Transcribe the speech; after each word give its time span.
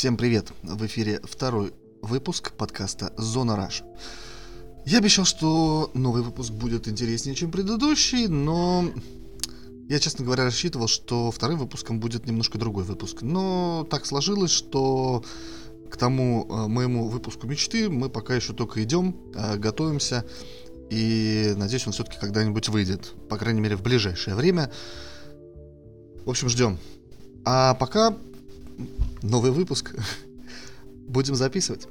Всем 0.00 0.16
привет! 0.16 0.50
В 0.62 0.86
эфире 0.86 1.20
второй 1.24 1.74
выпуск 2.00 2.52
подкаста 2.52 3.12
«Зона 3.18 3.54
Раш». 3.54 3.82
Я 4.86 4.96
обещал, 4.96 5.26
что 5.26 5.90
новый 5.92 6.22
выпуск 6.22 6.52
будет 6.52 6.88
интереснее, 6.88 7.34
чем 7.34 7.50
предыдущий, 7.50 8.26
но 8.26 8.90
я, 9.90 9.98
честно 9.98 10.24
говоря, 10.24 10.44
рассчитывал, 10.44 10.88
что 10.88 11.30
вторым 11.30 11.58
выпуском 11.58 12.00
будет 12.00 12.24
немножко 12.24 12.56
другой 12.56 12.84
выпуск. 12.84 13.20
Но 13.20 13.86
так 13.90 14.06
сложилось, 14.06 14.52
что 14.52 15.22
к 15.90 15.98
тому 15.98 16.46
э, 16.48 16.66
моему 16.66 17.08
выпуску 17.08 17.46
мечты 17.46 17.90
мы 17.90 18.08
пока 18.08 18.34
еще 18.34 18.54
только 18.54 18.82
идем, 18.82 19.14
э, 19.34 19.58
готовимся, 19.58 20.24
и 20.88 21.52
надеюсь, 21.58 21.86
он 21.86 21.92
все-таки 21.92 22.16
когда-нибудь 22.18 22.70
выйдет, 22.70 23.12
по 23.28 23.36
крайней 23.36 23.60
мере, 23.60 23.76
в 23.76 23.82
ближайшее 23.82 24.34
время. 24.34 24.72
В 26.24 26.30
общем, 26.30 26.48
ждем. 26.48 26.78
А 27.44 27.74
пока 27.74 28.16
новый 29.22 29.50
выпуск 29.50 29.94
будем 30.94 31.34
записывать. 31.34 31.88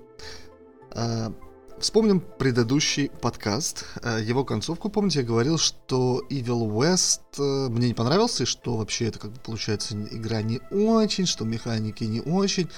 А, 0.92 1.34
вспомним 1.80 2.22
предыдущий 2.22 3.10
подкаст, 3.10 3.86
а, 4.02 4.20
его 4.20 4.44
концовку. 4.44 4.90
Помните, 4.90 5.20
я 5.20 5.26
говорил, 5.26 5.58
что 5.58 6.24
Evil 6.30 6.70
West 6.70 7.22
э, 7.38 7.70
мне 7.70 7.88
не 7.88 7.94
понравился, 7.94 8.44
и 8.44 8.46
что 8.46 8.78
вообще 8.78 9.06
это 9.08 9.20
как 9.20 9.32
бы 9.32 9.40
получается 9.40 9.96
игра 9.96 10.42
не 10.42 10.60
очень, 10.72 11.26
что 11.26 11.46
механики 11.46 12.04
не 12.04 12.22
очень. 12.22 12.70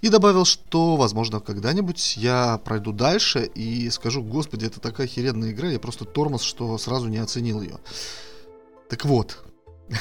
И 0.00 0.10
добавил, 0.10 0.44
что, 0.44 0.96
возможно, 0.96 1.40
когда-нибудь 1.40 2.18
я 2.18 2.58
пройду 2.58 2.92
дальше 2.92 3.50
и 3.54 3.88
скажу, 3.88 4.22
господи, 4.22 4.66
это 4.66 4.78
такая 4.78 5.06
херенная 5.06 5.52
игра, 5.52 5.68
я 5.68 5.78
просто 5.78 6.04
тормоз, 6.04 6.42
что 6.42 6.76
сразу 6.76 7.08
не 7.08 7.18
оценил 7.18 7.62
ее. 7.62 7.78
Так 8.90 9.06
вот, 9.06 9.44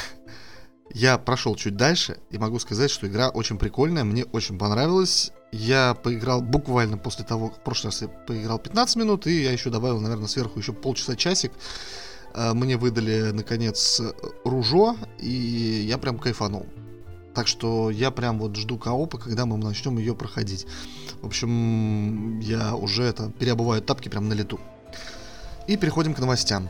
Я 0.92 1.18
прошел 1.18 1.56
чуть 1.56 1.76
дальше 1.76 2.18
и 2.30 2.38
могу 2.38 2.60
сказать, 2.60 2.92
что 2.92 3.08
игра 3.08 3.30
очень 3.30 3.58
прикольная, 3.58 4.04
мне 4.04 4.26
очень 4.26 4.58
понравилась. 4.58 5.32
Я 5.52 5.94
поиграл 5.94 6.42
буквально 6.42 6.98
после 6.98 7.26
того, 7.26 7.50
в 7.50 7.64
прошлый 7.64 7.92
раз 7.92 8.02
я 8.02 8.08
поиграл 8.08 8.60
15 8.60 8.96
минут, 8.98 9.28
и 9.28 9.44
я 9.44 9.52
еще 9.52 9.70
добавил, 9.70 10.00
наверное, 10.00 10.28
сверху 10.28 10.60
еще 10.60 10.74
полчаса-часик. 10.74 11.52
А, 12.34 12.54
мне 12.54 12.78
выдали, 12.78 13.32
наконец, 13.32 14.02
ружо, 14.44 14.96
и 15.20 15.30
я 15.88 15.98
прям 15.98 16.18
кайфанул. 16.18 16.66
Так 17.34 17.48
что 17.48 17.90
я 17.90 18.12
прям 18.12 18.40
вот 18.40 18.56
жду 18.56 18.78
коопа, 18.78 19.18
когда 19.18 19.46
мы 19.46 19.58
начнем 19.58 19.98
ее 19.98 20.16
проходить. 20.16 20.68
В 21.22 21.28
общем, 21.28 22.40
я 22.40 22.76
уже 22.76 23.04
это 23.04 23.32
переобуваю 23.32 23.82
тапки 23.82 24.10
прям 24.10 24.30
на 24.30 24.34
лету. 24.34 24.60
И 25.68 25.78
переходим 25.78 26.14
к 26.14 26.20
новостям. 26.20 26.70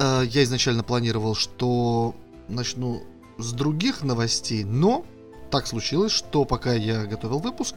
А, 0.00 0.22
я 0.22 0.42
изначально 0.44 0.82
планировал, 0.82 1.34
что 1.34 2.14
начну 2.48 3.02
с 3.38 3.52
других 3.52 4.02
новостей, 4.02 4.64
но 4.64 5.04
так 5.50 5.66
случилось, 5.66 6.12
что 6.12 6.44
пока 6.44 6.72
я 6.72 7.04
готовил 7.04 7.38
выпуск, 7.38 7.76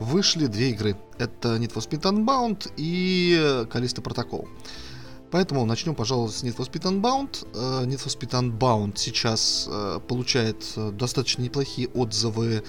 вышли 0.00 0.46
две 0.46 0.70
игры. 0.70 0.96
Это 1.18 1.56
Need 1.56 1.72
for 1.72 1.88
Speed 1.88 2.02
Unbound 2.02 2.72
и 2.76 3.66
Callisto 3.70 4.02
Protocol. 4.02 4.48
Поэтому 5.30 5.64
начнем, 5.64 5.94
пожалуй, 5.94 6.30
с 6.30 6.42
Need 6.42 6.56
for 6.56 6.68
Speed 6.68 6.82
Unbound. 6.82 7.46
Uh, 7.52 7.86
Need 7.86 8.04
for 8.04 8.08
Speed 8.08 8.30
Unbound 8.30 8.96
сейчас 8.96 9.68
uh, 9.70 10.00
получает 10.00 10.62
uh, 10.76 10.90
достаточно 10.90 11.42
неплохие 11.42 11.88
отзывы 11.88 12.64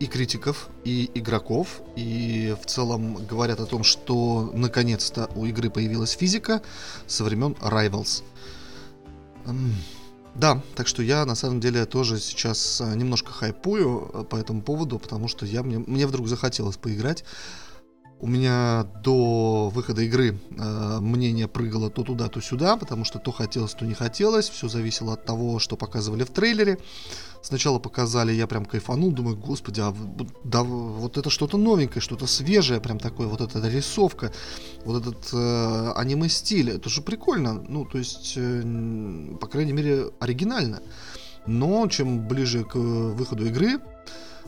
и 0.00 0.06
критиков, 0.06 0.68
и 0.84 1.10
игроков. 1.14 1.82
И 1.96 2.54
в 2.60 2.66
целом 2.66 3.24
говорят 3.26 3.60
о 3.60 3.66
том, 3.66 3.84
что 3.84 4.50
наконец-то 4.54 5.30
у 5.34 5.46
игры 5.46 5.70
появилась 5.70 6.12
физика 6.12 6.62
со 7.06 7.24
времен 7.24 7.52
Rivals. 7.60 8.22
Да, 10.34 10.62
так 10.74 10.86
что 10.86 11.02
я 11.02 11.26
на 11.26 11.34
самом 11.34 11.60
деле 11.60 11.84
тоже 11.84 12.18
сейчас 12.18 12.80
э, 12.80 12.94
немножко 12.96 13.32
хайпую 13.32 14.10
э, 14.12 14.24
по 14.24 14.36
этому 14.36 14.62
поводу, 14.62 14.98
потому 14.98 15.28
что 15.28 15.44
я, 15.44 15.62
мне, 15.62 15.78
мне 15.78 16.06
вдруг 16.06 16.26
захотелось 16.26 16.78
поиграть. 16.78 17.22
У 18.22 18.28
меня 18.28 18.86
до 19.02 19.68
выхода 19.68 20.02
игры 20.02 20.38
э, 20.56 20.98
мнение 21.00 21.48
прыгало 21.48 21.90
то 21.90 22.04
туда, 22.04 22.28
то 22.28 22.40
сюда, 22.40 22.76
потому 22.76 23.04
что 23.04 23.18
то 23.18 23.32
хотелось, 23.32 23.74
то 23.74 23.84
не 23.84 23.94
хотелось. 23.94 24.48
Все 24.48 24.68
зависело 24.68 25.14
от 25.14 25.24
того, 25.24 25.58
что 25.58 25.76
показывали 25.76 26.22
в 26.22 26.30
трейлере. 26.30 26.78
Сначала 27.42 27.80
показали, 27.80 28.32
я 28.32 28.46
прям 28.46 28.64
кайфанул, 28.64 29.10
думаю, 29.10 29.36
господи, 29.36 29.80
а 29.80 29.92
да, 30.44 30.62
вот 30.62 31.18
это 31.18 31.30
что-то 31.30 31.56
новенькое, 31.56 32.00
что-то 32.00 32.28
свежее, 32.28 32.80
прям 32.80 33.00
такое, 33.00 33.26
вот 33.26 33.40
эта 33.40 33.58
рисовка, 33.68 34.30
вот 34.84 35.02
этот 35.02 35.30
э, 35.32 35.92
аниме-стиль, 35.96 36.70
это 36.70 36.88
же 36.88 37.02
прикольно, 37.02 37.54
ну, 37.54 37.84
то 37.84 37.98
есть, 37.98 38.34
э, 38.36 39.36
по 39.40 39.48
крайней 39.48 39.72
мере, 39.72 40.12
оригинально. 40.20 40.80
Но 41.48 41.88
чем 41.88 42.28
ближе 42.28 42.62
к 42.62 42.76
выходу 42.76 43.46
игры 43.46 43.80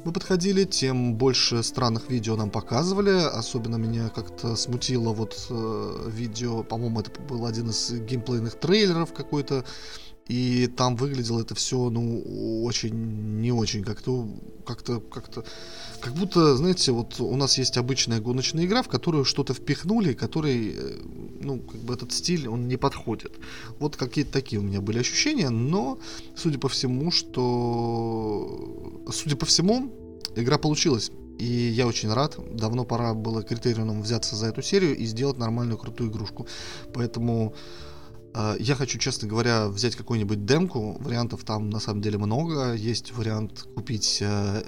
мы 0.05 0.13
подходили, 0.13 0.65
тем 0.65 1.15
больше 1.15 1.63
странных 1.63 2.11
видео 2.11 2.37
нам 2.37 2.51
показывали. 2.51 3.11
Особенно 3.11 3.77
меня 3.77 4.09
как-то 4.09 4.57
смутило 4.57 5.13
вот 5.13 5.47
э, 5.51 6.11
видео, 6.11 6.63
по-моему, 6.63 7.01
это 7.01 7.11
был 7.23 7.47
один 7.47 7.71
из 7.71 7.91
геймплейных 7.93 8.55
трейлеров 8.59 9.13
какой-то 9.13 9.65
и 10.27 10.69
там 10.69 10.97
выглядело 10.97 11.43
это 11.43 11.55
все, 11.55 11.91
ну, 11.91 12.65
очень, 12.65 12.95
не 13.41 13.53
очень, 13.53 13.85
как-то, 13.85 14.27
как-то, 14.65 15.01
как-то, 15.01 15.45
как 16.01 16.15
будто, 16.15 16.57
знаете, 16.57 16.93
вот 16.93 17.21
у 17.21 17.37
нас 17.37 17.59
есть 17.59 17.77
обычная 17.77 18.21
гоночная 18.21 18.65
игра, 18.65 18.83
в 18.83 18.89
которую 18.89 19.27
что-то 19.27 19.53
впихнули, 19.53 20.15
который, 20.15 20.75
э, 20.77 20.99
ну, 21.45 21.61
как 21.61 21.81
бы 21.81 21.95
этот 21.95 22.13
стиль, 22.13 22.49
он 22.49 22.69
не 22.69 22.77
подходит. 22.77 23.39
Вот 23.79 23.97
какие-то 23.97 24.33
такие 24.33 24.61
у 24.61 24.65
меня 24.65 24.81
были 24.81 24.99
ощущения, 24.99 25.51
но, 25.51 25.99
судя 26.37 26.59
по 26.59 26.69
всему, 26.69 27.11
что, 27.11 29.03
судя 29.13 29.37
по 29.37 29.47
всему, 29.47 29.93
игра 30.35 30.59
получилась. 30.59 31.11
И 31.39 31.45
я 31.45 31.87
очень 31.87 32.13
рад. 32.13 32.39
Давно 32.55 32.85
пора 32.85 33.15
было 33.15 33.43
критериум 33.43 34.03
взяться 34.03 34.37
за 34.37 34.47
эту 34.47 34.63
серию 34.63 34.97
и 34.97 35.05
сделать 35.05 35.39
нормальную 35.39 35.79
крутую 35.79 36.11
игрушку. 36.11 36.47
Поэтому 36.93 37.55
а, 38.35 38.57
я 38.59 38.75
хочу, 38.75 38.99
честно 38.99 39.29
говоря, 39.29 39.69
взять 39.69 39.97
какую-нибудь 39.97 40.45
демку. 40.45 40.97
Вариантов 41.01 41.45
там 41.45 41.71
на 41.71 41.81
самом 41.81 42.03
деле 42.03 42.19
много. 42.19 42.75
Есть 42.75 43.13
вариант 43.13 43.63
купить 43.75 44.23
EA 44.23 44.65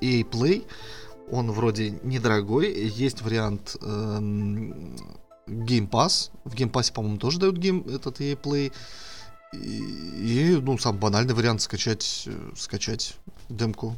э, 0.00 0.22
Play. 0.22 0.64
Он 1.30 1.50
вроде 1.50 1.90
недорогой. 2.02 2.72
Есть 2.88 3.22
вариант 3.22 3.76
эм, 3.82 4.96
Game 5.48 5.88
Pass. 5.88 6.30
В 6.44 6.54
Game 6.54 6.70
Pass, 6.70 6.92
по-моему, 6.92 7.18
тоже 7.18 7.38
дают 7.38 7.56
гейм, 7.56 7.80
этот 7.88 8.20
EA 8.20 8.40
Play. 8.40 8.72
И, 9.52 9.56
и, 9.56 10.60
ну, 10.60 10.76
сам 10.78 10.98
банальный 10.98 11.34
вариант 11.34 11.62
скачать, 11.62 12.24
э, 12.26 12.50
скачать 12.56 13.16
демку. 13.48 13.96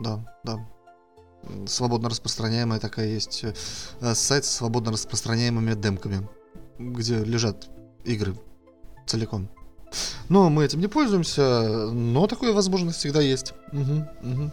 Да, 0.00 0.20
да. 0.44 0.66
Свободно 1.66 2.08
распространяемая 2.08 2.80
такая 2.80 3.08
есть 3.08 3.44
э, 3.44 4.14
сайт 4.14 4.44
с 4.44 4.50
свободно 4.50 4.92
распространяемыми 4.92 5.74
демками, 5.74 6.28
где 6.78 7.22
лежат 7.24 7.68
игры 8.04 8.34
целиком. 9.06 9.48
Но 10.28 10.50
мы 10.50 10.64
этим 10.64 10.80
не 10.80 10.88
пользуемся, 10.88 11.90
но 11.92 12.26
такая 12.26 12.52
возможность 12.52 12.98
всегда 12.98 13.20
есть. 13.20 13.52
Угу, 13.72 14.08
угу. 14.22 14.50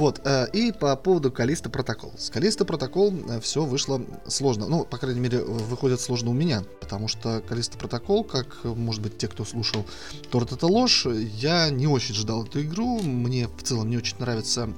Вот, 0.00 0.22
э, 0.24 0.46
и 0.54 0.72
по 0.72 0.96
поводу 0.96 1.30
Калиста 1.30 1.68
Протокол. 1.68 2.14
С 2.16 2.30
Калиста 2.30 2.64
Протокол 2.64 3.12
э, 3.28 3.38
все 3.40 3.66
вышло 3.66 4.00
сложно. 4.26 4.66
Ну, 4.66 4.86
по 4.86 4.96
крайней 4.96 5.20
мере, 5.20 5.42
выходит 5.42 6.00
сложно 6.00 6.30
у 6.30 6.32
меня, 6.32 6.64
потому 6.80 7.06
что 7.06 7.42
Калиста 7.46 7.76
Протокол, 7.76 8.24
как, 8.24 8.64
может 8.64 9.02
быть, 9.02 9.18
те, 9.18 9.28
кто 9.28 9.44
слушал 9.44 9.84
Торт 10.30 10.52
это 10.52 10.66
ложь, 10.66 11.04
я 11.04 11.68
не 11.68 11.86
очень 11.86 12.14
ждал 12.14 12.44
эту 12.44 12.62
игру. 12.62 13.02
Мне 13.02 13.46
в 13.46 13.62
целом 13.62 13.90
не 13.90 13.98
очень 13.98 14.16
нравится 14.20 14.70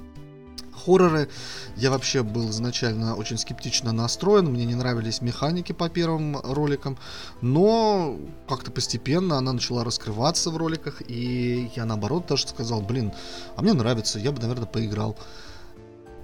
хорроры. 0.85 1.29
Я 1.75 1.91
вообще 1.91 2.23
был 2.23 2.49
изначально 2.49 3.15
очень 3.15 3.37
скептично 3.37 3.91
настроен, 3.91 4.45
мне 4.45 4.65
не 4.65 4.75
нравились 4.75 5.21
механики 5.21 5.71
по 5.71 5.89
первым 5.89 6.37
роликам, 6.43 6.97
но 7.41 8.17
как-то 8.47 8.71
постепенно 8.71 9.37
она 9.37 9.53
начала 9.53 9.83
раскрываться 9.83 10.49
в 10.49 10.57
роликах, 10.57 11.01
и 11.07 11.71
я 11.75 11.85
наоборот 11.85 12.27
даже 12.27 12.47
сказал, 12.47 12.81
блин, 12.81 13.11
а 13.55 13.61
мне 13.61 13.73
нравится, 13.73 14.19
я 14.19 14.31
бы, 14.31 14.41
наверное, 14.41 14.67
поиграл. 14.67 15.17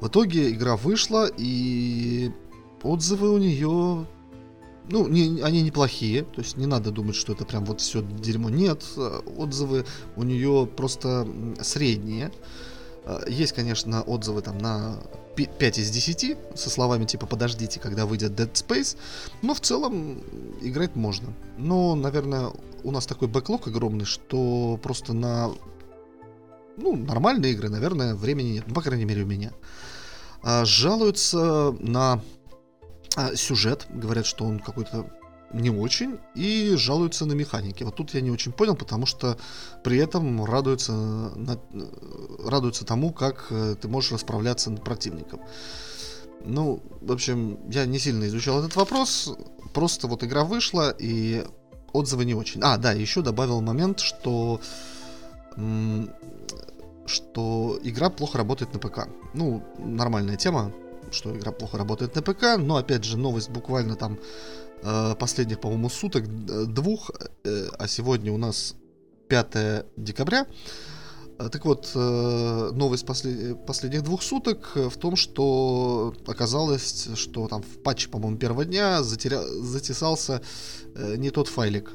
В 0.02 0.08
итоге 0.08 0.52
игра 0.52 0.76
вышла, 0.78 1.30
и 1.38 2.32
отзывы 2.84 3.30
у 3.30 3.38
нее 3.38 4.08
ну, 4.92 5.08
не, 5.08 5.42
они 5.42 5.62
неплохие, 5.62 6.24
то 6.24 6.42
есть 6.42 6.58
не 6.58 6.66
надо 6.66 6.92
думать, 6.92 7.16
что 7.16 7.34
это 7.34 7.46
прям 7.46 7.64
вот 7.66 7.80
все 7.80 8.02
дерьмо. 8.02 8.50
Нет, 8.50 8.84
отзывы 9.38 9.86
у 10.16 10.24
нее 10.24 10.68
просто 10.76 11.28
средние. 11.62 12.32
Э, 13.10 13.24
есть, 13.28 13.54
конечно, 13.54 14.02
отзывы 14.04 14.42
там 14.42 14.58
на 14.60 15.00
5 15.36 15.78
из 15.80 15.90
10 15.90 16.38
со 16.56 16.70
словами 16.70 17.06
типа 17.06 17.26
«подождите, 17.26 17.80
когда 17.80 18.06
выйдет 18.06 18.32
Dead 18.32 18.52
Space», 18.54 18.98
но 19.42 19.54
в 19.54 19.62
целом 19.62 20.22
играть 20.62 20.96
можно. 20.96 21.34
Но, 21.58 21.96
наверное, 21.96 22.52
у 22.84 22.92
нас 22.92 23.06
такой 23.06 23.28
бэклог 23.28 23.68
огромный, 23.68 24.06
что 24.06 24.80
просто 24.82 25.14
на 25.14 25.52
ну, 26.78 26.96
нормальные 26.96 27.54
игры, 27.54 27.70
наверное, 27.70 28.16
времени 28.16 28.54
нет. 28.54 28.66
Ну, 28.68 28.74
по 28.74 28.82
крайней 28.82 29.06
мере, 29.06 29.24
у 29.24 29.26
меня. 29.26 29.52
А, 30.44 30.64
жалуются 30.64 31.76
на 31.80 32.22
а, 33.16 33.36
сюжет. 33.36 33.88
Говорят, 33.90 34.26
что 34.26 34.46
он 34.46 34.60
какой-то 34.60 35.10
не 35.54 35.70
очень 35.70 36.20
и 36.36 36.76
жалуются 36.76 37.26
на 37.26 37.34
механики. 37.34 37.84
Вот 37.84 37.96
тут 37.96 38.14
я 38.14 38.22
не 38.22 38.32
очень 38.32 38.52
понял, 38.52 38.76
потому 38.76 39.06
что 39.06 39.38
при 39.84 39.98
этом 39.98 40.46
радуются 40.46 40.92
на, 40.92 41.60
радуются 42.46 42.86
тому, 42.86 43.12
как 43.12 43.48
э, 43.50 43.76
ты 43.80 43.88
можешь 43.88 44.12
расправляться 44.12 44.70
над 44.70 44.84
противником. 44.84 45.42
Ну, 46.46 46.82
в 47.02 47.12
общем, 47.12 47.60
я 47.70 47.86
не 47.86 48.00
сильно 48.00 48.26
изучал 48.26 48.60
этот 48.60 48.76
вопрос, 48.76 49.36
просто 49.74 50.08
вот 50.08 50.24
игра 50.24 50.44
вышла, 50.44 50.96
и 50.98 51.44
отзывы 51.92 52.26
не 52.26 52.34
очень. 52.34 52.62
А, 52.64 52.78
да, 52.78 52.94
еще 52.94 53.22
добавил 53.22 53.62
момент, 53.62 54.00
что 54.00 54.62
что 57.06 57.80
игра 57.84 58.10
плохо 58.10 58.38
работает 58.38 58.74
на 58.74 58.80
ПК. 58.80 59.08
Ну, 59.34 59.64
нормальная 59.78 60.38
тема, 60.38 60.72
что 61.12 61.36
игра 61.36 61.52
плохо 61.52 61.78
работает 61.78 62.16
на 62.16 62.22
ПК, 62.22 62.58
но 62.58 62.78
опять 62.78 63.04
же 63.04 63.18
новость 63.18 63.50
буквально 63.50 63.96
там 63.96 64.20
последних, 64.82 65.60
по-моему, 65.60 65.90
суток, 65.90 66.28
двух, 66.74 67.12
э, 67.44 67.68
а 67.78 67.88
сегодня 67.88 68.32
у 68.32 68.38
нас 68.38 68.76
5 69.28 69.86
декабря. 69.98 70.46
Э, 71.38 71.50
так 71.50 71.66
вот, 71.66 71.92
новость 71.96 73.06
послед... 73.06 73.66
последних 73.66 74.04
двух 74.04 74.22
суток 74.24 74.72
в 74.76 74.98
том, 74.98 75.16
что 75.16 76.14
оказалось, 76.28 77.10
что 77.16 77.48
там 77.48 77.62
в 77.62 77.82
патче, 77.84 78.10
по-моему, 78.10 78.38
первого 78.38 78.66
дня 78.66 79.04
затеря... 79.04 79.42
затесался 79.42 80.42
не 80.96 81.30
тот 81.30 81.48
файлик, 81.48 81.92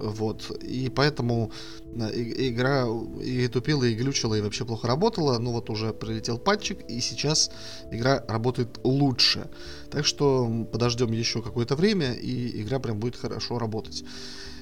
вот. 0.00 0.50
И 0.62 0.88
поэтому 0.88 1.52
э, 1.94 2.10
игра 2.48 2.86
и 3.22 3.48
тупила, 3.48 3.84
и 3.84 3.94
глючила, 3.94 4.34
и 4.34 4.40
вообще 4.40 4.64
плохо 4.64 4.88
работала. 4.88 5.38
Но 5.38 5.52
вот 5.52 5.70
уже 5.70 5.92
прилетел 5.92 6.38
патчик, 6.38 6.80
и 6.88 7.00
сейчас 7.00 7.50
игра 7.90 8.24
работает 8.28 8.80
лучше. 8.84 9.48
Так 9.90 10.06
что 10.06 10.66
подождем 10.72 11.12
еще 11.12 11.42
какое-то 11.42 11.76
время, 11.76 12.14
и 12.14 12.62
игра 12.62 12.78
прям 12.78 12.98
будет 12.98 13.16
хорошо 13.16 13.58
работать. 13.58 14.04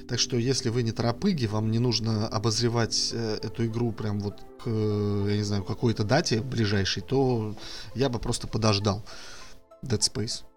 Так 0.08 0.19
что, 0.19 0.38
если 0.38 0.70
вы 0.70 0.82
не 0.82 0.93
торопыги, 0.93 1.44
вам 1.44 1.70
не 1.70 1.79
нужно 1.79 2.26
обозревать 2.29 3.11
э, 3.12 3.38
эту 3.43 3.67
игру 3.67 3.93
прям 3.93 4.20
вот 4.20 4.40
к, 4.64 4.69
я 4.69 5.37
не 5.37 5.43
знаю, 5.43 5.64
какой-то 5.64 6.02
дате 6.02 6.40
ближайшей, 6.40 7.02
то 7.02 7.55
я 7.94 8.08
бы 8.08 8.19
просто 8.19 8.46
подождал 8.46 9.05
Dead 9.85 10.00
Space. 10.00 10.48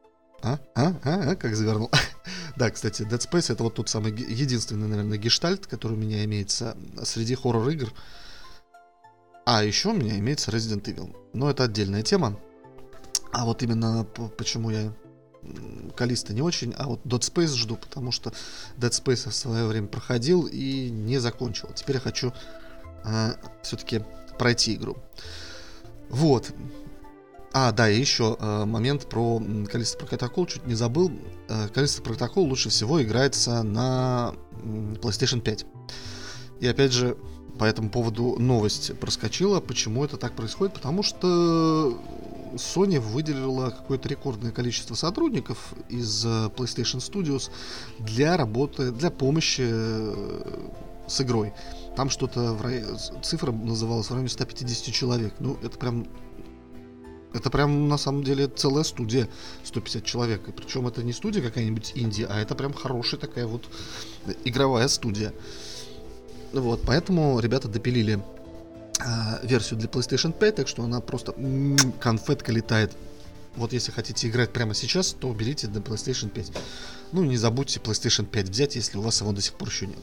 А? 0.43 0.59
А? 0.75 0.93
А? 1.03 1.31
а? 1.31 1.35
Как 1.35 1.55
завернул? 1.55 1.91
да, 2.57 2.69
кстати, 2.69 3.03
Dead 3.03 3.19
Space 3.19 3.53
это 3.53 3.63
вот 3.63 3.75
тот 3.75 3.89
самый 3.89 4.11
единственный, 4.11 4.87
наверное, 4.87 5.17
гештальт, 5.17 5.67
который 5.67 5.93
у 5.93 5.99
меня 5.99 6.23
имеется 6.25 6.75
среди 7.03 7.35
хоррор-игр. 7.35 7.91
А 9.45 9.63
еще 9.63 9.89
у 9.89 9.93
меня 9.93 10.17
имеется 10.19 10.51
Resident 10.51 10.83
Evil. 10.83 11.15
Но 11.33 11.49
это 11.49 11.65
отдельная 11.65 12.03
тема. 12.03 12.39
А 13.31 13.45
вот 13.45 13.63
именно 13.63 14.03
почему 14.37 14.69
я 14.69 14.93
Калиста 15.95 16.33
не 16.33 16.41
очень, 16.41 16.73
а 16.77 16.87
вот 16.87 17.01
Dead 17.03 17.19
Space 17.19 17.55
жду, 17.55 17.75
потому 17.75 18.11
что 18.11 18.31
Dead 18.77 18.91
Space 18.91 19.29
в 19.29 19.35
свое 19.35 19.65
время 19.65 19.87
проходил 19.87 20.45
и 20.45 20.89
не 20.89 21.17
закончил. 21.19 21.69
Теперь 21.73 21.95
я 21.95 22.01
хочу 22.01 22.33
э, 23.03 23.33
все-таки 23.63 24.03
пройти 24.37 24.75
игру. 24.75 24.97
Вот. 26.09 26.51
А, 27.53 27.71
да, 27.71 27.89
и 27.89 27.99
еще 27.99 28.37
э, 28.39 28.65
момент 28.65 29.09
про 29.09 29.41
Калиста 29.69 30.05
протокол, 30.05 30.45
чуть 30.45 30.65
не 30.65 30.73
забыл. 30.73 31.11
Э, 31.49 31.67
Калиста 31.67 32.01
протокол 32.01 32.45
лучше 32.45 32.69
всего 32.69 33.01
играется 33.03 33.61
на 33.63 34.33
PlayStation 34.63 35.41
5. 35.41 35.65
И 36.61 36.67
опять 36.67 36.93
же, 36.93 37.17
по 37.59 37.65
этому 37.65 37.89
поводу 37.89 38.37
новость 38.39 38.97
проскочила. 38.99 39.59
Почему 39.59 40.05
это 40.05 40.17
так 40.17 40.33
происходит? 40.33 40.75
Потому 40.75 41.03
что 41.03 41.97
Sony 42.55 42.99
выделила 42.99 43.69
какое-то 43.69 44.09
рекордное 44.09 44.51
количество 44.51 44.95
сотрудников 44.95 45.73
из 45.89 46.25
э, 46.25 46.49
PlayStation 46.55 46.99
Studios 46.99 47.51
для 47.99 48.37
работы, 48.37 48.91
для 48.91 49.11
помощи 49.11 49.63
э, 49.65 50.69
с 51.07 51.21
игрой. 51.21 51.53
Там 51.95 52.09
что-то 52.09 52.53
в 52.53 52.61
рай... 52.61 52.83
цифра 53.21 53.51
называлась 53.51 54.07
в 54.07 54.11
районе 54.11 54.29
150 54.29 54.93
человек. 54.93 55.33
Ну, 55.39 55.57
это 55.61 55.77
прям 55.77 56.07
это 57.33 57.49
прям 57.49 57.87
на 57.87 57.97
самом 57.97 58.23
деле 58.23 58.47
целая 58.47 58.83
студия 58.83 59.27
150 59.63 60.03
человек. 60.03 60.47
И 60.47 60.51
причем 60.51 60.87
это 60.87 61.03
не 61.03 61.13
студия 61.13 61.41
какая-нибудь 61.41 61.93
Индия, 61.95 62.27
а 62.29 62.39
это 62.39 62.55
прям 62.55 62.73
хорошая 62.73 63.19
такая 63.19 63.47
вот 63.47 63.67
игровая 64.43 64.87
студия. 64.87 65.33
Вот, 66.53 66.81
поэтому 66.85 67.39
ребята 67.39 67.69
допилили 67.69 68.21
э, 68.99 69.47
версию 69.47 69.79
для 69.79 69.87
PlayStation 69.87 70.37
5, 70.37 70.55
так 70.55 70.67
что 70.67 70.83
она 70.83 70.99
просто 70.99 71.33
м-м, 71.37 71.93
конфетка 71.93 72.51
летает. 72.51 72.91
Вот 73.55 73.73
если 73.73 73.91
хотите 73.91 74.27
играть 74.27 74.51
прямо 74.51 74.73
сейчас, 74.73 75.13
то 75.13 75.31
берите 75.33 75.67
на 75.67 75.77
PlayStation 75.77 76.29
5. 76.29 76.51
Ну, 77.13 77.23
не 77.23 77.37
забудьте 77.37 77.79
PlayStation 77.79 78.25
5 78.25 78.49
взять, 78.49 78.75
если 78.75 78.97
у 78.97 79.01
вас 79.01 79.21
его 79.21 79.31
до 79.31 79.41
сих 79.41 79.53
пор 79.53 79.69
еще 79.69 79.87
нет. 79.87 79.99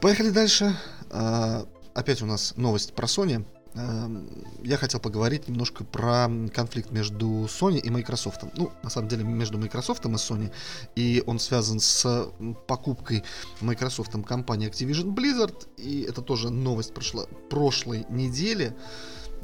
Поехали 0.00 0.30
дальше. 0.30 0.74
Э, 1.10 1.64
опять 1.92 2.22
у 2.22 2.26
нас 2.26 2.54
новость 2.56 2.94
про 2.94 3.06
Sony. 3.06 3.44
Эм, 3.74 4.28
я 4.62 4.76
хотел 4.76 5.00
поговорить 5.00 5.48
немножко 5.48 5.84
про 5.84 6.28
конфликт 6.52 6.90
между 6.90 7.26
Sony 7.44 7.78
и 7.78 7.90
Microsoft. 7.90 8.44
Ну, 8.56 8.70
на 8.82 8.90
самом 8.90 9.08
деле, 9.08 9.24
между 9.24 9.58
Microsoft 9.58 10.04
и 10.04 10.08
Sony. 10.08 10.52
И 10.94 11.22
он 11.26 11.38
связан 11.38 11.80
с 11.80 12.30
покупкой 12.66 13.24
Microsoft 13.60 14.12
компании 14.26 14.68
Activision 14.68 15.14
Blizzard. 15.14 15.68
И 15.78 16.02
это 16.02 16.20
тоже 16.20 16.50
новость 16.50 16.92
прошла, 16.92 17.24
прошлой 17.48 18.04
недели. 18.10 18.76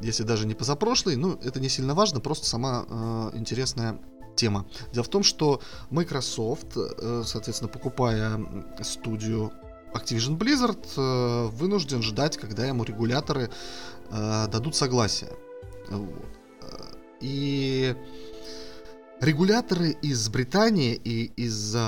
Если 0.01 0.23
даже 0.23 0.45
не 0.45 0.53
позапрошлой. 0.53 1.15
Ну, 1.15 1.39
это 1.43 1.59
не 1.59 1.69
сильно 1.69 1.93
важно, 1.95 2.19
просто 2.19 2.45
сама 2.45 2.85
э, 2.87 3.31
интересная 3.33 3.99
тема. 4.35 4.65
Дело 4.93 5.03
в 5.03 5.09
том, 5.09 5.23
что 5.23 5.59
Microsoft, 5.89 6.77
э, 6.77 7.23
соответственно, 7.25 7.69
покупая 7.69 8.39
студию 8.81 9.51
Activision 9.93 10.37
Blizzard 10.37 10.85
э, 10.97 11.47
вынужден 11.47 12.01
ждать, 12.01 12.37
когда 12.37 12.65
ему 12.65 12.83
регуляторы 12.83 13.49
э, 14.11 14.47
дадут 14.47 14.75
согласие. 14.75 15.31
Вот. 15.89 16.25
И 17.21 17.95
регуляторы 19.19 19.91
из 20.01 20.29
Британии 20.29 20.95
и 20.95 21.25
из 21.35 21.75
э, 21.75 21.79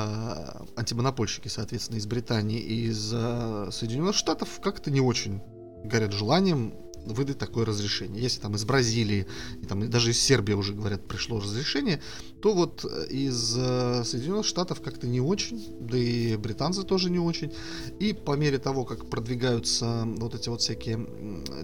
антимонопольщики, 0.75 1.47
соответственно, 1.47 1.97
из 1.97 2.05
Британии 2.05 2.59
и 2.59 2.87
из 2.87 3.11
э, 3.13 3.69
Соединенных 3.71 4.15
Штатов 4.15 4.59
как-то 4.61 4.91
не 4.91 5.01
очень 5.01 5.41
горят 5.83 6.11
желанием 6.11 6.73
выдать 7.05 7.37
такое 7.37 7.65
разрешение. 7.65 8.21
Если 8.21 8.41
там 8.41 8.55
из 8.55 8.65
Бразилии, 8.65 9.25
и 9.61 9.65
там 9.65 9.89
даже 9.89 10.11
из 10.11 10.19
Сербии 10.19 10.53
уже 10.53 10.73
говорят, 10.73 11.07
пришло 11.07 11.39
разрешение, 11.39 12.01
то 12.41 12.53
вот 12.53 12.85
э, 12.85 13.07
из 13.09 13.55
э, 13.57 14.03
Соединенных 14.03 14.45
Штатов 14.45 14.81
как-то 14.81 15.07
не 15.07 15.21
очень, 15.21 15.77
да 15.79 15.97
и 15.97 16.35
британцы 16.37 16.83
тоже 16.83 17.09
не 17.09 17.19
очень. 17.19 17.51
И 17.99 18.13
по 18.13 18.35
мере 18.35 18.57
того, 18.57 18.85
как 18.85 19.09
продвигаются 19.09 20.05
вот 20.17 20.35
эти 20.35 20.49
вот 20.49 20.61
всякие 20.61 21.07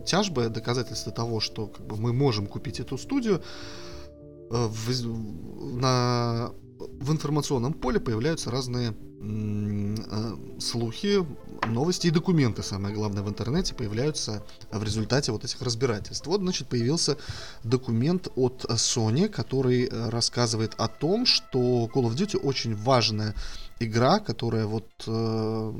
тяжбы, 0.06 0.50
доказательства 0.50 1.12
того, 1.12 1.40
что 1.40 1.68
как 1.68 1.86
бы, 1.86 1.98
мы 1.98 2.14
можем 2.14 2.48
купить 2.48 2.80
эту 2.80 2.98
студию, 2.98 3.42
э, 4.50 4.68
в, 4.68 5.78
на, 5.80 6.52
в 6.80 7.12
информационном 7.12 7.74
поле 7.74 8.00
появляются 8.00 8.52
разные 8.52 8.96
слухи, 10.60 11.26
новости 11.68 12.08
и 12.08 12.12
документы, 12.12 12.64
самое 12.64 12.94
главное, 12.94 13.24
в 13.24 13.30
интернете 13.30 13.74
появляются 13.74 14.44
в 14.72 14.84
результате 14.84 15.32
вот 15.32 15.44
этих 15.44 15.62
разбирательств. 15.62 16.28
Вот, 16.28 16.42
значит, 16.42 16.68
появился 16.68 17.18
документ 17.64 18.30
от 18.36 18.66
Sony, 18.70 19.30
который 19.30 19.86
э, 19.86 20.10
рассказывает 20.10 20.74
о 20.78 20.88
том, 20.88 21.26
что 21.26 21.90
Call 21.94 22.04
of 22.04 22.16
Duty 22.16 22.38
очень 22.38 22.76
важная 22.76 23.36
игра, 23.80 24.20
которая 24.20 24.66
вот 24.66 24.88
э, 25.06 25.74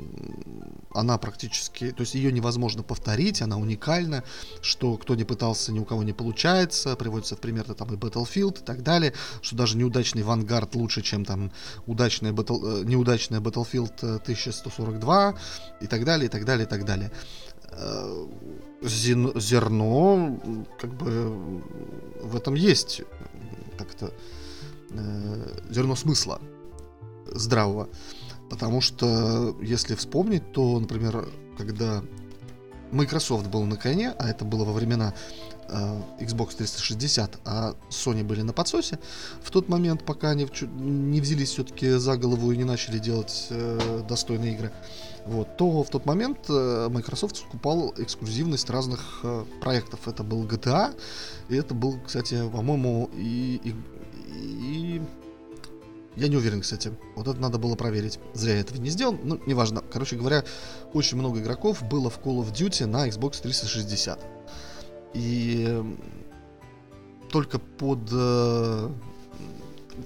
она 0.94 1.18
практически, 1.18 1.90
то 1.90 2.02
есть 2.02 2.14
ее 2.14 2.30
невозможно 2.32 2.82
повторить, 2.82 3.42
она 3.42 3.56
уникальна, 3.56 4.22
что 4.60 4.96
кто 4.96 5.14
не 5.14 5.24
пытался, 5.24 5.72
ни 5.72 5.78
у 5.78 5.84
кого 5.84 6.02
не 6.02 6.12
получается, 6.12 6.96
приводится 6.96 7.36
в 7.36 7.40
пример 7.40 7.64
там 7.74 7.92
и 7.92 7.96
Battlefield 7.96 8.60
и 8.60 8.64
так 8.64 8.82
далее, 8.82 9.14
что 9.42 9.56
даже 9.56 9.76
неудачный 9.76 10.22
Vanguard 10.22 10.70
лучше, 10.74 11.02
чем 11.02 11.24
там 11.24 11.50
удачная 11.86 12.32
Battle, 12.32 12.82
э, 12.82 12.84
неудачная 12.84 13.40
Battlefield 13.40 14.20
1142 14.68 15.34
и 15.80 15.86
так 15.86 16.04
далее, 16.04 16.26
и 16.26 16.28
так 16.28 16.44
далее, 16.44 16.66
и 16.66 16.68
так 16.68 16.84
далее. 16.84 17.10
Э, 17.72 18.26
зерно, 18.82 20.40
как 20.78 20.94
бы 20.94 21.62
в 22.22 22.36
этом 22.36 22.54
есть 22.54 23.02
как-то 23.78 24.12
э, 24.90 25.58
зерно 25.70 25.96
смысла 25.96 26.40
здравого. 27.26 27.88
Потому 28.50 28.80
что, 28.80 29.56
если 29.60 29.94
вспомнить, 29.94 30.52
то, 30.52 30.80
например, 30.80 31.28
когда 31.58 32.02
Microsoft 32.92 33.48
был 33.48 33.64
на 33.64 33.76
коне, 33.76 34.14
а 34.18 34.28
это 34.30 34.44
было 34.44 34.64
во 34.64 34.72
времена 34.72 35.14
Xbox 35.68 36.56
360, 36.56 37.38
а 37.44 37.74
Sony 37.90 38.24
были 38.24 38.42
на 38.42 38.52
подсосе, 38.52 38.98
в 39.42 39.50
тот 39.50 39.68
момент, 39.68 40.04
пока 40.04 40.30
они 40.30 40.48
не 40.62 41.20
взялись 41.20 41.50
все-таки 41.50 41.90
за 41.92 42.16
голову 42.16 42.52
и 42.52 42.56
не 42.56 42.64
начали 42.64 42.98
делать 42.98 43.48
э, 43.50 44.02
достойные 44.08 44.54
игры, 44.54 44.72
вот, 45.26 45.56
то 45.58 45.82
в 45.82 45.90
тот 45.90 46.06
момент 46.06 46.38
э, 46.48 46.88
Microsoft 46.90 47.36
скупал 47.36 47.92
эксклюзивность 47.98 48.70
разных 48.70 49.20
э, 49.22 49.44
проектов. 49.60 50.08
Это 50.08 50.22
был 50.22 50.46
GTA, 50.46 50.98
и 51.50 51.56
это 51.56 51.74
был, 51.74 52.00
кстати, 52.00 52.48
по-моему, 52.48 53.10
и, 53.14 53.60
и, 53.62 53.74
и 54.38 55.02
я 56.16 56.28
не 56.28 56.36
уверен, 56.36 56.62
кстати. 56.62 56.92
Вот 57.14 57.28
это 57.28 57.38
надо 57.38 57.58
было 57.58 57.76
проверить. 57.76 58.18
Зря 58.32 58.54
я 58.54 58.60
этого 58.60 58.80
не 58.80 58.90
сделал. 58.90 59.16
Ну, 59.22 59.40
неважно. 59.46 59.82
Короче 59.92 60.16
говоря, 60.16 60.44
очень 60.94 61.18
много 61.18 61.40
игроков 61.40 61.82
было 61.88 62.10
в 62.10 62.18
Call 62.20 62.40
of 62.42 62.52
Duty 62.52 62.86
на 62.86 63.06
Xbox 63.08 63.40
360. 63.42 64.37
И 65.14 65.82
только 67.30 67.58
под... 67.58 68.00
Э, 68.12 68.90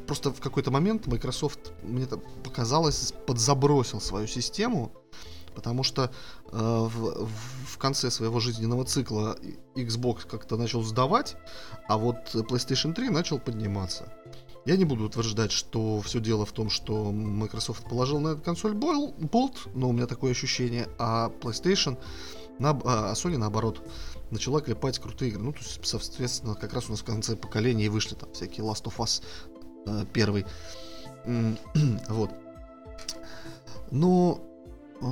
просто 0.07 0.33
в 0.33 0.41
какой-то 0.41 0.71
момент 0.71 1.07
Microsoft, 1.07 1.73
мне 1.83 2.05
это 2.05 2.17
показалось, 2.17 3.13
подзабросил 3.27 4.01
свою 4.01 4.27
систему, 4.27 4.93
потому 5.55 5.83
что 5.83 6.05
э, 6.05 6.09
в, 6.53 7.29
в 7.67 7.79
конце 7.79 8.11
своего 8.11 8.41
жизненного 8.41 8.85
цикла 8.85 9.37
Xbox 9.75 10.27
как-то 10.27 10.57
начал 10.57 10.83
сдавать, 10.83 11.37
а 11.89 11.99
вот 11.99 12.35
PlayStation 12.35 12.93
3 12.95 13.11
начал 13.11 13.39
подниматься. 13.39 14.13
Я 14.65 14.77
не 14.77 14.85
буду 14.85 15.05
утверждать, 15.05 15.51
что 15.51 16.01
все 16.03 16.21
дело 16.21 16.47
в 16.47 16.53
том, 16.53 16.71
что 16.71 17.11
Microsoft 17.11 17.89
положил 17.89 18.21
на 18.21 18.29
эту 18.29 18.43
консоль 18.43 18.75
болт, 18.75 19.69
но 19.75 19.89
у 19.89 19.93
меня 19.93 20.07
такое 20.07 20.31
ощущение, 20.31 20.89
а 20.99 21.33
PlayStation, 21.41 21.99
на, 22.61 22.71
а 22.71 23.13
Sony 23.15 23.39
наоборот, 23.39 23.83
начала 24.33 24.61
клепать 24.61 24.99
крутые 24.99 25.31
игры. 25.31 25.43
Ну, 25.43 25.53
то 25.53 25.59
есть, 25.59 25.81
соответственно, 25.85 26.55
как 26.55 26.73
раз 26.73 26.89
у 26.89 26.93
нас 26.93 27.01
в 27.01 27.05
конце 27.05 27.37
поколения 27.37 27.89
вышли 27.89 28.15
там 28.15 28.33
всякие 28.33 28.67
Last 28.67 28.85
of 28.85 28.97
Us 28.97 29.23
э, 29.87 30.05
первый. 30.13 30.45
вот. 32.09 32.31
Но 33.91 34.41
э, 35.01 35.05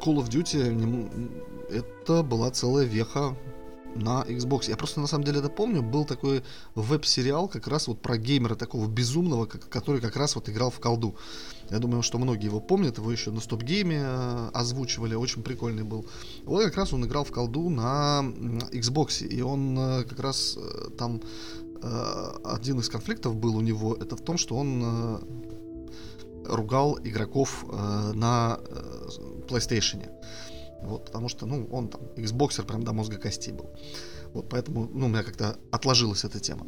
Call 0.00 0.16
of 0.16 0.28
Duty 0.28 1.70
это 1.70 2.22
была 2.22 2.50
целая 2.50 2.84
веха 2.84 3.36
на 3.94 4.22
Xbox. 4.22 4.68
Я 4.68 4.76
просто 4.76 5.00
на 5.00 5.06
самом 5.06 5.24
деле 5.24 5.40
это 5.40 5.48
помню. 5.48 5.82
Был 5.82 6.04
такой 6.04 6.44
веб-сериал 6.74 7.48
как 7.48 7.66
раз 7.66 7.88
вот 7.88 8.00
про 8.00 8.16
геймера 8.16 8.54
такого 8.54 8.86
безумного, 8.86 9.46
который 9.46 10.00
как 10.00 10.16
раз 10.16 10.34
вот 10.36 10.48
играл 10.48 10.70
в 10.70 10.78
колду. 10.80 11.16
Я 11.70 11.78
думаю, 11.78 12.02
что 12.02 12.18
многие 12.18 12.46
его 12.46 12.60
помнят. 12.60 12.98
Его 12.98 13.12
еще 13.12 13.30
на 13.30 13.40
стоп-гейме 13.40 14.00
э, 14.00 14.50
озвучивали. 14.54 15.14
Очень 15.14 15.42
прикольный 15.42 15.84
был. 15.84 16.06
Вот 16.44 16.64
как 16.64 16.76
раз 16.76 16.92
он 16.92 17.04
играл 17.04 17.24
в 17.24 17.30
колду 17.30 17.68
на 17.68 18.22
Xbox. 18.72 19.26
И 19.26 19.42
он 19.42 19.78
э, 19.78 20.04
как 20.04 20.20
раз 20.20 20.56
э, 20.56 20.90
там 20.96 21.20
один 22.42 22.80
из 22.80 22.88
конфликтов 22.88 23.36
был 23.36 23.56
у 23.56 23.60
него. 23.60 23.94
Это 23.94 24.16
в 24.16 24.20
том, 24.20 24.36
что 24.36 24.56
он 24.56 25.20
ругал 26.44 26.98
игроков 27.04 27.64
на 28.14 28.58
PlayStation. 29.46 30.04
Вот, 30.82 31.04
потому 31.04 31.28
что, 31.28 31.46
ну, 31.46 31.68
он 31.70 31.88
там, 31.88 32.00
Xboxer 32.16 32.64
прям 32.64 32.82
до 32.82 32.92
мозга 32.92 33.16
костей 33.16 33.52
был. 33.52 33.70
Вот, 34.32 34.48
поэтому, 34.48 34.88
ну, 34.92 35.06
у 35.06 35.08
меня 35.08 35.22
как-то 35.22 35.56
отложилась 35.70 36.24
эта 36.24 36.40
тема. 36.40 36.66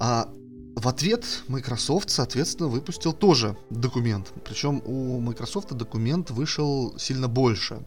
А 0.00 0.28
в 0.74 0.88
ответ 0.88 1.24
Microsoft, 1.48 2.10
соответственно, 2.10 2.68
выпустил 2.68 3.12
тоже 3.12 3.56
документ. 3.70 4.32
Причем 4.44 4.82
у 4.84 5.20
Microsoft 5.20 5.72
документ 5.72 6.30
вышел 6.30 6.98
сильно 6.98 7.28
больше. 7.28 7.82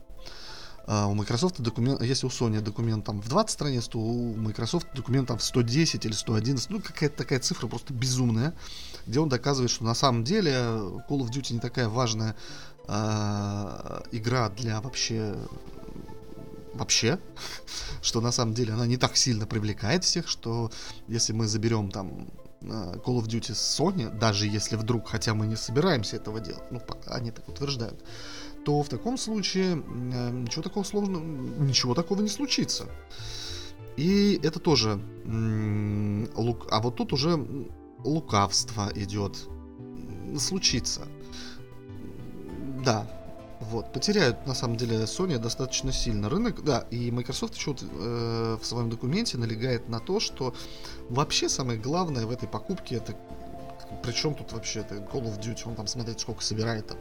Uh, 0.88 1.10
у 1.10 1.16
Microsoft 1.16 1.60
документ, 1.62 2.00
если 2.04 2.28
у 2.28 2.30
Sony 2.30 2.62
документ 2.62 3.06
там 3.06 3.20
в 3.20 3.28
20 3.28 3.52
страниц, 3.52 3.88
то 3.88 3.98
у 3.98 4.36
Microsoft 4.36 4.86
документ 4.94 5.28
там 5.28 5.40
в 5.40 5.44
110 5.44 6.06
или 6.06 6.12
111, 6.14 6.70
ну 6.70 6.80
какая-то 6.80 7.18
такая 7.18 7.40
цифра 7.40 7.68
просто 7.68 7.92
безумная, 7.92 8.54
где 9.08 9.20
он 9.20 9.28
доказывает, 9.28 9.72
что 9.72 9.84
на 9.84 9.96
самом 9.96 10.24
деле 10.24 10.52
Call 10.52 11.22
of 11.22 11.32
Duty 11.32 11.54
не 11.54 11.60
такая 11.60 11.90
важная 11.90 12.36
э, 12.88 14.02
игра 14.12 14.50
для 14.50 14.80
вообще 14.80 15.36
вообще, 16.76 17.20
что 18.04 18.22
на 18.22 18.32
самом 18.32 18.54
деле 18.54 18.74
она 18.74 18.86
не 18.86 18.98
так 18.98 19.18
сильно 19.18 19.48
привлекает 19.48 20.04
всех, 20.04 20.28
что 20.28 20.70
если 21.08 21.34
мы 21.34 21.48
заберем 21.48 21.90
там 21.90 22.28
а, 22.28 22.45
Call 22.66 23.20
of 23.20 23.28
Duty 23.28 23.54
с 23.54 23.80
Sony, 23.80 24.10
даже 24.18 24.48
если 24.48 24.76
вдруг, 24.76 25.08
хотя 25.08 25.34
мы 25.34 25.48
не 25.48 25.56
собираемся 25.56 26.18
этого 26.18 26.40
делать, 26.40 26.64
ну, 26.72 26.82
они 27.08 27.32
так 27.32 27.48
утверждают, 27.48 28.04
то 28.66 28.82
в 28.82 28.90
таком 28.90 29.18
случае 29.18 29.76
э, 29.76 30.30
ничего 30.32 30.64
такого 30.64 30.84
сложного, 30.84 31.24
ничего 31.24 31.94
такого 31.94 32.22
не 32.22 32.30
случится. 32.30 32.86
И 33.98 34.40
это 34.44 34.60
тоже 34.60 35.00
лук, 36.36 36.68
а 36.70 36.82
вот 36.82 36.96
тут 36.96 37.14
уже 37.14 37.38
лукавство 38.04 38.92
идет, 38.96 39.48
случится. 40.38 41.08
Да, 42.84 43.08
вот, 43.70 43.92
потеряют, 43.94 44.46
на 44.48 44.54
самом 44.54 44.78
деле, 44.78 45.04
Sony 45.04 45.38
достаточно 45.38 45.92
сильно 45.92 46.30
рынок. 46.30 46.64
Да, 46.64 46.86
и 46.92 47.12
Microsoft 47.12 47.56
еще 47.56 47.76
э, 47.80 48.58
в 48.62 48.66
своем 48.66 48.90
документе 48.90 49.38
налегает 49.38 49.90
на 49.90 50.00
то, 50.00 50.20
что 50.20 50.54
вообще 51.10 51.50
самое 51.50 51.80
главное 51.80 52.26
в 52.26 52.32
этой 52.32 52.48
покупке 52.48 52.96
это 52.96 53.16
причем 54.04 54.36
тут 54.36 54.52
вообще 54.52 54.82
это 54.82 54.96
Call 54.96 55.24
of 55.24 55.40
Duty, 55.40 55.64
он 55.66 55.76
там 55.76 55.88
смотрите, 55.88 56.20
сколько 56.20 56.44
собирает 56.44 56.88
там. 56.88 56.98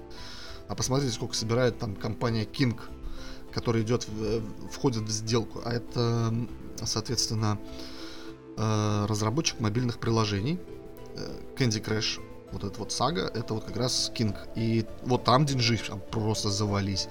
А 0.68 0.74
посмотрите, 0.74 1.14
сколько 1.14 1.34
собирает 1.34 1.78
там 1.78 1.94
компания 1.94 2.44
King, 2.44 2.80
которая 3.52 3.82
идет, 3.82 4.06
входит 4.70 5.02
в 5.02 5.10
сделку. 5.10 5.60
А 5.64 5.72
это, 5.72 6.34
соответственно, 6.82 7.58
э, 8.56 9.06
разработчик 9.06 9.60
мобильных 9.60 9.98
приложений 9.98 10.58
э, 11.16 11.40
Candy 11.56 11.84
Crush, 11.84 12.20
вот 12.54 12.64
эта 12.64 12.78
вот 12.78 12.92
сага, 12.92 13.30
это 13.34 13.54
вот 13.54 13.64
как 13.64 13.76
раз 13.76 14.10
Кинг. 14.14 14.36
И 14.54 14.86
вот 15.02 15.24
там 15.24 15.44
деньжи 15.44 15.78
просто 16.10 16.50
завались. 16.50 17.08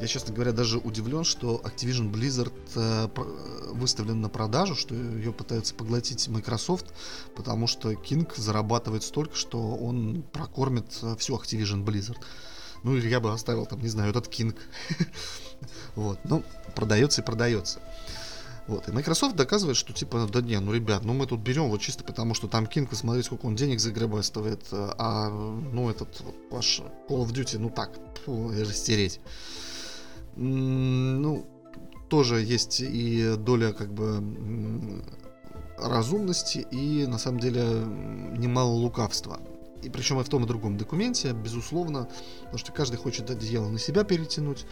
Я, 0.00 0.08
честно 0.08 0.34
говоря, 0.34 0.52
даже 0.52 0.78
удивлен, 0.78 1.22
что 1.22 1.62
Activision 1.64 2.10
Blizzard 2.10 2.52
э, 2.74 3.08
выставлен 3.72 4.20
на 4.20 4.28
продажу, 4.28 4.74
что 4.74 4.94
ее 4.94 5.32
пытаются 5.32 5.74
поглотить 5.76 6.26
Microsoft, 6.26 6.86
потому 7.36 7.68
что 7.68 7.92
King 7.92 8.28
зарабатывает 8.36 9.04
столько, 9.04 9.36
что 9.36 9.76
он 9.76 10.24
прокормит 10.32 10.86
э, 11.02 11.14
всю 11.18 11.36
Activision 11.36 11.84
Blizzard. 11.84 12.18
Ну, 12.82 12.96
или 12.96 13.08
я 13.08 13.20
бы 13.20 13.32
оставил 13.32 13.64
там, 13.64 13.80
не 13.80 13.88
знаю, 13.88 14.10
этот 14.10 14.26
King. 14.26 14.56
Вот, 15.94 16.18
ну, 16.24 16.42
продается 16.74 17.22
и 17.22 17.24
продается. 17.24 17.78
Вот. 18.72 18.88
И 18.88 18.92
Microsoft 18.92 19.36
доказывает, 19.36 19.76
что 19.76 19.92
типа, 19.92 20.26
да 20.32 20.40
не, 20.40 20.58
ну 20.58 20.72
ребят, 20.72 21.04
ну 21.04 21.12
мы 21.12 21.26
тут 21.26 21.40
берем 21.40 21.68
вот 21.68 21.82
чисто 21.82 22.04
потому, 22.04 22.32
что 22.32 22.48
там 22.48 22.64
King, 22.64 22.88
смотрите, 22.94 23.26
сколько 23.26 23.44
он 23.44 23.54
денег 23.54 23.80
загребастывает, 23.80 24.66
а 24.72 25.28
ну 25.28 25.90
этот 25.90 26.22
ваш 26.50 26.80
Call 27.06 27.22
of 27.22 27.32
Duty, 27.34 27.58
ну 27.58 27.68
так, 27.68 27.90
фу, 28.24 28.50
растереть. 28.50 29.20
Ну, 30.36 31.46
тоже 32.08 32.40
есть 32.40 32.80
и 32.80 33.34
доля 33.36 33.74
как 33.74 33.92
бы 33.92 35.04
разумности 35.76 36.66
и 36.70 37.06
на 37.06 37.18
самом 37.18 37.40
деле 37.40 37.62
немало 38.38 38.70
лукавства. 38.70 39.38
И 39.82 39.90
причем 39.90 40.18
и 40.18 40.24
в 40.24 40.30
том 40.30 40.44
и 40.44 40.46
другом 40.46 40.78
документе, 40.78 41.32
безусловно, 41.32 42.08
потому 42.40 42.58
что 42.58 42.72
каждый 42.72 42.96
хочет 42.96 43.28
одеяло 43.30 43.68
на 43.68 43.78
себя 43.78 44.04
перетянуть. 44.04 44.64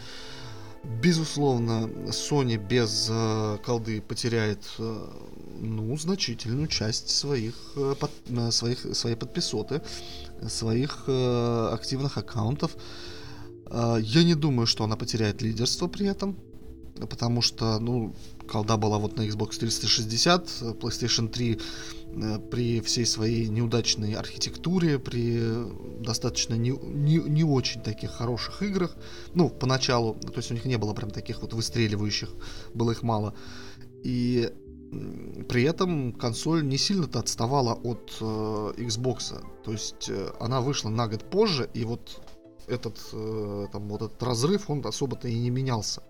Безусловно, 0.83 1.89
Sony 2.07 2.57
без 2.57 3.07
э, 3.09 3.57
колды 3.63 4.01
потеряет 4.01 4.59
э, 4.79 5.07
ну, 5.59 5.95
значительную 5.95 6.67
часть 6.67 7.09
своих, 7.09 7.53
э, 7.75 7.93
под, 7.99 8.11
э, 8.29 8.51
своих, 8.51 8.79
своей 8.95 9.15
подписоты, 9.15 9.81
своих 10.47 11.03
э, 11.05 11.69
активных 11.71 12.17
аккаунтов. 12.17 12.75
Э, 13.67 13.97
я 14.01 14.23
не 14.23 14.33
думаю, 14.33 14.65
что 14.65 14.83
она 14.83 14.95
потеряет 14.95 15.43
лидерство 15.43 15.87
при 15.87 16.07
этом, 16.07 16.35
потому 17.09 17.43
что, 17.43 17.77
ну, 17.79 18.15
колда 18.47 18.75
была 18.77 18.97
вот 18.97 19.17
на 19.17 19.21
Xbox 19.21 19.59
360, 19.59 20.47
PlayStation 20.81 21.27
3 21.29 21.53
Э, 21.53 21.59
при 22.51 22.81
всей 22.81 23.05
своей 23.05 23.47
неудачной 23.47 24.13
архитектуре, 24.13 24.99
при 24.99 25.41
достаточно 26.01 26.55
не, 26.55 26.71
не, 26.71 27.17
не 27.17 27.43
очень 27.43 27.81
таких 27.81 28.11
хороших 28.11 28.61
играх, 28.63 28.95
ну, 29.33 29.49
поначалу, 29.49 30.15
то 30.15 30.37
есть 30.37 30.51
у 30.51 30.53
них 30.53 30.65
не 30.65 30.77
было 30.77 30.93
прям 30.93 31.11
таких 31.11 31.41
вот 31.41 31.53
выстреливающих, 31.53 32.29
было 32.73 32.91
их 32.91 33.03
мало. 33.03 33.33
И 34.03 34.51
при 35.47 35.63
этом 35.63 36.11
консоль 36.11 36.67
не 36.67 36.77
сильно-то 36.77 37.19
отставала 37.19 37.73
от 37.73 38.17
э, 38.19 38.73
Xbox. 38.77 39.41
То 39.63 39.71
есть 39.71 40.09
э, 40.09 40.31
она 40.39 40.59
вышла 40.59 40.89
на 40.89 41.07
год 41.07 41.23
позже, 41.29 41.69
и 41.73 41.85
вот 41.85 42.21
этот, 42.67 42.99
э, 43.13 43.67
там, 43.71 43.87
вот 43.87 44.01
этот 44.01 44.21
разрыв, 44.21 44.69
он 44.69 44.85
особо-то 44.85 45.29
и 45.29 45.39
не 45.39 45.49
менялся. 45.49 46.03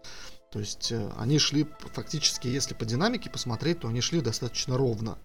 То 0.51 0.59
есть 0.59 0.91
э, 0.91 1.11
они 1.17 1.37
шли 1.37 1.67
фактически, 1.93 2.47
если 2.47 2.73
по 2.73 2.85
динамике 2.85 3.29
посмотреть, 3.29 3.81
то 3.81 3.87
они 3.87 4.01
шли 4.01 4.19
достаточно 4.19 4.77
ровно. 4.77 5.17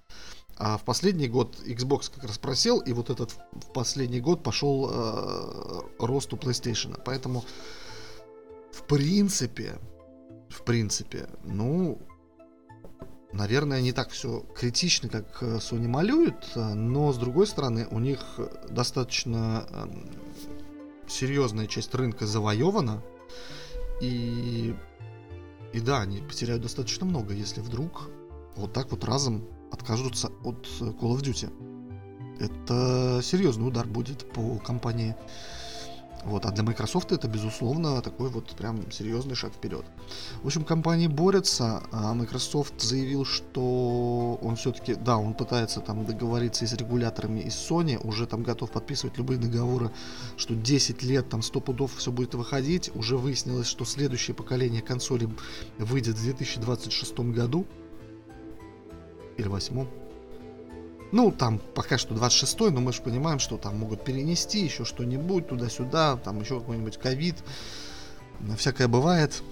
А 0.59 0.79
в 0.79 0.85
последний 0.85 1.29
год 1.29 1.57
Xbox 1.67 2.11
как 2.13 2.25
раз 2.25 2.39
просел, 2.39 2.81
и 2.81 2.93
вот 2.93 3.11
этот 3.11 3.33
в 3.53 3.73
последний 3.75 4.21
год 4.21 4.43
пошел 4.43 4.91
э, 4.91 5.83
рост 5.99 6.33
у 6.33 6.37
PlayStation. 6.37 6.99
Поэтому, 7.05 7.45
в 8.73 8.83
принципе, 8.85 9.79
в 10.49 10.63
принципе, 10.63 11.29
ну, 11.45 12.01
наверное, 13.33 13.83
не 13.83 13.93
так 13.93 14.09
все 14.11 14.41
критично, 14.55 15.11
как 15.11 15.43
э, 15.43 15.57
Sony 15.57 15.89
малюют, 15.89 16.53
но 16.55 17.13
с 17.13 17.19
другой 17.19 17.47
стороны, 17.47 17.87
у 17.91 17.99
них 17.99 18.41
достаточно 18.71 19.67
э, 19.69 19.87
серьезная 21.07 21.67
часть 21.67 21.95
рынка 21.95 22.27
завоевана, 22.27 23.03
и, 24.01 24.75
и 25.75 25.81
да, 25.81 26.01
они 26.01 26.23
потеряют 26.23 26.63
достаточно 26.63 27.05
много, 27.05 27.35
если 27.35 27.61
вдруг 27.61 28.09
вот 28.57 28.73
так 28.73 28.91
вот 28.91 29.05
разом 29.05 29.47
откажутся 29.73 30.31
от 30.45 30.67
Call 30.81 31.17
of 31.17 31.23
Duty. 31.23 31.51
Это 32.39 33.21
серьезный 33.23 33.67
удар 33.67 33.87
будет 33.87 34.31
по 34.33 34.59
компании 34.59 35.17
Вот, 36.27 36.45
а 36.45 36.51
для 36.51 36.65
Microsoft 36.65 37.13
это, 37.13 37.29
безусловно, 37.29 38.03
такой 38.03 38.29
вот 38.31 38.51
прям 38.57 38.91
серьезный 38.91 39.37
шаг 39.37 39.53
вперед. 39.53 39.85
В 40.43 40.47
общем, 40.47 40.65
компании 40.65 41.07
борются, 41.07 41.85
а 41.93 42.15
Microsoft 42.15 42.81
заявил, 42.83 43.25
что 43.25 44.37
он 44.43 44.57
все-таки, 44.57 44.97
да, 44.97 45.19
он 45.19 45.35
пытается 45.35 45.81
там 45.81 46.05
договориться 46.05 46.65
и 46.65 46.69
с 46.69 46.73
регуляторами 46.73 47.41
из 47.41 47.55
Sony, 47.55 47.97
уже 48.05 48.27
там 48.27 48.43
готов 48.43 48.73
подписывать 48.73 49.17
любые 49.19 49.39
договоры, 49.39 49.93
что 50.37 50.57
10 50.57 51.01
лет 51.05 51.29
там 51.29 51.43
100 51.43 51.61
пудов 51.61 51.95
все 51.95 52.11
будет 52.11 52.35
выходить. 52.35 52.91
Уже 52.97 53.17
выяснилось, 53.17 53.69
что 53.69 53.85
следующее 53.85 54.35
поколение 54.35 54.83
консолей 54.83 55.29
выйдет 55.79 56.17
в 56.17 56.23
2026 56.23 57.19
году. 57.21 57.67
Или 59.37 59.49
8 59.49 59.87
ну, 61.13 61.31
там 61.31 61.61
пока 61.75 61.99
что 61.99 62.15
26-й, 62.15 62.71
но 62.73 62.81
мы 62.81 62.93
же 62.93 63.01
понимаем, 63.01 63.39
что 63.39 63.57
там 63.57 63.79
могут 63.79 64.05
перенести 64.05 64.65
еще 64.65 64.85
что-нибудь 64.85 65.49
туда-сюда, 65.49 66.17
там 66.17 66.41
еще 66.41 66.59
какой-нибудь 66.59 66.99
ковид. 66.99 67.37
Всякое 68.59 68.89
бывает. 68.89 69.43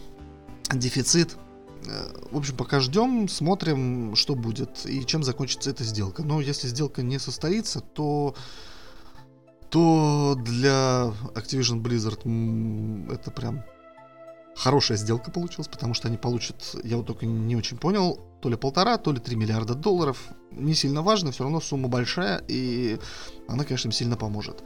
Дефицит. 0.73 1.37
Э, 1.87 2.13
в 2.31 2.37
общем, 2.37 2.57
пока 2.57 2.81
ждем, 2.81 3.29
смотрим, 3.29 4.17
что 4.17 4.35
будет 4.35 4.85
и 4.85 5.07
чем 5.07 5.23
закончится 5.23 5.71
эта 5.71 5.85
сделка. 5.85 6.23
Но 6.23 6.41
если 6.41 6.67
сделка 6.67 7.03
не 7.03 7.19
состоится, 7.19 7.81
то 7.81 8.35
то 9.71 10.37
для 10.39 11.13
Activision 11.35 11.83
Blizzard 11.83 13.13
это 13.13 13.31
прям 13.31 13.65
хорошая 14.57 14.97
сделка 14.97 15.31
получилась, 15.31 15.69
потому 15.69 15.95
что 15.95 16.09
они 16.09 16.17
получат, 16.17 16.77
я 16.85 16.97
вот 16.97 17.07
только 17.07 17.27
не 17.27 17.57
очень 17.57 17.77
понял, 17.77 18.21
то 18.41 18.49
ли 18.49 18.57
полтора, 18.57 18.99
то 18.99 19.13
ли 19.13 19.19
три 19.19 19.37
миллиарда 19.37 19.75
долларов. 19.75 20.19
Не 20.51 20.75
сильно 20.75 21.03
важно, 21.03 21.33
все 21.33 21.45
равно 21.45 21.61
сумма 21.61 21.89
большая, 21.89 22.43
и 22.47 22.99
она, 23.49 23.65
конечно, 23.65 23.89
им 23.89 23.93
сильно 23.93 24.17
поможет. 24.17 24.63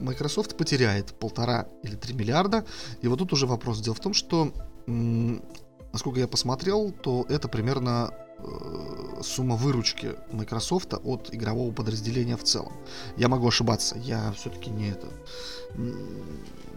Microsoft 0.00 0.56
потеряет 0.56 1.18
полтора 1.18 1.66
или 1.82 1.96
три 1.96 2.14
миллиарда, 2.14 2.64
и 3.02 3.08
вот 3.08 3.18
тут 3.18 3.32
уже 3.32 3.46
вопрос. 3.46 3.80
Дело 3.80 3.94
в 3.94 4.00
том, 4.00 4.14
что, 4.14 4.52
насколько 4.86 6.20
я 6.20 6.28
посмотрел, 6.28 6.92
то 6.92 7.26
это 7.28 7.48
примерно 7.48 8.12
э, 8.38 9.22
сумма 9.22 9.56
выручки 9.56 10.14
Microsoft 10.30 10.94
от 10.94 11.34
игрового 11.34 11.72
подразделения 11.72 12.36
в 12.36 12.44
целом. 12.44 12.72
Я 13.16 13.28
могу 13.28 13.48
ошибаться, 13.48 13.96
я 13.98 14.32
все-таки 14.32 14.70
не 14.70 14.90
это 14.90 15.08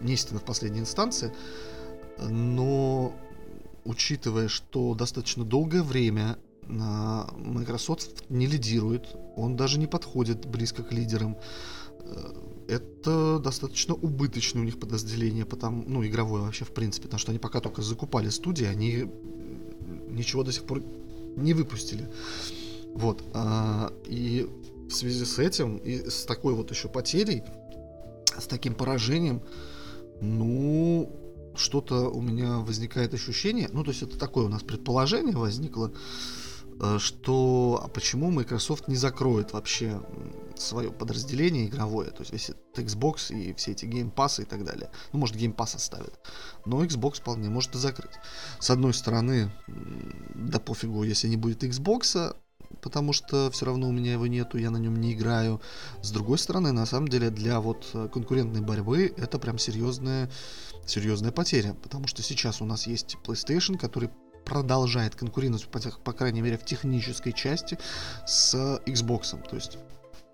не 0.00 0.14
истина 0.14 0.40
в 0.40 0.44
последней 0.44 0.80
инстанции 0.80 1.32
но 2.28 3.12
учитывая, 3.84 4.48
что 4.48 4.94
достаточно 4.94 5.44
долгое 5.44 5.82
время 5.82 6.38
Microsoft 6.66 8.28
не 8.28 8.46
лидирует, 8.46 9.16
он 9.36 9.56
даже 9.56 9.78
не 9.78 9.86
подходит 9.86 10.46
близко 10.46 10.82
к 10.82 10.92
лидерам. 10.92 11.36
Э, 12.00 12.32
это 12.68 13.40
достаточно 13.40 13.94
убыточное 13.94 14.62
у 14.62 14.64
них 14.64 14.78
подразделение, 14.78 15.44
потому, 15.44 15.82
ну, 15.86 16.06
игровое 16.06 16.44
вообще 16.44 16.64
в 16.64 16.72
принципе, 16.72 17.04
потому 17.04 17.18
что 17.18 17.32
они 17.32 17.40
пока 17.40 17.60
только 17.60 17.82
закупали 17.82 18.28
студии, 18.28 18.66
они 18.66 19.10
ничего 20.08 20.44
до 20.44 20.52
сих 20.52 20.64
пор 20.64 20.82
не 21.36 21.52
выпустили. 21.54 22.08
Вот. 22.94 23.24
А, 23.34 23.92
и 24.06 24.48
в 24.88 24.92
связи 24.92 25.24
с 25.24 25.38
этим, 25.38 25.78
и 25.78 26.08
с 26.08 26.24
такой 26.24 26.54
вот 26.54 26.70
еще 26.70 26.88
потерей, 26.88 27.42
с 28.38 28.46
таким 28.46 28.74
поражением, 28.74 29.42
ну, 30.20 31.10
что-то 31.56 32.10
у 32.10 32.20
меня 32.20 32.58
возникает 32.58 33.14
ощущение, 33.14 33.68
ну, 33.72 33.84
то 33.84 33.90
есть 33.90 34.02
это 34.02 34.18
такое 34.18 34.46
у 34.46 34.48
нас 34.48 34.62
предположение 34.62 35.36
возникло, 35.36 35.92
э, 36.80 36.98
что 36.98 37.80
а 37.82 37.88
почему 37.88 38.30
Microsoft 38.30 38.88
не 38.88 38.96
закроет 38.96 39.52
вообще 39.52 40.00
свое 40.56 40.90
подразделение 40.90 41.66
игровое, 41.66 42.10
то 42.10 42.20
есть 42.20 42.32
весь 42.32 42.50
этот 42.50 42.78
Xbox 42.78 43.34
и 43.34 43.52
все 43.54 43.72
эти 43.72 43.84
Game 43.86 44.12
Pass 44.12 44.42
и 44.42 44.44
так 44.44 44.64
далее. 44.64 44.90
Ну, 45.12 45.18
может, 45.18 45.36
Game 45.36 45.54
Pass 45.54 45.76
оставит. 45.76 46.18
Но 46.66 46.84
Xbox 46.84 47.20
вполне 47.20 47.48
может 47.48 47.74
и 47.74 47.78
закрыть. 47.78 48.14
С 48.58 48.70
одной 48.70 48.94
стороны, 48.94 49.50
да 50.34 50.58
пофигу, 50.60 51.02
если 51.02 51.28
не 51.28 51.36
будет 51.36 51.64
Xbox, 51.64 52.34
потому 52.80 53.12
что 53.12 53.50
все 53.50 53.66
равно 53.66 53.88
у 53.88 53.92
меня 53.92 54.12
его 54.12 54.26
нету, 54.26 54.58
я 54.58 54.70
на 54.70 54.78
нем 54.78 54.96
не 54.96 55.12
играю. 55.12 55.60
С 56.02 56.10
другой 56.10 56.38
стороны, 56.38 56.72
на 56.72 56.86
самом 56.86 57.08
деле, 57.08 57.30
для 57.30 57.60
вот 57.60 57.86
конкурентной 58.12 58.60
борьбы 58.60 59.12
это 59.16 59.38
прям 59.38 59.58
серьезная, 59.58 60.30
серьезная 60.86 61.32
потеря, 61.32 61.74
потому 61.82 62.06
что 62.06 62.22
сейчас 62.22 62.60
у 62.60 62.64
нас 62.64 62.86
есть 62.86 63.16
PlayStation, 63.24 63.78
который 63.78 64.10
продолжает 64.44 65.14
конкурировать, 65.14 65.68
по, 65.68 65.78
по 65.78 66.12
крайней 66.12 66.40
мере, 66.40 66.56
в 66.58 66.64
технической 66.64 67.32
части 67.32 67.78
с 68.26 68.54
Xbox. 68.86 69.48
То 69.48 69.56
есть 69.56 69.78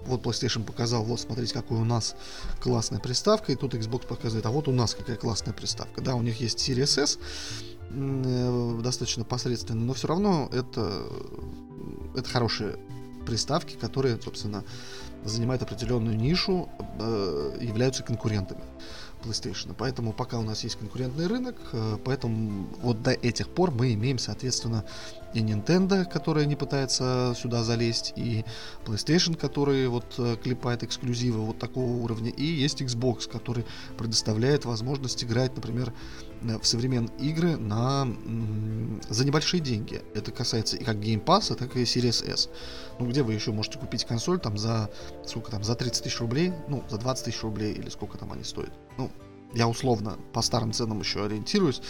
вот 0.01 0.23
PlayStation 0.23 0.65
показал, 0.65 1.05
вот 1.05 1.21
смотрите, 1.21 1.55
какой 1.55 1.79
у 1.79 1.85
нас 1.85 2.15
классная 2.61 3.01
приставка, 3.01 3.53
и 3.53 3.57
тут 3.57 3.75
Xbox 3.75 4.07
показывает, 4.07 4.47
а 4.47 4.51
вот 4.51 4.69
у 4.69 4.73
нас 4.73 4.95
какая 4.95 5.17
классная 5.17 5.53
приставка. 5.53 6.01
Да, 6.01 6.15
у 6.15 6.23
них 6.23 6.41
есть 6.41 6.59
Series 6.59 7.03
S, 7.03 7.19
э, 7.91 8.81
достаточно 8.83 9.25
посредственно, 9.25 9.85
но 9.85 9.95
все 9.95 10.09
равно 10.09 10.49
это 10.53 11.07
это 12.15 12.29
хорошие 12.29 12.77
приставки, 13.27 13.75
которые, 13.75 14.21
собственно, 14.23 14.65
занимают 15.25 15.63
определенную 15.63 16.17
нишу, 16.17 16.69
э, 16.99 17.59
являются 17.61 18.03
конкурентами. 18.03 18.63
PlayStation. 19.23 19.75
Поэтому 19.77 20.13
пока 20.13 20.39
у 20.39 20.43
нас 20.43 20.63
есть 20.63 20.77
конкурентный 20.77 21.27
рынок, 21.27 21.57
э, 21.73 21.99
поэтому 22.05 22.69
вот 22.83 23.03
до 23.03 23.11
этих 23.11 23.49
пор 23.49 23.71
мы 23.71 23.93
имеем, 23.95 24.19
соответственно, 24.19 24.85
и 25.37 25.41
Nintendo, 25.41 26.05
которая 26.05 26.47
не 26.47 26.57
пытается 26.57 27.35
сюда 27.37 27.63
залезть, 27.63 28.15
и 28.17 28.45
PlayStation, 28.87 29.37
который 29.37 29.87
вот 29.87 30.15
э, 30.19 30.37
клепает 30.43 30.83
эксклюзивы 30.83 31.41
вот 31.41 31.59
такого 31.59 31.91
уровня, 31.91 32.31
и 32.31 32.45
есть 32.45 32.81
Xbox, 32.81 33.29
который 33.31 33.67
предоставляет 33.99 34.65
возможность 34.65 35.23
играть, 35.23 35.55
например, 35.55 35.93
э, 36.43 36.59
в 36.59 36.67
современные 36.67 37.15
игры 37.19 37.57
на, 37.59 38.09
за 39.11 39.27
небольшие 39.27 39.61
деньги. 39.61 40.01
Это 40.15 40.33
касается 40.33 40.79
и 40.79 40.85
как 40.85 40.97
Game 40.97 41.23
Pass, 41.23 41.55
так 41.55 41.77
и 41.77 41.83
Series 41.83 42.27
S. 42.27 42.49
Ну, 42.99 43.07
где 43.07 43.23
вы 43.23 43.35
еще 43.35 43.53
можете 43.53 43.79
купить 43.79 44.07
консоль 44.07 44.41
там 44.41 44.57
за, 44.57 44.91
сколько 45.27 45.51
там, 45.51 45.63
за 45.63 45.75
30 45.75 46.03
тысяч 46.03 46.19
рублей, 46.21 46.55
ну, 46.69 46.83
за 46.89 46.97
20 46.97 47.27
тысяч 47.27 47.43
рублей, 47.43 47.75
или 47.75 47.91
сколько 47.91 48.17
там 48.17 48.33
они 48.33 48.43
стоят. 48.43 48.73
Ну, 48.97 49.11
я 49.55 49.69
условно 49.69 50.17
по 50.33 50.41
старым 50.41 50.73
ценам 50.73 51.01
еще 51.01 51.25
ориентируюсь. 51.25 51.83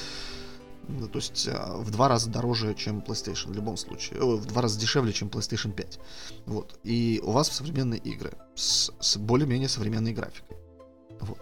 Ну, 0.89 1.09
то 1.09 1.19
есть 1.19 1.49
а, 1.49 1.77
в 1.79 1.91
два 1.91 2.09
раза 2.09 2.31
дороже, 2.31 2.75
чем 2.75 3.01
PlayStation 3.01 3.51
в 3.51 3.55
любом 3.55 3.77
случае. 3.77 4.21
О, 4.21 4.37
в 4.37 4.47
два 4.47 4.63
раза 4.63 4.79
дешевле, 4.79 5.13
чем 5.13 5.29
PlayStation 5.29 5.73
5. 5.73 5.99
Вот. 6.47 6.79
И 6.85 7.21
у 7.25 7.33
вас 7.33 7.49
современные 7.49 8.01
игры 8.01 8.33
с, 8.55 8.93
с 9.01 9.17
более-менее 9.17 9.69
современной 9.69 10.13
графикой. 10.13 10.57
Вот. 11.21 11.39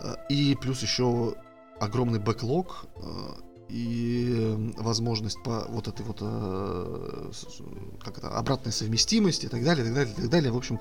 А, 0.00 0.14
и 0.28 0.54
плюс 0.60 0.82
еще 0.82 1.34
огромный 1.80 2.18
бэклог 2.18 2.84
а, 2.96 3.38
и 3.68 4.72
возможность 4.76 5.42
по 5.42 5.64
вот 5.70 5.88
этой 5.88 6.04
вот 6.04 6.18
как 8.04 8.18
это, 8.18 8.28
обратной 8.36 8.70
совместимости 8.70 9.46
и 9.46 9.48
так 9.48 9.64
далее, 9.64 9.82
и 9.82 9.86
так 9.86 9.94
далее, 9.94 10.12
и 10.12 10.16
так 10.16 10.28
далее. 10.28 10.52
В 10.52 10.58
общем, 10.58 10.78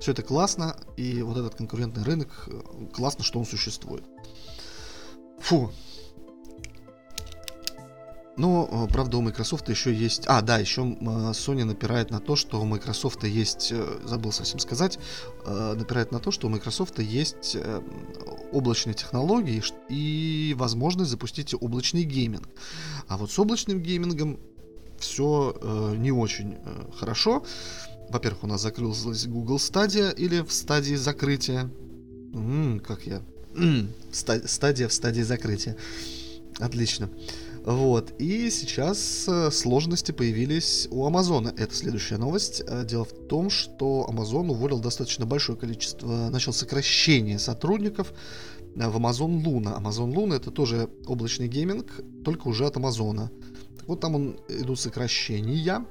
все 0.00 0.10
это 0.10 0.22
классно, 0.22 0.76
и 0.96 1.22
вот 1.22 1.36
этот 1.36 1.54
конкурентный 1.54 2.02
рынок, 2.02 2.48
классно, 2.92 3.22
что 3.22 3.38
он 3.38 3.46
существует. 3.46 4.02
Фу, 5.38 5.70
но, 8.36 8.86
э, 8.88 8.92
правда, 8.92 9.18
у 9.18 9.22
Microsoft 9.22 9.68
еще 9.68 9.94
есть... 9.94 10.24
А, 10.26 10.42
да, 10.42 10.58
еще 10.58 10.82
Sony 10.82 11.64
напирает 11.64 12.10
на 12.10 12.20
то, 12.20 12.34
что 12.34 12.60
у 12.60 12.64
Microsoft 12.64 13.22
есть... 13.24 13.70
Э, 13.70 13.98
забыл 14.04 14.32
совсем 14.32 14.58
сказать. 14.58 14.98
Э, 15.46 15.74
напирает 15.76 16.10
на 16.10 16.18
то, 16.18 16.30
что 16.30 16.48
у 16.48 16.50
Microsoft 16.50 16.98
есть 16.98 17.56
облачные 18.52 18.94
технологии 18.94 19.62
и 19.88 20.54
возможность 20.58 21.10
запустить 21.10 21.54
облачный 21.54 22.02
гейминг. 22.02 22.48
А 23.08 23.16
вот 23.16 23.30
с 23.30 23.38
облачным 23.38 23.80
геймингом 23.80 24.40
все 24.98 25.94
не 25.98 26.12
очень 26.12 26.56
хорошо. 26.98 27.44
Во-первых, 28.08 28.44
у 28.44 28.46
нас 28.46 28.62
закрылась 28.62 29.26
Google 29.26 29.56
Stadia 29.56 30.14
или 30.14 30.40
в 30.40 30.52
стадии 30.52 30.94
закрытия. 30.94 31.70
М-м, 32.32 32.80
как 32.80 33.06
я... 33.06 33.22
М-м, 33.56 33.90
Stadia 34.12 34.88
в 34.88 34.92
стадии 34.92 35.22
закрытия. 35.22 35.76
Отлично. 36.58 37.10
Вот. 37.64 38.12
И 38.18 38.50
сейчас 38.50 39.26
э, 39.26 39.50
сложности 39.50 40.12
появились 40.12 40.86
у 40.90 41.06
Амазона. 41.06 41.48
Это 41.56 41.74
следующая 41.74 42.18
новость. 42.18 42.62
Э, 42.66 42.84
дело 42.84 43.06
в 43.06 43.12
том, 43.26 43.48
что 43.48 44.06
Amazon 44.10 44.50
уволил 44.50 44.80
достаточно 44.80 45.24
большое 45.24 45.56
количество, 45.56 46.28
начал 46.28 46.52
сокращение 46.52 47.38
сотрудников 47.38 48.12
э, 48.76 48.86
в 48.86 48.96
Amazon 48.96 49.42
Luna. 49.42 49.80
Amazon 49.80 50.12
Luna 50.12 50.36
это 50.36 50.50
тоже 50.50 50.90
облачный 51.06 51.48
гейминг, 51.48 52.02
только 52.22 52.48
уже 52.48 52.66
от 52.66 52.76
Амазона. 52.76 53.30
вот 53.86 54.00
там 54.00 54.14
он, 54.14 54.40
идут 54.48 54.78
сокращения. 54.78 55.86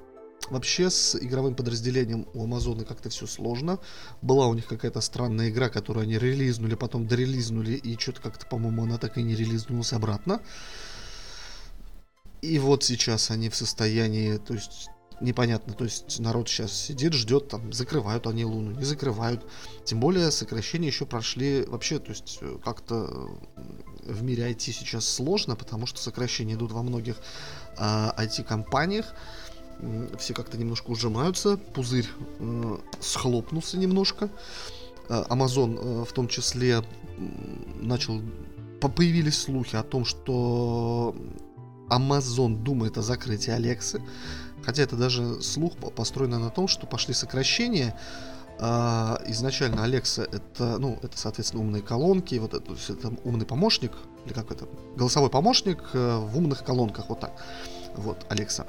Вообще 0.51 0.91
с 0.91 1.15
игровым 1.15 1.55
подразделением 1.55 2.27
у 2.35 2.43
Амазона 2.43 2.83
как-то 2.83 3.09
все 3.09 3.25
сложно. 3.25 3.79
Была 4.21 4.45
у 4.45 4.53
них 4.53 4.67
какая-то 4.67 5.01
странная 5.01 5.49
игра, 5.49 5.69
которую 5.69 6.03
они 6.03 6.19
релизнули, 6.19 6.75
потом 6.75 7.07
дорелизнули, 7.07 7.71
и 7.71 7.97
что-то 7.97 8.21
как-то, 8.21 8.45
по-моему, 8.45 8.83
она 8.83 8.99
так 8.99 9.17
и 9.17 9.23
не 9.23 9.35
релизнулась 9.35 9.93
обратно. 9.93 10.39
И 12.43 12.59
вот 12.59 12.83
сейчас 12.83 13.31
они 13.31 13.47
в 13.47 13.55
состоянии, 13.55 14.35
то 14.35 14.53
есть 14.53 14.89
непонятно. 15.21 15.73
То 15.73 15.85
есть 15.85 16.19
народ 16.19 16.49
сейчас 16.49 16.73
сидит, 16.73 17.13
ждет, 17.13 17.47
там, 17.47 17.71
закрывают 17.71 18.27
они 18.27 18.43
Луну, 18.43 18.71
не 18.71 18.83
закрывают. 18.83 19.45
Тем 19.85 20.01
более 20.01 20.29
сокращения 20.29 20.87
еще 20.87 21.05
прошли 21.05 21.63
вообще, 21.65 21.99
то 21.99 22.09
есть 22.09 22.39
э, 22.41 22.57
как-то 22.61 23.29
в 24.03 24.23
мире 24.23 24.51
IT 24.51 24.59
сейчас 24.59 25.07
сложно, 25.07 25.55
потому 25.55 25.85
что 25.85 26.01
сокращения 26.01 26.55
идут 26.55 26.73
во 26.73 26.83
многих 26.83 27.15
э, 27.77 28.11
IT-компаниях. 28.17 29.15
Все 30.19 30.33
как-то 30.33 30.57
немножко 30.57 30.91
ужимаются, 30.91 31.55
пузырь 31.55 32.09
э, 32.39 32.77
схлопнулся 32.99 33.77
немножко. 33.77 34.29
Э, 35.07 35.23
Amazon 35.29 35.79
э, 35.79 36.05
в 36.05 36.11
том 36.11 36.27
числе 36.27 36.81
начал 37.79 38.21
появились 38.81 39.41
слухи 39.41 39.77
о 39.77 39.83
том, 39.83 40.03
что 40.03 41.15
Amazon 41.89 42.63
думает 42.63 42.97
о 42.97 43.01
закрытии 43.01 43.51
Алексы. 43.51 44.01
Хотя 44.63 44.83
это 44.83 44.95
даже 44.95 45.41
слух 45.41 45.77
построен 45.77 46.31
на 46.31 46.49
том, 46.49 46.67
что 46.67 46.87
пошли 46.87 47.13
сокращения. 47.13 47.97
А, 48.59 49.21
изначально 49.27 49.83
Алекса 49.83 50.23
это, 50.23 50.77
ну, 50.77 50.99
это, 51.01 51.17
соответственно, 51.17 51.63
умные 51.63 51.81
колонки, 51.81 52.35
вот 52.35 52.53
это, 52.53 52.73
это 52.87 53.13
умный 53.23 53.45
помощник, 53.45 53.91
или 54.25 54.33
как 54.33 54.51
это, 54.51 54.67
голосовой 54.95 55.29
помощник 55.29 55.83
э, 55.93 56.17
в 56.17 56.37
умных 56.37 56.63
колонках, 56.63 57.09
вот 57.09 57.19
так. 57.19 57.43
Вот, 57.95 58.25
Алекса. 58.29 58.67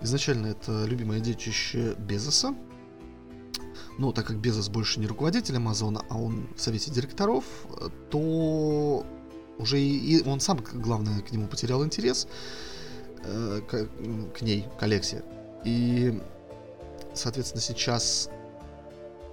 Изначально 0.00 0.46
это 0.48 0.84
любимое 0.84 1.20
детище 1.20 1.94
Безоса. 1.98 2.54
Но 3.98 4.12
так 4.12 4.26
как 4.26 4.38
Безос 4.38 4.68
больше 4.68 5.00
не 5.00 5.06
руководитель 5.06 5.56
Амазона, 5.56 6.02
а 6.08 6.18
он 6.18 6.48
в 6.54 6.60
совете 6.60 6.90
директоров, 6.90 7.44
то 8.10 9.06
уже 9.58 9.80
и, 9.80 10.18
и 10.18 10.22
он 10.28 10.40
сам, 10.40 10.58
главное, 10.74 11.20
к 11.20 11.32
нему 11.32 11.46
потерял 11.46 11.84
интерес. 11.84 12.26
Э, 13.26 13.60
к, 13.66 13.88
к 14.38 14.42
ней, 14.42 14.66
к 14.78 14.82
Алексе. 14.82 15.24
И, 15.64 16.20
соответственно, 17.12 17.60
сейчас 17.60 18.30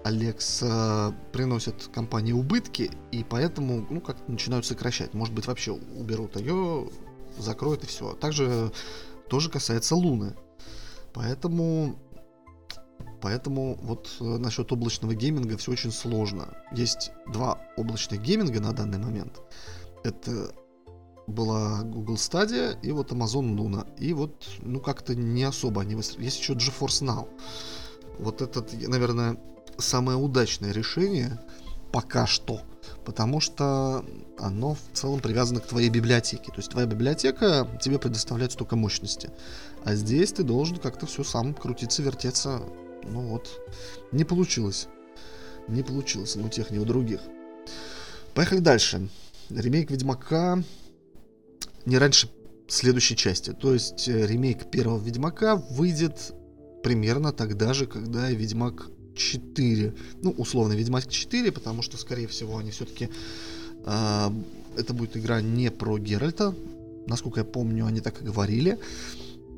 Алекс 0.04 0.62
э, 0.64 1.12
приносит 1.32 1.90
компании 1.94 2.34
убытки, 2.34 2.92
и 3.12 3.24
поэтому, 3.24 3.86
ну, 3.90 4.02
как 4.02 4.18
начинают 4.28 4.66
сокращать. 4.66 5.14
Может 5.14 5.34
быть, 5.36 5.46
вообще 5.46 5.74
уберут 5.74 6.36
ее, 6.38 6.90
закроют 7.38 7.84
и 7.84 7.88
все. 7.88 8.14
Также 8.14 8.72
тоже 9.30 9.52
касается 9.52 9.96
Луны. 9.96 10.34
Поэтому, 11.14 11.96
поэтому 13.22 13.78
вот 13.84 14.16
э, 14.20 14.24
насчет 14.24 14.72
облачного 14.72 15.14
гейминга 15.14 15.58
все 15.58 15.72
очень 15.72 15.92
сложно. 15.92 16.58
Есть 16.72 17.12
два 17.32 17.62
облачных 17.78 18.22
гейминга 18.22 18.60
на 18.60 18.74
данный 18.74 18.98
момент. 18.98 19.40
Это 20.04 20.54
была 21.28 21.84
Google 21.84 22.16
Stadia 22.16 22.78
и 22.82 22.92
вот 22.92 23.12
Amazon 23.12 23.56
Luna. 23.56 23.88
И 23.98 24.14
вот, 24.14 24.46
ну, 24.60 24.80
как-то 24.80 25.16
не 25.16 25.44
особо 25.44 25.82
они 25.82 25.96
выстроили. 25.96 26.26
Есть 26.26 26.40
еще 26.40 26.54
GeForce 26.54 27.04
Now. 27.04 27.28
Вот 28.20 28.42
это, 28.42 28.66
наверное, 28.88 29.38
самое 29.78 30.18
удачное 30.18 30.72
решение 30.72 31.40
пока 31.92 32.28
что. 32.28 32.62
Потому 33.06 33.40
что 33.40 34.04
оно 34.38 34.76
в 34.76 34.82
целом 34.94 35.20
привязано 35.20 35.62
к 35.62 35.68
твоей 35.68 35.90
библиотеке. 35.90 36.52
То 36.52 36.58
есть 36.58 36.72
твоя 36.72 36.88
библиотека 36.88 37.68
тебе 37.82 38.00
предоставляет 38.00 38.52
столько 38.52 38.76
мощности. 38.76 39.30
А 39.86 39.96
здесь 39.96 40.34
ты 40.34 40.44
должен 40.44 40.78
как-то 40.78 41.06
все 41.06 41.24
сам 41.24 41.54
крутиться, 41.54 42.02
вертеться. 42.02 42.62
Ну 43.04 43.28
вот, 43.28 43.50
не 44.12 44.26
получилось. 44.26 44.88
Не 45.68 45.84
получилось 45.84 46.36
ни 46.36 46.44
у 46.44 46.50
тех, 46.50 46.72
ни 46.72 46.78
у 46.78 46.86
других. 46.86 47.22
Поехали 48.34 48.60
дальше. 48.60 49.08
Ремейк 49.50 49.92
Ведьмака 49.92 50.64
не 51.86 51.98
раньше 51.98 52.30
следующей 52.68 53.16
части. 53.16 53.52
То 53.52 53.74
есть 53.74 54.08
э, 54.08 54.26
ремейк 54.26 54.70
первого 54.72 55.04
Ведьмака 55.04 55.56
выйдет 55.56 56.34
примерно 56.84 57.32
тогда 57.32 57.74
же, 57.74 57.86
когда 57.86 58.30
и 58.30 58.36
Ведьмак 58.36 58.90
4. 59.16 59.94
Ну, 60.22 60.32
условно, 60.32 60.74
Ведьмак 60.74 61.08
4, 61.08 61.52
потому 61.52 61.82
что, 61.82 61.98
скорее 61.98 62.28
всего, 62.28 62.58
они 62.58 62.72
все-таки... 62.72 63.06
Э, 63.06 63.10
а, 63.86 64.34
это 64.76 64.94
будет 64.94 65.16
игра 65.18 65.42
не 65.42 65.70
про 65.70 65.98
Геральта. 65.98 66.56
Насколько 67.06 67.42
я 67.42 67.46
помню, 67.46 67.86
они 67.86 68.02
так 68.02 68.22
и 68.22 68.26
говорили. 68.26 68.80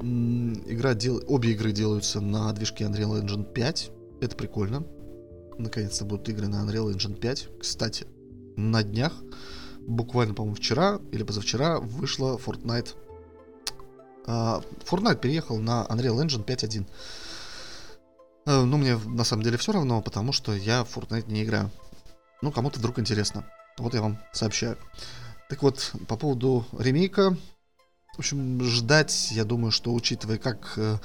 Игра 0.02 0.94
дел... 0.94 1.24
Обе 1.28 1.52
игры 1.52 1.72
делаются 1.72 2.20
на 2.20 2.52
движке 2.54 2.84
Unreal 2.84 3.24
Engine 3.24 3.46
5. 3.54 3.92
Это 4.22 4.36
прикольно. 4.36 4.86
Наконец-то 5.58 6.04
будут 6.06 6.28
игры 6.28 6.48
на 6.48 6.66
Unreal 6.66 6.94
Engine 6.94 7.18
5. 7.18 7.50
Кстати, 7.60 8.06
на 8.58 8.84
днях 8.84 9.14
буквально, 9.88 10.34
по-моему, 10.34 10.56
вчера 10.56 11.00
или 11.12 11.24
позавчера 11.24 11.80
вышла 11.80 12.38
Fortnite. 12.38 12.96
Uh, 14.26 14.66
Fortnite 14.86 15.20
переехал 15.20 15.60
на 15.60 15.86
Unreal 15.90 16.18
Engine 16.26 16.44
5.1. 16.44 16.86
Uh, 18.46 18.64
ну, 18.64 18.78
мне 18.78 18.98
на 18.98 19.24
самом 19.24 19.44
деле 19.44 19.58
все 19.58 19.72
равно, 19.72 20.02
потому 20.02 20.32
что 20.32 20.54
я 20.54 20.84
в 20.84 20.98
Fortnite 20.98 21.32
не 21.32 21.44
играю. 21.44 21.70
Ну, 22.42 22.52
кому-то 22.52 22.80
вдруг 22.80 23.00
интересно. 23.00 23.46
Вот 23.78 23.94
я 23.94 24.02
вам 24.02 24.20
сообщаю. 24.34 24.78
Так 25.50 25.62
вот, 25.62 25.94
по 26.08 26.18
поводу 26.18 26.66
ремейка. 26.78 27.38
В 28.16 28.20
общем, 28.20 28.64
ждать, 28.64 29.32
я 29.32 29.44
думаю, 29.44 29.72
что 29.72 29.94
учитывая, 29.94 30.38
как 30.38 30.74
э, 30.78 30.98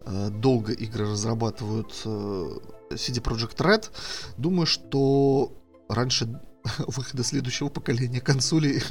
э 0.00 0.30
долго 0.30 0.72
игры 0.72 1.08
разрабатывают 1.08 1.92
э, 2.04 2.58
CD 2.90 3.22
Projekt 3.22 3.56
Red, 3.58 3.90
думаю, 4.36 4.66
что 4.66 5.52
раньше 5.88 6.40
выхода 6.78 7.24
следующего 7.24 7.68
поколения 7.68 8.20
консолей 8.20 8.82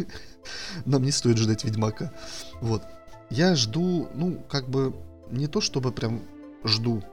нам 0.86 1.04
не 1.04 1.12
стоит 1.12 1.38
ждать 1.38 1.64
Ведьмака. 1.64 2.14
Вот. 2.62 2.84
Я 3.30 3.56
жду, 3.56 4.10
ну, 4.16 4.44
как 4.50 4.70
бы, 4.70 4.96
не 5.30 5.48
то 5.48 5.62
чтобы 5.62 5.92
прям 5.92 6.22
жду 6.64 7.04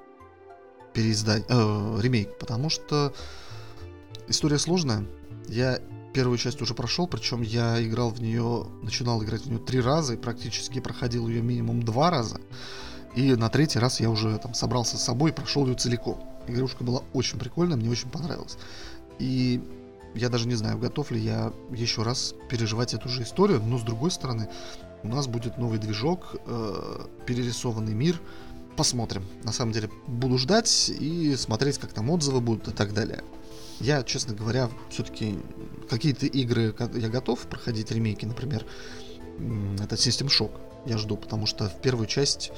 переиздать, 0.95 1.45
э, 1.49 1.99
ремейк, 2.01 2.39
потому 2.39 2.71
что 2.71 3.15
история 4.29 4.59
сложная. 4.59 5.07
Я 5.49 5.79
первую 6.15 6.39
часть 6.39 6.63
уже 6.63 6.73
прошел, 6.73 7.07
причем 7.07 7.43
я 7.43 7.83
играл 7.85 8.11
в 8.11 8.23
нее, 8.23 8.67
начинал 8.83 9.23
играть 9.23 9.43
в 9.43 9.47
нее 9.51 9.59
три 9.59 9.81
раза 9.81 10.15
и 10.15 10.17
практически 10.17 10.81
проходил 10.81 11.29
ее 11.29 11.43
минимум 11.43 11.83
два 11.83 12.11
раза. 12.11 12.41
И 13.15 13.35
на 13.35 13.51
третий 13.51 13.79
раз 13.79 14.01
я 14.01 14.09
уже 14.09 14.39
там 14.39 14.55
собрался 14.55 14.97
с 14.97 15.05
собой 15.05 15.31
и 15.31 15.35
прошел 15.35 15.67
ее 15.67 15.75
целиком. 15.75 16.19
Игрушка 16.47 16.85
была 16.85 17.03
очень 17.13 17.39
прикольная, 17.39 17.77
мне 17.77 17.91
очень 17.91 18.09
понравилась. 18.09 18.57
И 19.19 19.61
я 20.17 20.29
даже 20.29 20.49
не 20.49 20.55
знаю, 20.55 20.79
готов 20.79 21.11
ли 21.11 21.21
я 21.21 21.53
еще 21.71 22.03
раз 22.03 22.35
переживать 22.49 22.95
эту 22.95 23.09
же 23.09 23.23
историю, 23.23 23.63
но 23.63 23.79
с 23.79 23.83
другой 23.83 24.11
стороны, 24.11 24.49
у 25.03 25.09
нас 25.09 25.27
будет 25.27 25.59
новый 25.59 25.79
движок, 25.79 26.37
э, 26.47 27.07
перерисованный 27.27 27.95
мир. 27.95 28.21
Посмотрим. 28.77 29.25
На 29.43 29.53
самом 29.53 29.73
деле, 29.73 29.89
буду 30.07 30.37
ждать 30.37 30.91
и 30.91 31.35
смотреть, 31.37 31.79
как 31.79 31.93
там 31.93 32.11
отзывы 32.11 32.41
будут 32.41 32.69
и 32.69 32.73
так 32.73 32.93
далее. 32.93 33.23
Я, 33.81 34.03
честно 34.03 34.35
говоря, 34.35 34.71
все-таки 34.91 35.39
какие-то 35.89 36.27
игры 36.27 36.75
я 36.95 37.09
готов 37.09 37.41
проходить 37.41 37.91
ремейки, 37.91 38.25
например, 38.25 38.65
это 39.81 39.97
System 39.97 40.29
Shock 40.29 40.51
я 40.87 40.99
жду, 40.99 41.17
потому 41.17 41.47
что 41.47 41.69
в 41.69 41.81
первую 41.81 42.07
часть 42.07 42.53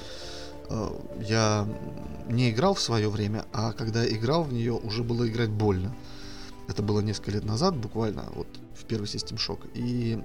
э, 0.68 0.88
я 1.26 1.66
не 2.28 2.50
играл 2.50 2.74
в 2.74 2.80
свое 2.80 3.08
время, 3.08 3.44
а 3.52 3.72
когда 3.72 4.06
играл 4.06 4.44
в 4.44 4.52
нее, 4.52 4.72
уже 4.72 5.02
было 5.02 5.26
играть 5.28 5.50
больно. 5.50 5.94
Это 6.68 6.82
было 6.82 7.00
несколько 7.00 7.32
лет 7.32 7.44
назад, 7.44 7.76
буквально, 7.76 8.24
вот 8.34 8.46
в 8.74 8.84
первый 8.84 9.06
System 9.06 9.36
Shock. 9.36 9.70
И 9.74 10.22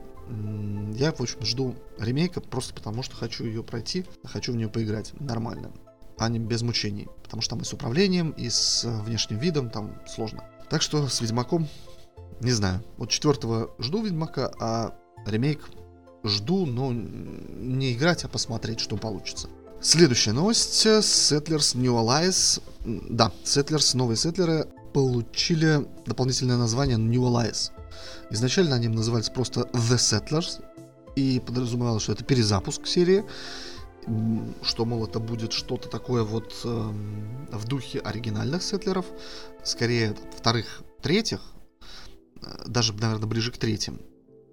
я, 0.95 1.11
в 1.11 1.21
общем, 1.21 1.41
жду 1.41 1.75
ремейка 1.97 2.41
просто 2.41 2.73
потому, 2.73 3.01
что 3.01 3.15
хочу 3.15 3.45
ее 3.45 3.63
пройти, 3.63 4.05
хочу 4.23 4.53
в 4.53 4.55
нее 4.55 4.69
поиграть 4.69 5.13
нормально, 5.19 5.71
а 6.17 6.29
не 6.29 6.39
без 6.39 6.61
мучений. 6.61 7.07
Потому 7.23 7.41
что 7.41 7.51
там 7.51 7.61
и 7.61 7.65
с 7.65 7.73
управлением, 7.73 8.31
и 8.31 8.49
с 8.49 8.85
внешним 9.05 9.39
видом 9.39 9.69
там 9.69 9.99
сложно. 10.07 10.43
Так 10.69 10.81
что 10.81 11.07
с 11.07 11.21
Ведьмаком, 11.21 11.67
не 12.41 12.51
знаю. 12.51 12.83
Вот 12.97 13.09
четвертого 13.09 13.73
жду 13.79 14.03
Ведьмака, 14.03 14.53
а 14.59 14.95
ремейк 15.25 15.69
жду, 16.23 16.65
но 16.65 16.91
не 16.93 17.93
играть, 17.93 18.23
а 18.25 18.27
посмотреть, 18.27 18.79
что 18.79 18.97
получится. 18.97 19.49
Следующая 19.81 20.31
новость. 20.31 20.85
Settlers 20.85 21.77
New 21.77 21.93
Allies. 21.93 22.61
Да, 22.85 23.31
Settlers, 23.43 23.97
новые 23.97 24.17
сеттлеры 24.17 24.67
получили 24.93 25.87
дополнительное 26.05 26.57
название 26.57 26.97
New 26.97 27.21
Allies. 27.21 27.71
Изначально 28.29 28.75
они 28.75 28.87
назывались 28.87 29.29
просто 29.29 29.61
The 29.73 29.97
Settlers, 29.97 30.63
и 31.15 31.39
подразумевалось, 31.39 32.03
что 32.03 32.13
это 32.13 32.23
перезапуск 32.23 32.87
серии, 32.87 33.23
что, 34.63 34.85
мол, 34.85 35.05
это 35.05 35.19
будет 35.19 35.53
что-то 35.53 35.87
такое 35.87 36.23
вот 36.23 36.53
э, 36.65 36.91
в 37.51 37.67
духе 37.67 37.99
оригинальных 37.99 38.61
сеттлеров, 38.61 39.05
скорее 39.63 40.15
вторых, 40.35 40.83
третьих, 41.01 41.41
э, 42.41 42.63
даже, 42.67 42.93
наверное, 42.93 43.27
ближе 43.27 43.51
к 43.51 43.57
третьим. 43.57 44.01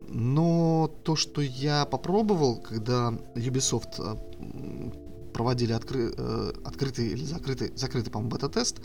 Но 0.07 0.89
то, 1.05 1.17
что 1.17 1.41
я 1.41 1.85
попробовал, 1.85 2.61
когда 2.61 3.11
Ubisoft 3.35 3.95
э, 3.99 5.10
проводили 5.33 5.73
откры, 5.73 6.13
э, 6.17 6.53
открытый 6.65 7.09
или 7.09 7.25
закрытый, 7.25 7.73
закрытый, 7.77 8.13
по-моему, 8.13 8.31
бета-тест. 8.31 8.81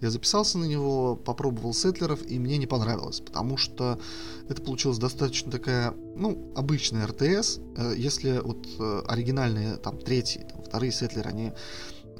Я 0.00 0.10
записался 0.10 0.58
на 0.58 0.64
него, 0.64 1.16
попробовал 1.16 1.74
сетлеров, 1.74 2.20
и 2.26 2.38
мне 2.38 2.58
не 2.58 2.66
понравилось, 2.66 3.20
потому 3.20 3.56
что 3.56 4.00
это 4.48 4.62
получилась 4.62 4.98
достаточно 4.98 5.50
такая, 5.50 5.94
ну, 6.16 6.52
обычная 6.56 7.06
РТС. 7.06 7.58
Э, 7.76 7.94
если 7.96 8.38
вот 8.38 8.66
э, 8.78 9.02
оригинальные, 9.06 9.76
там, 9.76 9.98
третьи, 9.98 10.46
там, 10.50 10.62
вторые 10.62 10.92
сетлеры, 10.92 11.30
они 11.30 11.52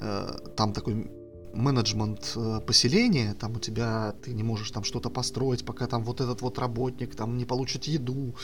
э, 0.01 0.39
там 0.57 0.73
такой 0.73 1.11
менеджмент 1.55 2.33
э, 2.37 2.61
поселения, 2.67 3.35
там 3.35 3.57
у 3.57 3.59
тебя 3.59 4.15
ты 4.25 4.33
не 4.33 4.43
можешь 4.43 4.71
там 4.71 4.85
что-то 4.85 5.11
построить, 5.11 5.65
пока 5.65 5.87
там 5.87 6.05
вот 6.05 6.21
этот 6.21 6.43
вот 6.43 6.59
работник 6.59 7.15
там 7.15 7.37
не 7.37 7.45
получит 7.45 7.85
еду 7.85 8.35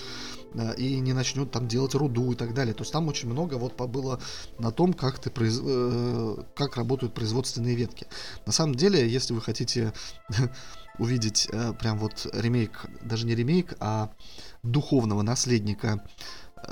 и 0.76 1.00
не 1.00 1.12
начнет 1.12 1.50
там 1.50 1.68
делать 1.68 1.94
руду 1.94 2.32
и 2.32 2.34
так 2.34 2.54
далее. 2.54 2.74
То 2.74 2.82
есть 2.82 2.92
там 2.92 3.08
очень 3.08 3.28
много 3.28 3.54
вот 3.54 3.74
было 3.88 4.20
на 4.58 4.70
том, 4.70 4.92
как 4.92 5.18
ты 5.18 5.30
произ... 5.30 5.60
э, 5.62 6.36
как 6.54 6.76
работают 6.76 7.14
производственные 7.14 7.74
ветки. 7.74 8.06
На 8.46 8.52
самом 8.52 8.74
деле, 8.74 9.08
если 9.08 9.34
вы 9.34 9.40
хотите 9.40 9.92
увидеть 10.98 11.48
э, 11.52 11.72
прям 11.72 11.98
вот 11.98 12.26
ремейк, 12.32 12.86
даже 13.02 13.26
не 13.26 13.34
ремейк, 13.34 13.74
а 13.80 14.12
духовного 14.62 15.22
наследника 15.22 16.06
э, 16.56 16.62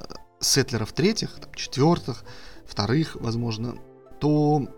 сетлеров 0.40 0.92
третьих, 0.92 1.31
там, 1.40 1.53
четвертых, 1.55 2.25
вторых, 2.66 3.16
возможно, 3.16 3.77
то 4.21 4.68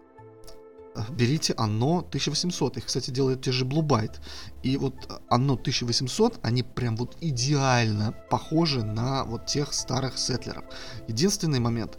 берите 1.11 1.55
Анно 1.57 1.99
1800. 1.99 2.77
Их, 2.77 2.87
кстати, 2.87 3.11
делают 3.11 3.43
те 3.43 3.53
же 3.53 3.65
Blue 3.65 3.83
Byte. 3.83 4.17
И 4.63 4.77
вот 4.77 4.95
Анно 5.29 5.55
1800, 5.55 6.41
они 6.43 6.63
прям 6.63 6.97
вот 6.97 7.17
идеально 7.21 8.15
похожи 8.31 8.83
на 8.83 9.25
вот 9.25 9.47
тех 9.47 9.73
старых 9.73 10.19
сетлеров. 10.19 10.65
Единственный 11.09 11.61
момент, 11.61 11.99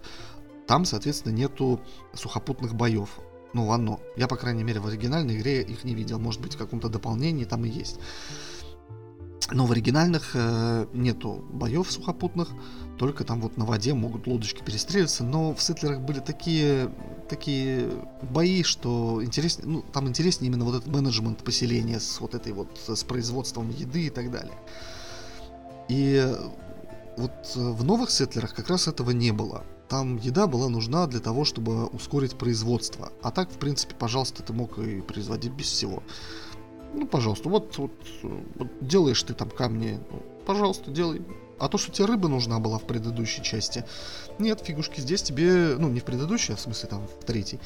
там, 0.67 0.85
соответственно, 0.85 1.33
нету 1.33 1.81
сухопутных 2.13 2.75
боев. 2.75 3.19
Ну, 3.53 3.71
Анно. 3.71 3.99
Я, 4.17 4.27
по 4.27 4.35
крайней 4.35 4.63
мере, 4.63 4.79
в 4.79 4.87
оригинальной 4.87 5.37
игре 5.37 5.61
их 5.61 5.83
не 5.83 5.95
видел. 5.95 6.19
Может 6.19 6.41
быть, 6.41 6.55
в 6.55 6.57
каком-то 6.57 6.89
дополнении 6.89 7.45
там 7.45 7.63
и 7.65 7.69
есть. 7.69 7.99
Но 9.51 9.65
в 9.65 9.71
оригинальных 9.71 10.31
э, 10.33 10.87
нету 10.93 11.45
боев 11.51 11.91
сухопутных, 11.91 12.49
только 12.97 13.23
там 13.23 13.41
вот 13.41 13.57
на 13.57 13.65
воде 13.65 13.93
могут 13.93 14.25
лодочки 14.25 14.63
перестреливаться, 14.63 15.23
но 15.23 15.53
в 15.53 15.61
Сетлерах 15.61 16.01
были 16.01 16.19
такие, 16.19 16.89
такие 17.27 17.89
бои, 18.21 18.63
что 18.63 19.23
интереснее, 19.23 19.67
ну, 19.67 19.81
там 19.81 20.07
интереснее 20.07 20.49
именно 20.49 20.65
вот 20.65 20.75
этот 20.75 20.87
менеджмент 20.87 21.43
поселения 21.43 21.99
с 21.99 22.19
вот 22.19 22.35
этой 22.35 22.53
вот, 22.53 22.69
с 22.87 23.03
производством 23.03 23.69
еды 23.69 24.07
и 24.07 24.09
так 24.09 24.31
далее. 24.31 24.57
И 25.87 26.35
вот 27.17 27.55
в 27.55 27.83
новых 27.83 28.11
Сетлерах 28.11 28.53
как 28.53 28.69
раз 28.69 28.87
этого 28.87 29.11
не 29.11 29.31
было. 29.31 29.63
Там 29.87 30.17
еда 30.17 30.47
была 30.47 30.67
нужна 30.67 31.05
для 31.07 31.19
того, 31.19 31.45
чтобы 31.45 31.85
ускорить 31.87 32.35
производство. 32.35 33.11
А 33.21 33.31
так, 33.31 33.49
в 33.51 33.57
принципе, 33.57 33.93
пожалуйста, 33.95 34.41
ты 34.41 34.51
мог 34.51 34.79
и 34.79 35.01
производить 35.01 35.51
без 35.51 35.67
всего. 35.67 36.01
Ну, 36.93 37.07
пожалуйста, 37.07 37.49
вот, 37.49 37.77
вот, 37.77 37.91
вот 38.23 38.67
делаешь 38.81 39.21
ты 39.21 39.33
там 39.33 39.49
камни, 39.49 39.99
ну, 40.11 40.23
пожалуйста, 40.45 40.91
делай. 40.91 41.21
А 41.59 41.69
то, 41.69 41.77
что 41.77 41.91
тебе 41.91 42.05
рыба 42.05 42.27
нужна 42.27 42.59
была 42.59 42.77
в 42.77 42.85
предыдущей 42.85 43.41
части, 43.41 43.85
нет, 44.39 44.61
фигушки, 44.61 44.99
здесь 44.99 45.21
тебе, 45.21 45.75
ну, 45.77 45.89
не 45.89 45.99
в 45.99 46.03
предыдущей, 46.03 46.53
а 46.53 46.55
в 46.55 46.59
смысле 46.59 46.89
там 46.89 47.07
в 47.07 47.23
третьей. 47.25 47.59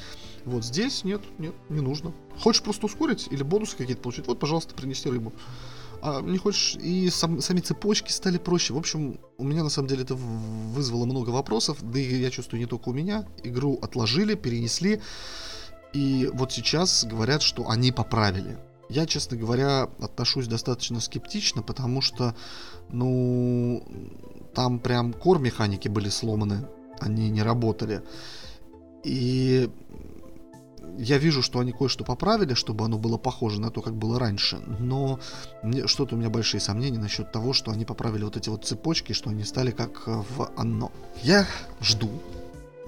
Вот 0.45 0.63
здесь 0.63 1.03
нет, 1.03 1.21
нет, 1.37 1.53
не 1.69 1.81
нужно. 1.81 2.13
Хочешь 2.39 2.61
просто 2.61 2.85
ускорить 2.85 3.27
или 3.31 3.43
бонусы 3.43 3.75
какие-то 3.75 4.01
получить, 4.01 4.27
вот, 4.27 4.39
пожалуйста, 4.39 4.75
принеси 4.75 5.09
рыбу. 5.09 5.33
А 6.01 6.21
не 6.21 6.37
хочешь, 6.37 6.75
и 6.75 7.09
сам, 7.09 7.41
сами 7.41 7.59
цепочки 7.59 8.11
стали 8.11 8.37
проще. 8.37 8.73
В 8.73 8.77
общем, 8.77 9.19
у 9.37 9.43
меня 9.43 9.63
на 9.63 9.69
самом 9.69 9.89
деле 9.89 10.03
это 10.03 10.15
вызвало 10.15 11.05
много 11.05 11.31
вопросов, 11.31 11.79
да 11.81 11.99
и 11.99 12.21
я 12.21 12.29
чувствую 12.29 12.61
не 12.61 12.67
только 12.67 12.89
у 12.89 12.93
меня. 12.93 13.27
Игру 13.43 13.77
отложили, 13.81 14.35
перенесли, 14.35 15.01
и 15.93 16.29
вот 16.33 16.53
сейчас 16.53 17.03
говорят, 17.03 17.41
что 17.41 17.69
они 17.69 17.91
поправили. 17.91 18.57
Я, 18.89 19.05
честно 19.05 19.37
говоря, 19.37 19.89
отношусь 20.01 20.47
достаточно 20.47 20.99
скептично, 20.99 21.61
потому 21.61 22.01
что, 22.01 22.35
ну, 22.89 23.83
там 24.55 24.79
прям 24.79 25.13
кор-механики 25.13 25.87
были 25.87 26.09
сломаны, 26.09 26.67
они 26.99 27.29
не 27.29 27.43
работали. 27.43 28.01
И 29.03 29.69
я 30.97 31.19
вижу, 31.19 31.43
что 31.43 31.59
они 31.59 31.71
кое-что 31.71 32.03
поправили, 32.03 32.55
чтобы 32.55 32.83
оно 32.83 32.97
было 32.97 33.17
похоже 33.17 33.61
на 33.61 33.69
то, 33.69 33.81
как 33.81 33.93
было 33.93 34.19
раньше, 34.19 34.57
но 34.79 35.19
что-то 35.85 36.15
у 36.15 36.17
меня 36.17 36.29
большие 36.29 36.59
сомнения 36.59 36.97
насчет 36.97 37.31
того, 37.31 37.53
что 37.53 37.71
они 37.71 37.85
поправили 37.85 38.23
вот 38.23 38.37
эти 38.37 38.49
вот 38.49 38.65
цепочки, 38.65 39.13
что 39.13 39.29
они 39.29 39.43
стали 39.43 39.71
как 39.71 40.07
в 40.07 40.51
Анно. 40.57 40.91
Я 41.21 41.45
жду, 41.79 42.09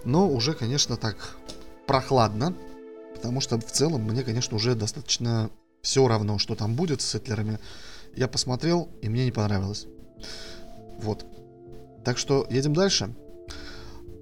но 0.04 0.28
уже, 0.28 0.54
конечно, 0.54 0.98
так 0.98 1.38
прохладно, 1.86 2.56
потому 3.14 3.40
что 3.40 3.60
в 3.60 3.72
целом 3.72 4.02
мне, 4.02 4.24
конечно, 4.24 4.58
уже 4.58 4.74
достаточно 4.76 5.52
все 5.82 6.08
равно, 6.08 6.38
что 6.38 6.56
там 6.56 6.76
будет 6.76 7.02
с 7.02 7.06
сетлерами. 7.06 7.60
Я 8.15 8.28
посмотрел, 8.28 8.89
и 9.02 9.10
мне 9.10 9.26
не 9.26 9.32
понравилось. 9.32 9.88
Вот. 11.02 11.26
Так 12.04 12.17
что 12.17 12.48
едем 12.50 12.74
дальше. 12.74 13.13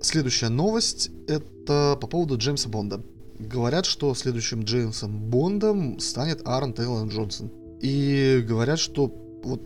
Следующая 0.02 0.50
новость 0.50 1.12
это 1.28 1.98
по 2.00 2.08
поводу 2.08 2.38
Джеймса 2.38 2.70
Бонда. 2.70 3.02
Говорят, 3.38 3.86
что 3.86 4.14
следующим 4.16 4.64
Джеймсом 4.64 5.30
Бондом 5.30 6.00
станет 6.00 6.48
Аарон 6.48 6.74
Тейлор 6.74 7.08
Джонсон. 7.08 7.52
И 7.82 8.44
говорят, 8.48 8.80
что 8.80 9.14
вот 9.44 9.62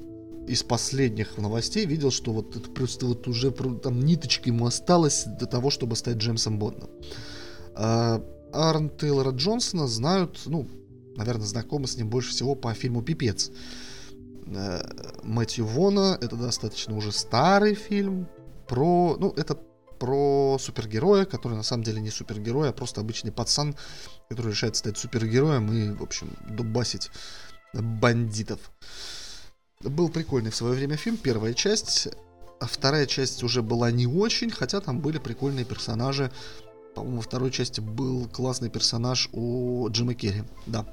из 0.47 0.61
последних 0.63 1.37
новостей 1.37 1.85
видел, 1.85 2.11
что 2.11 2.33
вот 2.33 2.55
это 2.55 2.69
просто 2.69 3.05
вот 3.05 3.27
уже 3.27 3.51
там 3.51 3.99
ниточка 3.99 4.49
ему 4.49 4.65
осталось 4.65 5.23
до 5.25 5.45
того, 5.45 5.69
чтобы 5.69 5.95
стать 5.95 6.17
Джеймсом 6.17 6.59
Бондом. 6.59 6.89
А 7.75 8.23
Аарон 8.51 8.89
Тейлора 8.89 9.31
Джонсона 9.31 9.87
знают, 9.87 10.39
ну, 10.45 10.67
наверное, 11.15 11.45
знакомы 11.45 11.87
с 11.87 11.97
ним 11.97 12.09
больше 12.09 12.31
всего 12.31 12.55
по 12.55 12.73
фильму 12.73 13.01
«Пипец». 13.01 13.51
Э, 14.45 14.81
Мэтью 15.23 15.65
Вона, 15.65 16.17
это 16.21 16.35
достаточно 16.35 16.95
уже 16.95 17.11
старый 17.11 17.75
фильм 17.75 18.27
про, 18.67 19.17
ну, 19.19 19.33
это 19.37 19.57
про 19.99 20.57
супергероя, 20.59 21.25
который 21.25 21.53
на 21.53 21.63
самом 21.63 21.83
деле 21.83 22.01
не 22.01 22.09
супергерой, 22.09 22.69
а 22.69 22.73
просто 22.73 23.01
обычный 23.01 23.31
пацан, 23.31 23.75
который 24.29 24.51
решает 24.51 24.75
стать 24.75 24.97
супергероем 24.97 25.71
и, 25.71 25.91
в 25.91 26.03
общем, 26.03 26.35
дубасить 26.49 27.09
бандитов. 27.73 28.59
Был 29.81 30.09
прикольный 30.09 30.51
в 30.51 30.55
свое 30.55 30.75
время 30.75 30.97
фильм, 30.97 31.17
первая 31.17 31.53
часть. 31.53 32.09
А 32.59 32.65
вторая 32.65 33.05
часть 33.05 33.43
уже 33.43 33.61
была 33.61 33.91
не 33.91 34.07
очень, 34.07 34.49
хотя 34.49 34.79
там 34.79 35.01
были 35.01 35.17
прикольные 35.17 35.65
персонажи, 35.65 36.31
по-моему, 36.95 37.21
второй 37.21 37.51
части 37.51 37.81
был 37.81 38.27
классный 38.27 38.69
персонаж 38.69 39.29
у 39.31 39.87
Джима 39.89 40.13
Керри, 40.13 40.43
да. 40.65 40.85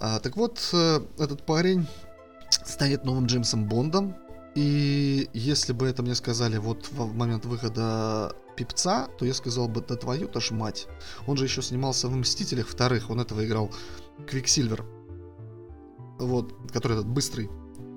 А, 0.00 0.18
так 0.18 0.36
вот, 0.36 0.60
э, 0.72 1.00
этот 1.18 1.46
парень 1.46 1.86
станет 2.50 3.04
новым 3.04 3.26
Джеймсом 3.26 3.68
Бондом, 3.68 4.16
и 4.54 5.28
если 5.32 5.72
бы 5.72 5.86
это 5.86 6.02
мне 6.02 6.14
сказали 6.14 6.58
вот 6.58 6.88
в 6.90 7.14
момент 7.14 7.44
выхода 7.44 8.34
Пипца, 8.56 9.08
то 9.18 9.24
я 9.24 9.34
сказал 9.34 9.68
бы, 9.68 9.80
да 9.80 9.96
твою-то 9.96 10.40
ж 10.40 10.52
мать. 10.52 10.86
Он 11.26 11.36
же 11.36 11.44
еще 11.44 11.60
снимался 11.60 12.08
в 12.08 12.14
Мстителях 12.14 12.68
вторых, 12.68 13.10
он 13.10 13.20
этого 13.20 13.44
играл 13.44 13.70
Квиксильвер. 14.28 14.84
Вот, 16.18 16.54
который 16.72 16.92
этот 16.92 17.08
быстрый 17.08 17.50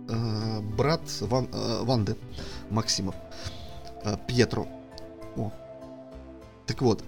э, 0.09 0.61
брат 0.75 1.01
Ван, 1.21 1.47
э, 1.53 1.83
Ванды 1.83 2.15
Максимов. 2.71 3.15
Пьетро. 4.27 4.67
О, 5.35 5.51
так 6.67 6.81
вот, 6.81 7.03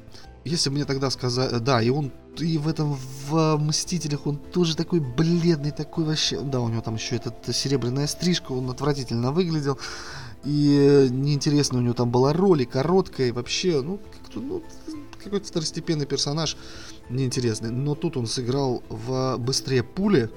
если 0.46 0.70
бы 0.70 0.76
мне 0.76 0.86
тогда 0.86 1.10
сказали... 1.10 1.60
Да, 1.60 1.82
и 1.82 1.90
он 1.90 2.12
и 2.38 2.58
в 2.58 2.68
этом, 2.68 2.98
в 3.28 3.58
Мстителях 3.58 4.26
он 4.26 4.38
тоже 4.38 4.76
такой 4.76 5.00
бледный, 5.00 5.72
такой 5.72 6.06
вообще... 6.06 6.40
Да, 6.40 6.62
у 6.62 6.70
него 6.70 6.82
там 6.82 6.96
еще 6.96 7.18
эта 7.18 7.54
серебряная 7.54 8.08
стрижка, 8.08 8.54
он 8.54 8.70
отвратительно 8.70 9.32
выглядел. 9.32 9.78
И 10.46 11.08
неинтересно 11.12 11.80
у 11.80 11.82
него 11.82 11.94
там 11.94 12.10
была 12.10 12.32
роль, 12.32 12.62
и 12.62 12.66
короткая, 12.66 13.28
и 13.28 13.32
вообще, 13.32 13.82
ну, 13.82 13.98
как-то, 13.98 14.40
ну, 14.40 14.64
какой-то 15.22 15.46
второстепенный 15.46 16.06
персонаж 16.06 16.56
неинтересный. 17.10 17.72
Но 17.72 17.94
тут 17.96 18.16
он 18.16 18.26
сыграл 18.26 18.82
в 18.88 19.38
«Быстрее 19.38 19.84
пули», 19.84 20.30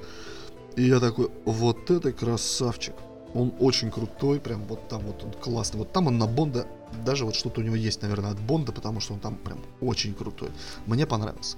и 0.74 0.88
я 0.88 0.98
такой, 0.98 1.30
вот 1.44 1.90
это 1.90 2.12
красавчик. 2.12 2.94
Он 3.35 3.53
очень 3.61 3.90
крутой, 3.90 4.40
прям 4.40 4.64
вот 4.66 4.88
там 4.88 5.03
вот 5.03 5.23
он 5.25 5.33
классный. 5.33 5.79
Вот 5.79 5.92
там 5.92 6.07
он 6.07 6.18
на 6.18 6.27
Бонда, 6.27 6.66
даже 7.05 7.25
вот 7.25 7.35
что-то 7.35 7.61
у 7.61 7.64
него 7.64 7.75
есть, 7.75 8.03
наверное, 8.03 8.33
от 8.33 8.40
Бонда, 8.40 8.73
потому 8.73 9.01
что 9.01 9.14
он 9.14 9.21
там 9.21 9.37
прям 9.37 9.61
очень 9.81 10.14
крутой. 10.14 10.51
Мне 10.87 11.07
понравился. 11.07 11.57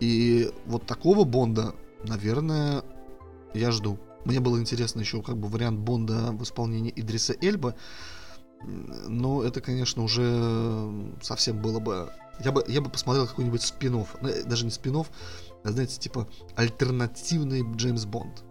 И 0.00 0.50
вот 0.66 0.86
такого 0.86 1.24
Бонда, 1.24 1.74
наверное, 2.04 2.84
я 3.54 3.70
жду. 3.72 3.98
Мне 4.24 4.40
было 4.40 4.58
интересно 4.60 5.00
еще 5.00 5.22
как 5.22 5.36
бы 5.36 5.48
вариант 5.48 5.80
Бонда 5.80 6.32
в 6.32 6.42
исполнении 6.42 6.92
Идриса 6.94 7.34
Эльба. 7.40 7.74
Но 8.62 9.42
это, 9.42 9.60
конечно, 9.60 10.02
уже 10.02 11.14
совсем 11.22 11.60
было 11.60 11.78
бы... 11.78 12.10
Я 12.44 12.52
бы, 12.52 12.64
я 12.68 12.80
бы 12.80 12.90
посмотрел 12.90 13.26
какой-нибудь 13.26 13.62
спин 13.62 13.92
ну, 13.92 14.06
даже 14.44 14.64
не 14.64 14.70
спин 14.70 14.96
а, 14.96 15.70
знаете, 15.70 15.98
типа 15.98 16.28
альтернативный 16.54 17.62
Джеймс 17.76 18.04
Бонд. 18.04 18.44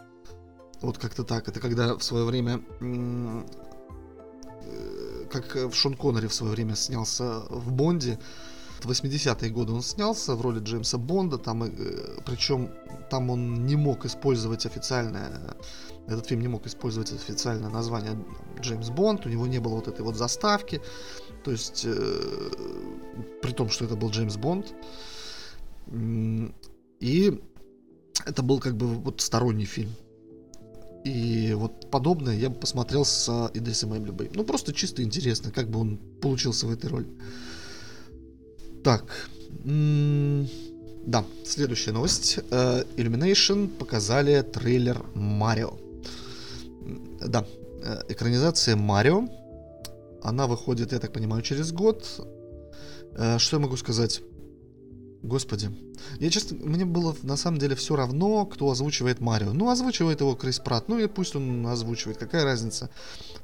Вот 0.81 0.97
как-то 0.97 1.23
так. 1.23 1.47
Это 1.47 1.59
когда 1.59 1.95
в 1.95 2.03
свое 2.03 2.25
время 2.25 2.61
э, 2.79 3.43
как 5.31 5.55
в 5.55 5.73
Шон 5.73 5.95
Коннери 5.95 6.27
в 6.27 6.33
свое 6.33 6.53
время 6.53 6.75
снялся 6.75 7.41
в 7.49 7.71
Бонде. 7.71 8.19
В 8.81 8.89
80-е 8.89 9.49
годы 9.49 9.71
он 9.71 9.81
снялся 9.81 10.35
в 10.35 10.41
роли 10.41 10.59
Джеймса 10.59 10.97
Бонда, 10.97 11.37
там, 11.37 11.63
э, 11.63 11.69
причем 12.25 12.69
там 13.09 13.29
он 13.29 13.65
не 13.65 13.75
мог 13.75 14.05
использовать 14.05 14.65
официальное, 14.65 15.55
этот 16.07 16.27
фильм 16.27 16.41
не 16.41 16.47
мог 16.47 16.67
использовать 16.67 17.11
официальное 17.11 17.69
название 17.69 18.17
Джеймс 18.59 18.89
Бонд, 18.89 19.25
у 19.25 19.29
него 19.29 19.47
не 19.47 19.59
было 19.59 19.75
вот 19.75 19.87
этой 19.87 20.01
вот 20.01 20.15
заставки, 20.15 20.81
то 21.43 21.51
есть, 21.51 21.83
э, 21.85 22.49
при 23.41 23.53
том, 23.53 23.69
что 23.69 23.85
это 23.85 23.95
был 23.95 24.09
Джеймс 24.09 24.37
Бонд, 24.37 24.73
И 26.99 27.41
это 28.25 28.43
был 28.43 28.59
как 28.59 28.75
бы 28.75 28.87
вот 28.87 29.21
сторонний 29.21 29.65
фильм. 29.65 29.95
И 31.05 31.53
вот 31.53 31.91
подобное 31.91 32.35
я 32.35 32.49
бы 32.49 32.55
посмотрел 32.55 33.05
с 33.05 33.29
Идрисом 33.53 33.95
Эблибой. 33.95 34.31
Ну, 34.33 34.43
просто 34.43 34.73
чисто 34.73 35.03
интересно, 35.03 35.51
как 35.51 35.69
бы 35.69 35.79
он 35.79 35.97
получился 36.19 36.65
в 36.65 36.71
этой 36.71 36.89
роли. 36.89 37.07
Так. 38.83 39.29
Да, 41.05 41.23
следующая 41.45 41.91
новость. 41.91 42.39
Э, 42.49 42.83
Illumination 42.97 43.67
показали 43.67 44.41
трейлер 44.41 45.05
Марио. 45.13 45.77
Да, 47.23 47.45
э, 47.83 48.01
экранизация 48.09 48.75
Марио. 48.75 49.27
Она 50.23 50.47
выходит, 50.47 50.91
я 50.91 50.97
так 50.99 51.13
понимаю, 51.13 51.43
через 51.43 51.71
год. 51.71 52.03
Э, 53.11 53.37
что 53.37 53.57
я 53.57 53.61
могу 53.61 53.77
сказать? 53.77 54.21
Господи. 55.25 55.71
Я 56.19 56.29
честно, 56.29 56.57
мне 56.57 56.85
было 56.85 57.15
на 57.23 57.35
самом 57.35 57.57
деле 57.57 57.75
все 57.75 57.95
равно, 57.95 58.45
кто 58.45 58.69
озвучивает 58.69 59.19
Марио. 59.19 59.53
Ну, 59.53 59.69
озвучивает 59.69 60.21
его 60.21 60.35
Крис 60.35 60.59
Пратт, 60.59 60.87
ну 60.87 60.99
и 60.99 61.07
пусть 61.07 61.35
он 61.35 61.65
озвучивает, 61.65 62.19
какая 62.19 62.43
разница. 62.43 62.91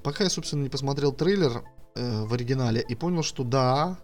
Пока 0.04 0.24
я, 0.24 0.30
собственно, 0.30 0.62
не 0.62 0.70
посмотрел 0.70 1.12
трейлер 1.12 1.63
э, 1.96 2.24
в 2.24 2.34
оригинале 2.34 2.86
и 2.88 2.94
понял, 2.94 3.24
что 3.24 3.44
да, 3.44 3.98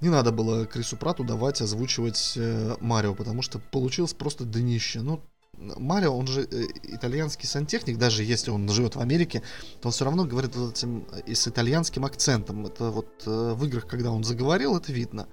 не 0.00 0.08
надо 0.08 0.32
было 0.32 0.66
Крису 0.66 0.96
Прату 0.96 1.22
давать 1.22 1.60
озвучивать 1.60 2.32
э, 2.36 2.76
Марио, 2.80 3.14
потому 3.14 3.42
что 3.42 3.60
получилось 3.60 4.14
просто 4.14 4.44
днище. 4.44 5.00
Ну, 5.00 5.20
Марио, 5.56 6.16
он 6.16 6.26
же 6.26 6.42
э, 6.42 6.66
итальянский 6.84 7.46
сантехник, 7.46 7.98
даже 7.98 8.24
если 8.24 8.50
он 8.50 8.68
живет 8.68 8.96
в 8.96 9.00
Америке, 9.00 9.42
то 9.80 9.88
он 9.88 9.92
все 9.92 10.04
равно 10.04 10.24
говорит 10.24 10.56
вот 10.56 10.76
этим 10.76 11.06
э, 11.12 11.20
и 11.26 11.34
с 11.34 11.46
итальянским 11.46 12.04
акцентом. 12.04 12.66
Это 12.66 12.90
вот 12.90 13.22
э, 13.26 13.54
в 13.54 13.64
играх, 13.64 13.86
когда 13.86 14.10
он 14.10 14.24
заговорил, 14.24 14.76
это 14.76 14.92
видно. 14.92 15.28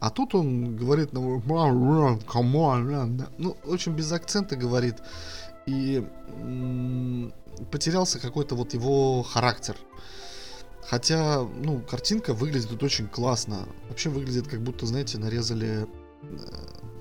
А 0.00 0.10
тут 0.10 0.34
он 0.34 0.76
говорит, 0.76 1.12
ну, 1.12 1.42
ну 3.38 3.56
очень 3.64 3.92
без 3.92 4.12
акцента 4.12 4.56
говорит. 4.56 4.96
И 5.66 6.06
потерялся 7.70 8.18
какой-то 8.18 8.54
вот 8.54 8.74
его 8.74 9.22
характер. 9.22 9.76
Хотя, 10.88 11.42
ну, 11.42 11.80
картинка 11.80 12.32
выглядит 12.32 12.70
тут 12.70 12.82
очень 12.82 13.08
классно. 13.08 13.68
Вообще 13.88 14.08
выглядит, 14.08 14.48
как 14.48 14.62
будто, 14.62 14.86
знаете, 14.86 15.18
нарезали 15.18 15.86
э, 16.22 16.36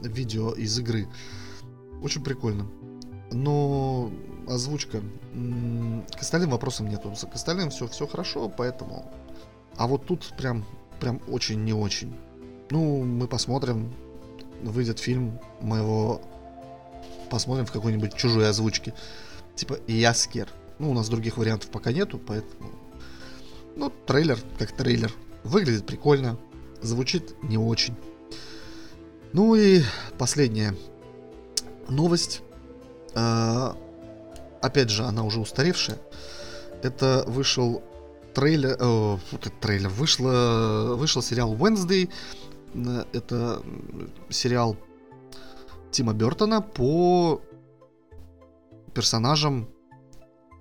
видео 0.01 0.51
из 0.51 0.77
игры. 0.77 1.07
Очень 2.01 2.23
прикольно. 2.23 2.67
Но 3.31 4.11
озвучка. 4.47 5.01
К 5.01 6.19
остальным 6.19 6.49
вопросам 6.49 6.89
нету. 6.89 7.13
К 7.31 7.35
остальным 7.35 7.69
все, 7.69 7.87
все 7.87 8.07
хорошо, 8.07 8.49
поэтому... 8.49 9.09
А 9.77 9.87
вот 9.87 10.05
тут 10.05 10.33
прям, 10.37 10.65
прям 10.99 11.21
очень 11.29 11.63
не 11.63 11.73
очень. 11.73 12.13
Ну, 12.69 13.03
мы 13.03 13.27
посмотрим. 13.27 13.93
Выйдет 14.61 14.99
фильм, 14.99 15.39
мы 15.61 15.77
его 15.77 16.21
посмотрим 17.29 17.65
в 17.65 17.71
какой-нибудь 17.71 18.15
чужой 18.15 18.49
озвучке. 18.49 18.93
Типа 19.55 19.77
Яскер. 19.87 20.49
Ну, 20.79 20.91
у 20.91 20.93
нас 20.93 21.09
других 21.09 21.37
вариантов 21.37 21.69
пока 21.69 21.91
нету, 21.91 22.19
поэтому... 22.19 22.71
Ну, 23.75 23.91
трейлер 24.05 24.39
как 24.57 24.71
трейлер. 24.71 25.13
Выглядит 25.43 25.85
прикольно. 25.85 26.37
Звучит 26.81 27.35
не 27.43 27.57
очень. 27.57 27.95
Ну 29.33 29.55
и 29.55 29.81
последняя 30.17 30.75
новость. 31.87 32.41
А, 33.13 33.77
опять 34.61 34.89
же, 34.89 35.03
она 35.03 35.23
уже 35.23 35.39
устаревшая. 35.39 35.99
Это 36.81 37.23
вышел 37.27 37.83
трейлер... 38.33 38.77
О, 38.79 39.19
трейлер. 39.61 39.89
Вышло, 39.89 40.95
вышел 40.95 41.21
сериал 41.21 41.55
Wednesday 41.55 42.09
это 43.13 43.61
сериал 44.29 44.77
Тима 45.91 46.13
Бертона 46.13 46.61
по 46.61 47.41
персонажам 48.93 49.67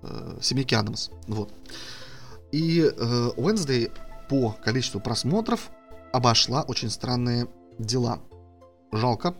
э, 0.03 0.37
Семейки 0.41 0.75
Адамс. 0.75 1.09
Вот. 1.27 1.51
И 2.51 2.81
э, 2.81 3.29
Wednesday 3.35 3.91
по 4.29 4.55
количеству 4.63 4.99
просмотров 4.99 5.69
обошла 6.13 6.63
очень 6.63 6.89
странные 6.89 7.47
дела. 7.77 8.19
Жалко, 8.91 9.35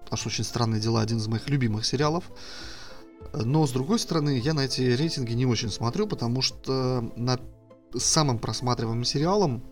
потому 0.00 0.16
что 0.16 0.28
очень 0.28 0.44
странные 0.44 0.80
дела 0.80 1.00
один 1.00 1.18
из 1.18 1.28
моих 1.28 1.48
любимых 1.48 1.84
сериалов. 1.84 2.24
Но 3.32 3.66
с 3.66 3.72
другой 3.72 3.98
стороны, 3.98 4.38
я 4.38 4.54
на 4.54 4.60
эти 4.60 4.80
рейтинги 4.80 5.32
не 5.32 5.46
очень 5.46 5.70
смотрю, 5.70 6.06
потому 6.06 6.40
что 6.40 7.12
на 7.16 7.38
самым 7.94 8.38
просматриваемым 8.38 9.04
сериалом 9.04 9.62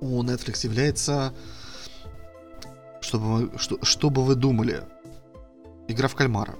у 0.00 0.22
Netflix 0.22 0.64
является, 0.64 1.32
чтобы, 3.00 3.56
что, 3.58 3.82
что 3.84 4.10
бы 4.10 4.24
вы 4.24 4.34
думали, 4.34 4.82
игра 5.88 6.08
в 6.08 6.14
кальмара. 6.14 6.56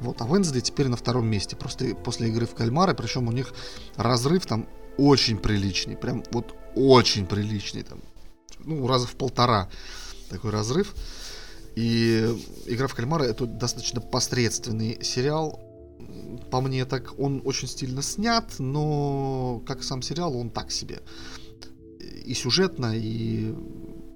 Вот, 0.00 0.20
а 0.20 0.24
Wednesday 0.24 0.60
теперь 0.60 0.88
на 0.88 0.96
втором 0.96 1.26
месте, 1.26 1.54
просто 1.54 1.94
после 1.94 2.28
игры 2.28 2.46
в 2.46 2.54
кальмара, 2.54 2.94
причем 2.94 3.28
у 3.28 3.32
них 3.32 3.54
разрыв 3.96 4.46
там 4.46 4.68
очень 4.98 5.38
приличный, 5.38 5.96
прям 5.96 6.24
вот 6.32 6.56
очень 6.74 7.26
приличный, 7.26 7.82
там, 7.82 8.00
ну, 8.58 8.86
раза 8.86 9.06
в 9.06 9.14
полтора 9.14 9.68
такой 10.28 10.50
разрыв. 10.50 10.94
И 11.76 12.36
игра 12.66 12.86
в 12.86 12.94
кальмара 12.94 13.22
это 13.22 13.46
достаточно 13.46 14.00
посредственный 14.00 15.02
сериал, 15.02 15.60
по 16.50 16.60
мне 16.60 16.84
так 16.84 17.18
он 17.18 17.40
очень 17.44 17.68
стильно 17.68 18.02
снят, 18.02 18.44
но 18.58 19.62
как 19.66 19.82
сам 19.82 20.02
сериал 20.02 20.36
он 20.36 20.50
так 20.50 20.70
себе 20.70 21.00
и 22.24 22.34
сюжетно, 22.34 22.92
и 22.94 23.54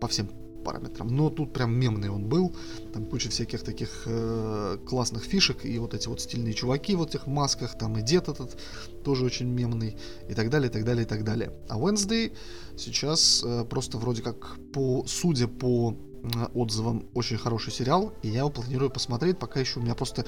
по 0.01 0.09
всем 0.09 0.29
параметрам. 0.67 1.07
Но 1.07 1.31
тут 1.31 1.53
прям 1.53 1.73
мемный 1.73 2.11
он 2.11 2.29
был. 2.29 2.55
Там 2.93 3.07
куча 3.07 3.29
всяких 3.31 3.63
таких 3.63 4.03
э, 4.07 4.79
классных 4.85 5.23
фишек. 5.23 5.65
И 5.65 5.79
вот 5.79 5.95
эти 5.95 6.09
вот 6.09 6.21
стильные 6.21 6.55
чуваки 6.55 6.97
в 6.97 7.03
этих 7.05 7.29
масках. 7.29 7.79
Там 7.79 7.97
и 7.99 8.03
дед 8.03 8.29
этот 8.29 8.59
тоже 9.05 9.25
очень 9.25 9.47
мемный. 9.47 9.97
И 10.29 10.35
так 10.35 10.51
далее, 10.51 10.69
и 10.69 10.73
так 10.73 10.85
далее, 10.85 11.05
и 11.05 11.09
так 11.09 11.23
далее. 11.23 11.53
А 11.69 11.79
Wednesday 11.79 12.33
сейчас 12.77 13.45
э, 13.45 13.65
просто 13.65 13.99
вроде 13.99 14.23
как 14.23 14.57
по, 14.73 15.05
судя 15.07 15.47
по 15.47 15.95
э, 15.95 16.47
отзывам, 16.55 17.07
очень 17.15 17.39
хороший 17.39 17.73
сериал. 17.73 18.13
И 18.23 18.29
я 18.29 18.39
его 18.39 18.51
планирую 18.51 18.91
посмотреть. 18.91 19.39
Пока 19.39 19.61
еще 19.61 19.79
у 19.79 19.83
меня 19.83 19.95
просто... 19.95 20.27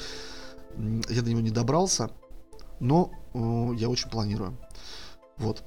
Я 1.09 1.23
до 1.23 1.31
него 1.31 1.41
не 1.41 1.51
добрался. 1.51 2.11
Но 2.79 3.11
э, 3.35 3.75
я 3.77 3.89
очень 3.89 4.09
планирую. 4.09 4.57
Вот. 5.37 5.65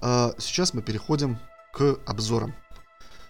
А 0.00 0.34
сейчас 0.38 0.74
мы 0.74 0.82
переходим 0.82 1.38
к 1.72 1.98
обзорам. 2.06 2.54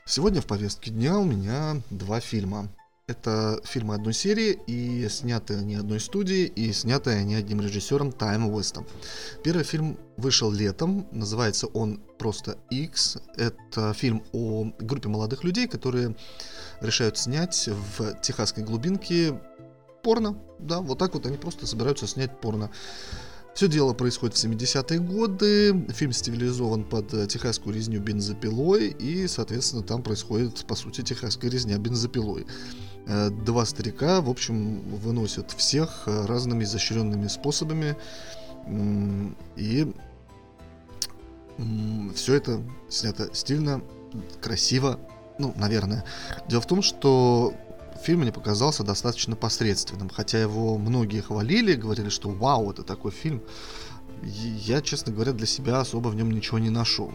Сегодня 0.07 0.40
в 0.40 0.46
повестке 0.46 0.90
дня 0.90 1.18
у 1.18 1.24
меня 1.24 1.83
два 1.90 2.20
фильма. 2.20 2.68
Это 3.07 3.61
фильмы 3.64 3.94
одной 3.94 4.14
серии, 4.14 4.59
и 4.66 5.07
снятые 5.11 5.61
они 5.61 5.74
одной 5.74 6.00
студии, 6.00 6.46
и 6.46 6.72
снятые 6.72 7.18
они 7.18 7.35
одним 7.35 7.61
режиссером 7.61 8.12
Тайм 8.12 8.48
Уэстом. 8.48 8.87
Первый 9.42 9.64
фильм 9.64 9.98
вышел 10.16 10.50
летом, 10.50 11.07
называется 11.12 11.66
он 11.66 12.00
просто 12.18 12.57
X. 12.70 13.18
Это 13.37 13.92
фильм 13.92 14.24
о 14.33 14.72
группе 14.79 15.11
молодых 15.11 15.44
людей, 15.44 15.68
которые 15.68 16.16
решают 16.81 17.18
снять 17.18 17.68
в 17.68 18.18
техасской 18.22 18.64
глубинке 18.64 19.38
порно. 20.03 20.38
Да, 20.59 20.81
вот 20.81 20.98
так 20.98 21.12
вот 21.12 21.27
они 21.27 21.37
просто 21.37 21.66
собираются 21.66 22.07
снять 22.07 22.40
порно. 22.40 22.70
Все 23.55 23.69
дело 23.69 23.93
происходит 23.95 24.37
в 24.37 24.45
70-е 24.45 24.99
годы. 24.99 25.87
Фильм 25.90 26.12
стилизован 26.12 26.83
под 26.83 27.14
э, 27.14 27.29
техасскую 27.29 27.73
резню 27.73 28.01
бензопилой, 28.01 28.88
и, 28.88 29.29
соответственно, 29.29 29.85
там 29.85 30.03
происходит, 30.03 30.67
по 30.67 30.75
сути, 30.75 31.03
техасская 31.03 31.53
резня 31.53 31.79
бензопилой. 31.79 32.47
Э, 33.07 33.31
два 33.31 33.64
старика, 33.64 34.21
в 34.21 34.29
общем, 34.29 34.81
выносят 34.97 35.53
всех 35.53 36.03
э, 36.07 36.27
разными 36.27 36.64
изощренными 36.64 37.29
способами, 37.29 37.97
и 39.57 39.93
все 42.14 42.35
это 42.35 42.61
снято 42.88 43.29
стильно, 43.35 43.83
красиво, 44.40 44.99
ну, 45.38 45.53
наверное. 45.57 46.05
Дело 46.49 46.61
в 46.61 46.67
том, 46.67 46.83
что 46.83 47.55
фильм 48.05 48.21
мне 48.21 48.33
показался 48.33 48.85
достаточно 48.85 49.35
посредственным, 49.35 50.11
хотя 50.11 50.38
его 50.38 50.77
многие 50.79 51.21
хвалили, 51.21 51.74
говорили, 51.74 52.11
что 52.11 52.28
вау, 52.28 52.70
это 52.70 52.83
такой 52.83 53.11
фильм. 53.11 53.43
Я, 54.22 54.81
честно 54.83 55.12
говоря, 55.12 55.33
для 55.33 55.47
себя 55.47 55.81
особо 55.81 56.09
в 56.09 56.14
нем 56.14 56.31
ничего 56.31 56.59
не 56.59 56.70
нашел. 56.70 57.11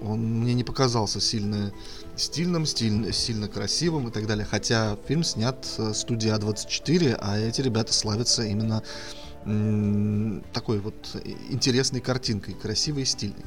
Он 0.00 0.40
мне 0.40 0.54
не 0.54 0.64
показался 0.64 1.20
сильно 1.20 1.72
стильным, 2.16 2.66
стильно, 2.66 3.12
сильно 3.12 3.48
красивым 3.48 4.08
и 4.08 4.10
так 4.10 4.26
далее. 4.26 4.46
Хотя 4.48 4.96
фильм 5.08 5.24
снят 5.24 5.66
студия 5.94 6.36
А24, 6.36 7.18
а 7.20 7.38
эти 7.38 7.62
ребята 7.62 7.92
славятся 7.92 8.44
именно 8.44 8.82
такой 10.52 10.78
вот 10.80 10.94
интересной 11.48 12.00
картинкой, 12.00 12.54
красивой 12.54 13.02
и 13.02 13.06
стильной. 13.06 13.44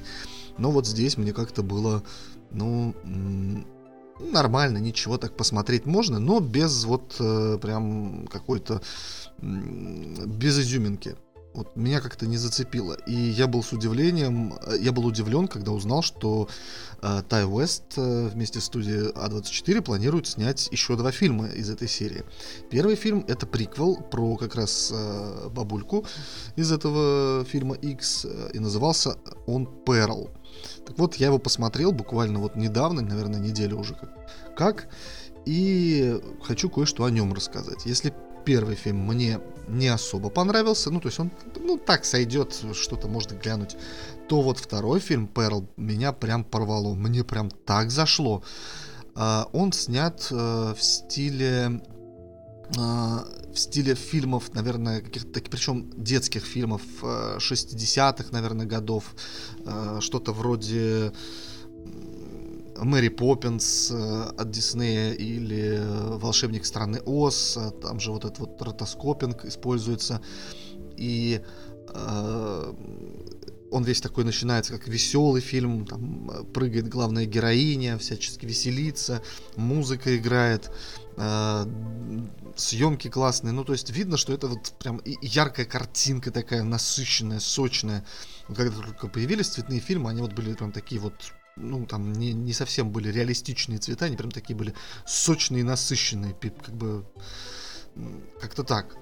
Но 0.58 0.72
вот 0.72 0.88
здесь 0.88 1.18
мне 1.18 1.32
как-то 1.32 1.64
было, 1.64 2.03
ну, 2.51 2.93
нормально, 4.32 4.78
ничего 4.78 5.17
так 5.17 5.36
посмотреть 5.36 5.86
можно, 5.86 6.19
но 6.19 6.39
без 6.39 6.86
вот 6.86 7.15
э, 7.19 7.57
прям 7.61 8.28
какой-то 8.28 8.82
без 9.41 10.59
изюминки. 10.59 11.15
Вот 11.53 11.76
меня 11.76 11.99
как-то 11.99 12.28
не 12.28 12.38
зацепило. 12.38 12.93
И 13.05 13.13
я 13.13 13.47
был 13.47 13.61
с 13.61 13.74
удивлением, 13.74 14.53
э, 14.65 14.78
я 14.80 14.91
был 14.91 15.05
удивлен, 15.05 15.47
когда 15.47 15.72
узнал, 15.72 16.01
что 16.01 16.47
э, 17.01 17.24
Тай 17.28 17.45
Уэст 17.45 17.97
э, 17.97 18.30
вместе 18.30 18.61
с 18.61 18.65
студией 18.65 19.11
А24 19.11 19.82
планирует 19.82 20.28
снять 20.28 20.69
еще 20.72 20.95
два 20.95 21.11
фильма 21.11 21.47
из 21.47 21.69
этой 21.69 21.89
серии. 21.89 22.24
Первый 22.69 22.95
фильм 22.95 23.26
это 23.28 23.45
приквел 23.45 23.97
про 23.97 24.38
как 24.38 24.55
раз 24.55 24.91
э, 24.93 25.49
бабульку 25.49 26.05
из 26.55 26.72
этого 26.72 27.43
фильма 27.45 27.76
X, 27.76 28.26
э, 28.26 28.51
и 28.53 28.59
назывался 28.59 29.17
он 29.45 29.67
Перл. 29.86 30.30
Так 30.86 30.97
вот, 30.97 31.16
я 31.16 31.28
его 31.28 31.39
посмотрел 31.39 31.91
буквально 31.91 32.39
вот 32.39 32.56
недавно, 32.56 33.02
наверное, 33.02 33.39
неделю 33.39 33.78
уже 33.78 33.93
как. 33.93 34.56
как 34.56 34.88
и 35.45 36.22
хочу 36.43 36.70
кое-что 36.70 37.04
о 37.04 37.12
нем 37.12 37.34
рассказать. 37.34 37.86
Если 37.86 38.14
первый 38.45 38.76
фильм 38.76 39.08
мне 39.08 39.39
не 39.68 39.88
особо 39.88 40.30
понравился, 40.30 40.91
ну, 40.91 40.99
то 40.99 41.08
есть 41.08 41.20
он, 41.20 41.32
ну, 41.56 41.78
так 41.78 42.06
сойдет, 42.06 42.56
что-то 42.74 43.08
можно 43.08 43.36
глянуть, 43.36 43.76
то 44.28 44.41
вот 44.41 44.60
второй 44.60 44.99
фильм, 44.99 45.28
Перл, 45.28 45.68
меня 45.78 46.12
прям 46.14 46.43
порвало, 46.43 46.93
мне 46.93 47.24
прям 47.24 47.49
так 47.49 47.91
зашло. 47.91 48.43
Uh, 49.14 49.45
он 49.52 49.74
снят 49.74 50.20
uh, 50.32 50.74
в 50.74 50.82
стиле 50.82 51.82
в 52.78 53.55
стиле 53.55 53.95
фильмов, 53.95 54.53
наверное, 54.53 55.01
каких-то, 55.01 55.41
причем 55.41 55.89
детских 55.97 56.45
фильмов 56.45 56.82
60-х, 57.01 58.30
наверное, 58.32 58.65
годов, 58.65 59.13
что-то 59.99 60.32
вроде 60.32 61.11
Мэри 62.82 63.09
Поппинс 63.09 63.91
э, 63.91 64.24
от 64.38 64.49
Диснея 64.49 65.13
или 65.13 65.78
э, 65.78 66.17
Волшебник 66.17 66.65
страны 66.65 66.99
Оз, 67.05 67.55
э, 67.55 67.69
там 67.80 67.99
же 67.99 68.11
вот 68.11 68.26
этот 68.26 68.39
вот 68.39 68.61
ротоскопинг 68.61 69.45
используется. 69.45 70.19
И 70.97 71.41
э, 71.89 72.74
он 73.72 73.84
весь 73.84 74.01
такой 74.01 74.26
начинается 74.26 74.74
как 74.74 74.88
веселый 74.88 75.41
фильм, 75.41 75.86
там 75.86 76.45
прыгает 76.53 76.89
главная 76.89 77.26
героиня, 77.26 77.97
всячески 77.97 78.45
веселится, 78.45 79.24
музыка 79.55 80.15
играет, 80.17 80.69
э, 81.17 81.65
съемки 82.55 83.09
классные, 83.09 83.53
ну 83.53 83.63
то 83.63 83.72
есть 83.74 83.89
видно, 83.89 84.17
что 84.17 84.34
это 84.34 84.47
вот 84.47 84.74
прям 84.78 85.01
яркая 85.22 85.65
картинка 85.65 86.32
такая 86.32 86.63
насыщенная, 86.63 87.39
сочная. 87.39 88.05
Когда 88.47 88.76
только 88.76 89.07
появились 89.07 89.47
цветные 89.47 89.80
фильмы, 89.80 90.09
они 90.09 90.22
вот 90.22 90.34
были 90.34 90.53
прям 90.53 90.72
такие 90.72 90.99
вот 90.99 91.13
ну, 91.55 91.86
там 91.86 92.13
не, 92.13 92.34
не 92.34 92.53
совсем 92.53 92.91
были 92.91 93.11
реалистичные 93.11 93.80
цвета, 93.80 94.05
они 94.05 94.17
прям 94.17 94.32
такие 94.32 94.55
были 94.55 94.74
сочные, 95.05 95.63
насыщенные, 95.63 96.34
как 96.34 96.76
бы 96.76 97.05
как-то 98.39 98.64
так. 98.64 98.96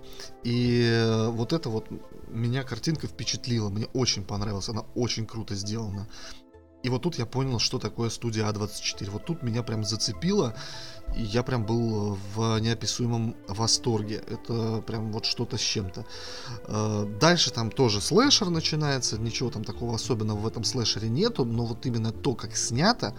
И 0.44 0.82
э, 0.84 1.30
вот 1.30 1.54
это 1.54 1.70
вот 1.70 1.88
меня 2.30 2.64
картинка 2.64 3.08
впечатлила, 3.08 3.70
мне 3.70 3.88
очень 3.94 4.24
понравилась, 4.24 4.70
она 4.70 4.86
очень 4.96 5.26
круто 5.26 5.56
сделана. 5.56 6.08
И 6.82 6.90
вот 6.90 7.02
тут 7.02 7.16
я 7.16 7.26
понял, 7.26 7.60
что 7.60 7.78
такое 7.78 8.10
студия 8.10 8.46
А24. 8.46 9.10
Вот 9.10 9.26
тут 9.26 9.44
меня 9.44 9.64
прям 9.64 9.84
зацепило, 9.84 10.56
и 11.14 11.24
я 11.24 11.44
прям 11.44 11.66
был 11.66 12.18
в 12.34 12.58
неописуемом 12.60 13.36
восторге. 13.48 14.24
Это 14.28 14.82
прям 14.88 15.12
вот 15.12 15.26
что-то 15.26 15.58
с 15.58 15.62
чем-то. 15.62 16.06
Э, 16.68 17.06
дальше 17.20 17.52
там 17.52 17.70
тоже 17.70 18.00
слэшер 18.00 18.50
начинается, 18.50 19.18
ничего 19.18 19.50
там 19.50 19.64
такого 19.66 19.96
особенного 19.96 20.38
в 20.40 20.48
этом 20.48 20.64
слэшере 20.64 21.10
нету, 21.10 21.44
но 21.44 21.66
вот 21.66 21.86
именно 21.86 22.14
то, 22.14 22.34
как 22.34 22.56
снято, 22.56 23.14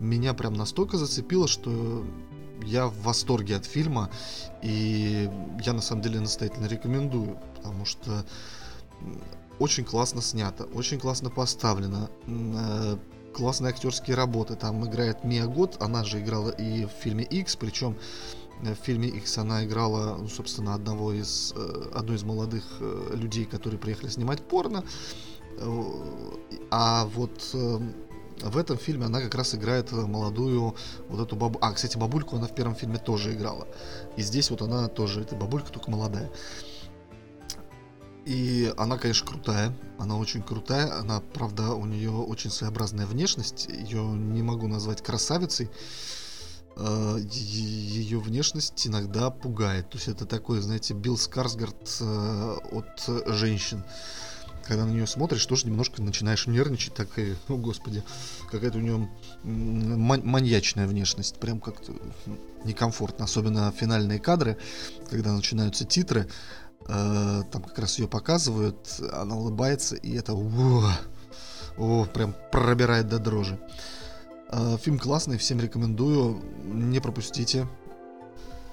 меня 0.00 0.34
прям 0.34 0.54
настолько 0.54 0.98
зацепило, 0.98 1.46
что 1.46 2.04
я 2.64 2.86
в 2.86 2.98
восторге 3.02 3.56
от 3.56 3.64
фильма, 3.64 4.10
и 4.62 5.30
я 5.64 5.72
на 5.72 5.82
самом 5.82 6.02
деле 6.02 6.20
настоятельно 6.20 6.66
рекомендую, 6.66 7.38
потому 7.56 7.84
что 7.84 8.24
очень 9.58 9.84
классно 9.84 10.20
снято, 10.20 10.64
очень 10.74 10.98
классно 10.98 11.30
поставлено, 11.30 12.10
э, 12.26 12.96
классные 13.34 13.70
актерские 13.70 14.16
работы. 14.16 14.54
Там 14.54 14.86
играет 14.86 15.24
Мия 15.24 15.46
Год, 15.46 15.76
она 15.80 16.04
же 16.04 16.20
играла 16.20 16.50
и 16.50 16.84
в 16.84 16.90
фильме 16.90 17.24
X, 17.24 17.56
причем 17.56 17.96
э, 18.62 18.74
в 18.74 18.78
фильме 18.78 19.08
X 19.08 19.38
она 19.38 19.64
играла, 19.64 20.16
ну, 20.16 20.28
собственно, 20.28 20.74
одного 20.74 21.12
из, 21.12 21.54
э, 21.56 21.90
одной 21.94 22.16
из 22.16 22.22
молодых 22.22 22.64
людей, 23.12 23.44
которые 23.44 23.78
приехали 23.78 24.10
снимать 24.10 24.42
порно. 24.42 24.84
А 26.70 27.06
вот 27.14 27.56
в 28.42 28.56
этом 28.56 28.76
фильме 28.78 29.06
она 29.06 29.20
как 29.20 29.34
раз 29.34 29.54
играет 29.54 29.92
молодую 29.92 30.76
вот 31.08 31.20
эту 31.20 31.36
бабу. 31.36 31.58
А, 31.62 31.72
кстати, 31.72 31.96
бабульку 31.96 32.36
она 32.36 32.46
в 32.46 32.54
первом 32.54 32.74
фильме 32.74 32.98
тоже 32.98 33.32
играла. 33.32 33.66
И 34.16 34.22
здесь 34.22 34.50
вот 34.50 34.62
она 34.62 34.88
тоже, 34.88 35.22
эта 35.22 35.34
бабулька, 35.36 35.70
только 35.72 35.90
молодая. 35.90 36.30
И 38.26 38.72
она, 38.76 38.98
конечно, 38.98 39.26
крутая. 39.26 39.72
Она 39.98 40.16
очень 40.16 40.42
крутая. 40.42 40.98
Она, 40.98 41.20
правда, 41.20 41.74
у 41.74 41.86
нее 41.86 42.10
очень 42.10 42.50
своеобразная 42.50 43.06
внешность. 43.06 43.68
Ее 43.68 44.02
не 44.02 44.42
могу 44.42 44.66
назвать 44.66 45.00
красавицей. 45.02 45.70
Ее 46.76 48.18
внешность 48.18 48.86
иногда 48.86 49.30
пугает. 49.30 49.90
То 49.90 49.96
есть 49.96 50.08
это 50.08 50.26
такой, 50.26 50.60
знаете, 50.60 50.92
Билл 50.92 51.16
Скарсгард 51.16 51.98
э, 52.00 52.56
от 52.72 53.24
женщин. 53.28 53.84
Когда 54.66 54.84
на 54.84 54.90
нее 54.90 55.06
смотришь, 55.06 55.46
тоже 55.46 55.66
немножко 55.66 56.02
начинаешь 56.02 56.46
нервничать, 56.46 56.94
так 56.94 57.18
и, 57.18 57.34
о 57.48 57.56
господи, 57.56 58.02
какая-то 58.50 58.78
у 58.78 58.80
нее 58.80 59.08
маньячная 59.44 60.86
внешность, 60.86 61.38
прям 61.38 61.60
как-то 61.60 61.92
некомфортно, 62.64 63.24
особенно 63.24 63.72
финальные 63.72 64.18
кадры, 64.18 64.58
когда 65.08 65.32
начинаются 65.32 65.84
титры, 65.84 66.28
Э, 66.88 67.42
там 67.50 67.62
как 67.62 67.78
раз 67.78 67.98
ее 67.98 68.08
показывают, 68.08 69.00
она 69.12 69.36
улыбается, 69.36 69.96
и 69.96 70.14
это 70.14 70.34
о, 70.34 70.90
о, 71.76 72.04
прям 72.04 72.34
пробирает 72.52 73.08
до 73.08 73.18
дрожи. 73.18 73.58
Э, 74.50 74.76
фильм 74.80 74.98
классный, 74.98 75.38
всем 75.38 75.60
рекомендую, 75.60 76.42
не 76.64 77.00
пропустите. 77.00 77.66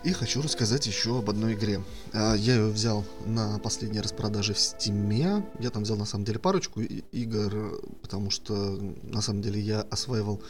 И 0.03 0.11
хочу 0.11 0.41
рассказать 0.41 0.85
еще 0.85 1.19
об 1.19 1.29
одной 1.29 1.53
игре. 1.53 1.81
Э, 2.11 2.35
я 2.37 2.55
ее 2.55 2.67
взял 2.67 3.05
на 3.25 3.57
последней 3.59 4.01
распродаже 4.01 4.53
в 4.53 4.59
Стиме. 4.59 5.45
Я 5.59 5.69
там 5.69 5.83
взял 5.83 5.95
на 5.95 6.05
самом 6.05 6.25
деле 6.25 6.39
парочку 6.39 6.81
игр, 6.81 7.79
потому 8.01 8.29
что 8.29 8.53
на 9.03 9.21
самом 9.21 9.41
деле 9.41 9.61
я 9.61 9.81
осваивал 9.81 10.43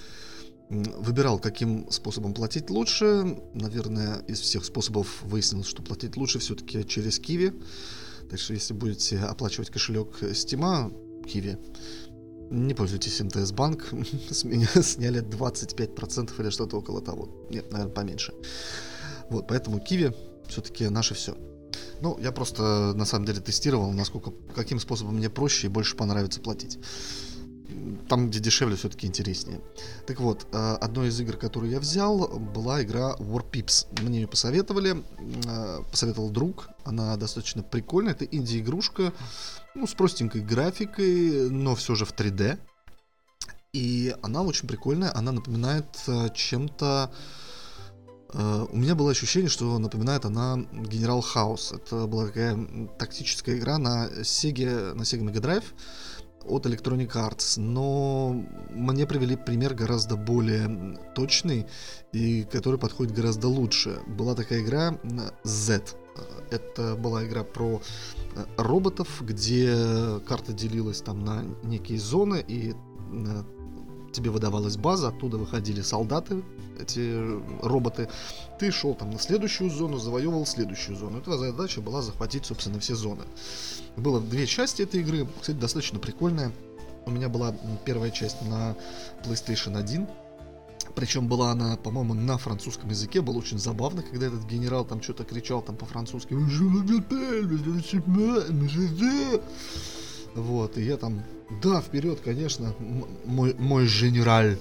выбирал, 0.69 1.37
каким 1.37 1.91
способом 1.91 2.33
платить 2.33 2.71
лучше. 2.71 3.37
Наверное, 3.53 4.23
из 4.27 4.39
всех 4.39 4.65
способов 4.65 5.21
выяснилось, 5.21 5.67
что 5.67 5.83
платить 5.83 6.17
лучше 6.17 6.39
все-таки 6.39 6.83
через 6.87 7.19
Киви. 7.19 7.53
Так 8.31 8.39
что, 8.39 8.53
если 8.53 8.73
будете 8.73 9.19
оплачивать 9.19 9.69
кошелек 9.69 10.07
Стима, 10.33 10.91
Киви, 11.27 11.59
не 12.49 12.73
пользуйтесь 12.73 13.21
МТС 13.21 13.51
Банк. 13.51 13.93
С 14.31 14.45
меня 14.45 14.67
сняли 14.81 15.21
25% 15.21 16.41
или 16.41 16.49
что-то 16.49 16.77
около 16.77 17.01
того. 17.01 17.29
Нет, 17.51 17.71
наверное, 17.71 17.93
поменьше. 17.93 18.33
Вот, 19.29 19.47
поэтому 19.47 19.79
Киви 19.79 20.13
все-таки 20.47 20.89
наше 20.89 21.13
все. 21.13 21.35
Ну, 22.01 22.17
я 22.19 22.31
просто 22.31 22.93
на 22.95 23.05
самом 23.05 23.25
деле 23.25 23.41
тестировал, 23.41 23.91
насколько, 23.91 24.31
каким 24.55 24.79
способом 24.79 25.15
мне 25.15 25.29
проще 25.29 25.67
и 25.67 25.69
больше 25.69 25.95
понравится 25.95 26.39
платить 26.39 26.79
там, 28.07 28.29
где 28.29 28.39
дешевле, 28.39 28.75
все-таки 28.75 29.07
интереснее. 29.07 29.61
Так 30.07 30.19
вот, 30.19 30.47
э, 30.51 30.77
одной 30.81 31.09
из 31.09 31.19
игр, 31.19 31.37
которую 31.37 31.71
я 31.71 31.79
взял, 31.79 32.27
была 32.27 32.83
игра 32.83 33.15
War 33.19 33.43
Pips. 33.49 33.87
Мне 34.01 34.21
ее 34.21 34.27
посоветовали, 34.27 35.03
э, 35.45 35.79
посоветовал 35.89 36.29
друг. 36.29 36.69
Она 36.85 37.15
достаточно 37.17 37.63
прикольная. 37.63 38.13
Это 38.13 38.25
инди-игрушка, 38.25 39.13
ну, 39.75 39.87
с 39.87 39.93
простенькой 39.93 40.41
графикой, 40.41 41.49
но 41.49 41.75
все 41.75 41.95
же 41.95 42.05
в 42.05 42.13
3D. 42.13 42.59
И 43.73 44.15
она 44.21 44.43
очень 44.43 44.67
прикольная. 44.67 45.15
Она 45.15 45.31
напоминает 45.31 45.87
э, 46.07 46.29
чем-то... 46.33 47.11
У 48.33 48.77
меня 48.77 48.95
было 48.95 49.11
ощущение, 49.11 49.49
что 49.49 49.77
напоминает 49.77 50.25
она 50.25 50.57
Генерал 50.71 51.21
Хаус. 51.21 51.71
Это 51.71 52.07
была 52.07 52.27
такая 52.27 52.57
тактическая 52.97 53.57
игра 53.57 53.77
на 53.77 54.07
Sega, 54.07 54.93
на 54.93 55.03
Sega 55.03 55.21
Mega 55.21 55.39
Drive 55.39 55.65
от 56.45 56.65
Electronic 56.65 57.11
Arts, 57.13 57.59
но 57.59 58.35
мне 58.71 59.05
привели 59.07 59.35
пример 59.35 59.73
гораздо 59.73 60.15
более 60.15 60.97
точный 61.15 61.65
и 62.11 62.43
который 62.43 62.79
подходит 62.79 63.13
гораздо 63.13 63.47
лучше. 63.47 63.99
Была 64.07 64.35
такая 64.35 64.61
игра 64.61 64.99
Z. 65.43 65.83
Это 66.51 66.95
была 66.95 67.25
игра 67.25 67.43
про 67.43 67.81
э, 68.35 68.45
роботов, 68.57 69.21
где 69.21 69.75
карта 70.27 70.53
делилась 70.53 71.01
там 71.01 71.25
на 71.25 71.43
некие 71.63 71.97
зоны, 71.97 72.43
и 72.47 72.73
э, 72.73 73.43
тебе 74.13 74.29
выдавалась 74.31 74.77
база, 74.77 75.09
оттуда 75.09 75.37
выходили 75.37 75.81
солдаты, 75.81 76.43
эти 76.79 77.39
роботы. 77.61 78.07
Ты 78.59 78.71
шел 78.71 78.95
там 78.95 79.11
на 79.11 79.19
следующую 79.19 79.69
зону, 79.69 79.97
завоевывал 79.97 80.45
следующую 80.45 80.95
зону. 80.97 81.19
И 81.19 81.21
твоя 81.21 81.51
задача 81.51 81.81
была 81.81 82.01
захватить, 82.01 82.45
собственно, 82.45 82.79
все 82.79 82.95
зоны. 82.95 83.23
Было 83.97 84.21
две 84.21 84.47
части 84.47 84.83
этой 84.83 85.01
игры, 85.01 85.27
кстати, 85.39 85.57
достаточно 85.57 85.99
прикольная. 85.99 86.51
У 87.05 87.11
меня 87.11 87.27
была 87.27 87.53
первая 87.83 88.11
часть 88.11 88.41
на 88.43 88.75
PlayStation 89.23 89.77
1, 89.77 90.07
Причем 90.95 91.27
была 91.27 91.51
она, 91.51 91.75
по-моему, 91.77 92.13
на 92.13 92.37
французском 92.37 92.89
языке. 92.89 93.21
Было 93.21 93.37
очень 93.37 93.57
забавно, 93.57 94.03
когда 94.03 94.27
этот 94.27 94.45
генерал 94.45 94.85
там 94.85 95.01
что-то 95.01 95.23
кричал 95.23 95.61
там 95.61 95.75
по-французски. 95.75 96.33
Вот, 100.35 100.77
и 100.77 100.83
я 100.83 100.97
там, 100.97 101.23
да, 101.61 101.81
вперед, 101.81 102.19
конечно, 102.23 102.73
мой, 103.25 103.53
мой 103.55 103.85
генераль, 103.85 104.57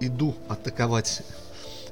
иду 0.00 0.34
атаковать 0.48 1.22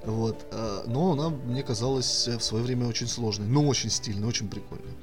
вот. 0.04 0.46
Э, 0.52 0.84
но 0.86 1.12
она 1.12 1.28
мне 1.28 1.62
казалась 1.62 2.28
в 2.28 2.40
свое 2.40 2.64
время 2.64 2.86
очень 2.86 3.06
сложной, 3.06 3.46
но 3.46 3.66
очень 3.66 3.90
стильной, 3.90 4.28
очень 4.28 4.48
прикольной. 4.48 4.94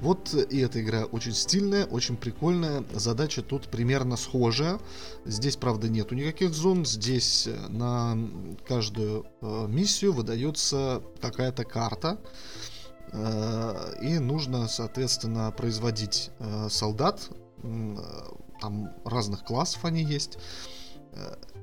Вот 0.00 0.34
и 0.34 0.58
эта 0.58 0.80
игра 0.82 1.04
очень 1.04 1.32
стильная, 1.32 1.86
очень 1.86 2.16
прикольная. 2.16 2.84
Задача 2.92 3.42
тут 3.42 3.68
примерно 3.68 4.16
схожая. 4.16 4.78
Здесь, 5.24 5.56
правда, 5.56 5.88
нету 5.88 6.14
никаких 6.14 6.52
зон. 6.52 6.84
Здесь 6.84 7.46
э, 7.46 7.68
на 7.68 8.18
каждую 8.66 9.26
э, 9.40 9.66
миссию 9.68 10.12
выдается 10.12 11.02
какая-то 11.20 11.64
карта. 11.64 12.18
И 14.02 14.20
нужно, 14.20 14.68
соответственно, 14.68 15.50
производить 15.50 16.30
солдат. 16.68 17.28
Там 18.60 18.92
разных 19.04 19.44
классов 19.44 19.84
они 19.84 20.02
есть 20.02 20.38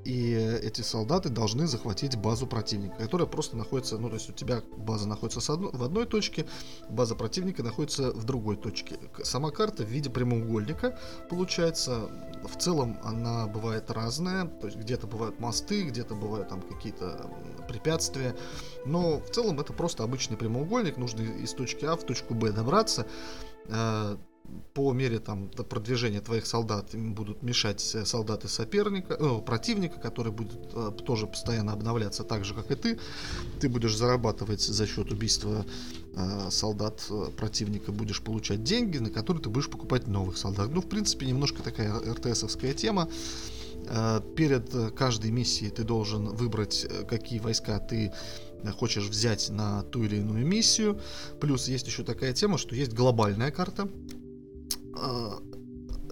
и 0.08 0.60
эти 0.64 0.82
солдаты 0.82 1.28
должны 1.28 1.68
захватить 1.68 2.16
базу 2.16 2.48
противника, 2.48 2.96
которая 2.96 3.28
просто 3.28 3.58
находится, 3.58 3.98
ну 3.98 4.08
то 4.08 4.16
есть 4.16 4.30
у 4.30 4.34
тебя 4.34 4.62
база 4.78 5.08
находится 5.08 5.42
в 5.52 5.84
одной 5.84 6.06
точке, 6.06 6.46
база 6.90 7.14
противника 7.16 7.62
находится 7.62 8.12
в 8.12 8.24
другой 8.24 8.56
точке. 8.56 8.98
Сама 9.24 9.52
карта 9.52 9.84
в 9.84 9.88
виде 9.90 10.10
прямоугольника 10.10 10.98
получается. 11.30 12.10
В 12.44 12.56
целом 12.58 12.98
она 13.04 13.48
бывает 13.48 13.92
разная, 13.92 14.46
то 14.46 14.68
есть 14.68 14.78
где-то 14.78 15.08
бывают 15.08 15.40
мосты, 15.40 15.84
где-то 15.84 16.16
бывают 16.16 16.48
там 16.48 16.62
какие-то 16.62 17.30
препятствия, 17.68 18.36
но 18.86 19.20
в 19.20 19.30
целом 19.32 19.60
это 19.60 19.74
просто 19.74 20.04
обычный 20.04 20.38
прямоугольник, 20.38 20.98
нужно 20.98 21.22
из 21.22 21.54
точки 21.54 21.84
А 21.84 21.96
в 21.98 22.04
точку 22.04 22.34
Б 22.34 22.52
добраться 22.52 23.08
э, 23.66 24.18
по 24.74 24.94
мере 24.94 25.20
там 25.20 25.50
продвижения 25.50 26.22
твоих 26.22 26.46
солдат 26.46 26.94
им 26.94 27.14
будут 27.14 27.44
мешать 27.44 27.96
э, 27.96 28.06
солдаты 28.06 28.48
соперника, 28.48 29.16
э, 29.20 29.42
противника, 29.46 30.00
который 30.00 30.32
будет 30.32 30.60
э, 30.74 30.92
тоже 31.06 31.28
постоянно 31.28 31.74
обновляться 31.74 32.24
так 32.24 32.46
же, 32.46 32.54
как 32.54 32.72
и 32.72 32.76
ты. 32.76 33.00
Ты 33.60 33.70
будешь 33.70 33.96
зарабатывать 33.96 34.62
за 34.62 34.86
счет 34.88 35.12
убийства 35.12 35.66
э, 36.16 36.52
солдат 36.52 37.06
э, 37.10 37.28
противника, 37.36 37.92
будешь 37.92 38.22
получать 38.22 38.64
деньги, 38.64 39.00
на 39.00 39.10
которые 39.10 39.44
ты 39.44 39.50
будешь 39.50 39.70
покупать 39.70 40.08
новых 40.08 40.38
солдат. 40.38 40.70
Ну, 40.72 40.82
в 40.82 40.88
принципе, 40.88 41.26
немножко 41.26 41.64
такая 41.64 42.00
РТСовская 42.00 42.74
тема. 42.74 43.10
Э, 43.90 44.22
перед 44.36 44.94
каждой 44.96 45.32
миссией 45.32 45.72
ты 45.72 45.84
должен 45.84 46.30
выбрать, 46.30 46.86
какие 47.10 47.40
войска 47.40 47.80
ты 47.80 48.14
хочешь 48.78 49.08
взять 49.08 49.50
на 49.50 49.84
ту 49.84 50.04
или 50.04 50.18
иную 50.18 50.46
миссию. 50.46 51.00
Плюс 51.40 51.68
есть 51.68 51.88
еще 51.88 52.04
такая 52.04 52.34
тема, 52.34 52.58
что 52.58 52.76
есть 52.76 52.94
глобальная 52.94 53.52
карта, 53.52 53.88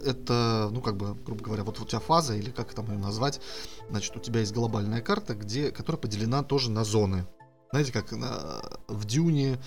это, 0.03 0.69
ну, 0.71 0.81
как 0.81 0.97
бы, 0.97 1.15
грубо 1.15 1.43
говоря, 1.43 1.63
вот 1.63 1.79
у 1.79 1.85
тебя 1.85 1.99
фаза, 1.99 2.35
или 2.35 2.51
как 2.51 2.73
там 2.73 2.91
ее 2.91 2.97
назвать, 2.97 3.41
значит, 3.89 4.15
у 4.15 4.19
тебя 4.19 4.41
есть 4.41 4.53
глобальная 4.53 5.01
карта, 5.01 5.33
где, 5.35 5.71
которая 5.71 5.99
поделена 5.99 6.43
тоже 6.43 6.71
на 6.71 6.83
зоны. 6.83 7.27
Знаете, 7.71 7.91
как 7.91 8.11
на, 8.11 8.61
в 8.87 9.05
Дюне, 9.05 9.59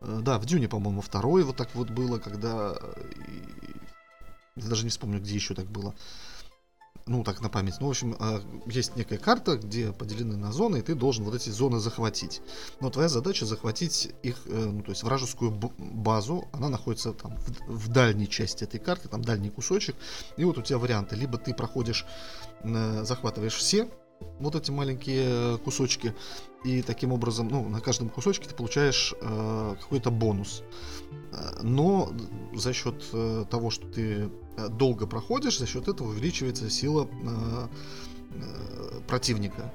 э, 0.00 0.20
да, 0.22 0.38
в 0.38 0.44
Дюне, 0.44 0.68
по-моему, 0.68 1.00
второй 1.00 1.44
вот 1.44 1.56
так 1.56 1.74
вот 1.74 1.90
было, 1.90 2.18
когда, 2.18 2.76
я 4.56 4.68
даже 4.68 4.84
не 4.84 4.90
вспомню, 4.90 5.20
где 5.20 5.34
еще 5.34 5.54
так 5.54 5.66
было 5.66 5.94
ну, 7.06 7.22
так 7.22 7.40
на 7.40 7.48
память. 7.48 7.76
Ну, 7.80 7.86
в 7.86 7.90
общем, 7.90 8.16
а, 8.18 8.42
есть 8.66 8.96
некая 8.96 9.18
карта, 9.18 9.56
где 9.56 9.92
поделены 9.92 10.36
на 10.36 10.52
зоны, 10.52 10.78
и 10.78 10.82
ты 10.82 10.94
должен 10.94 11.24
вот 11.24 11.34
эти 11.34 11.50
зоны 11.50 11.78
захватить. 11.78 12.42
Но 12.80 12.90
твоя 12.90 13.08
задача 13.08 13.46
захватить 13.46 14.10
их, 14.24 14.42
э, 14.46 14.70
ну, 14.72 14.82
то 14.82 14.90
есть 14.90 15.04
вражескую 15.04 15.52
базу, 15.78 16.48
она 16.52 16.68
находится 16.68 17.12
там 17.12 17.36
в, 17.36 17.86
в 17.86 17.88
дальней 17.88 18.28
части 18.28 18.64
этой 18.64 18.80
карты, 18.80 19.08
там 19.08 19.22
дальний 19.22 19.50
кусочек. 19.50 19.94
И 20.36 20.44
вот 20.44 20.58
у 20.58 20.62
тебя 20.62 20.78
варианты. 20.78 21.14
Либо 21.14 21.38
ты 21.38 21.54
проходишь, 21.54 22.04
э, 22.62 23.04
захватываешь 23.04 23.54
все 23.54 23.88
вот 24.38 24.54
эти 24.54 24.70
маленькие 24.70 25.58
кусочки, 25.58 26.14
и 26.64 26.82
таким 26.82 27.12
образом, 27.12 27.48
ну, 27.48 27.68
на 27.68 27.80
каждом 27.80 28.08
кусочке 28.08 28.48
ты 28.48 28.54
получаешь 28.54 29.14
э, 29.20 29.76
какой-то 29.80 30.10
бонус. 30.10 30.62
Э, 31.32 31.60
но 31.62 32.12
за 32.54 32.72
счет 32.72 33.04
э, 33.12 33.44
того, 33.50 33.70
что 33.70 33.86
ты 33.86 34.28
э, 34.56 34.68
долго 34.68 35.06
проходишь, 35.06 35.58
за 35.58 35.66
счет 35.66 35.88
этого 35.88 36.08
увеличивается 36.08 36.68
сила 36.68 37.08
э, 37.08 37.68
э, 38.34 39.00
противника. 39.06 39.72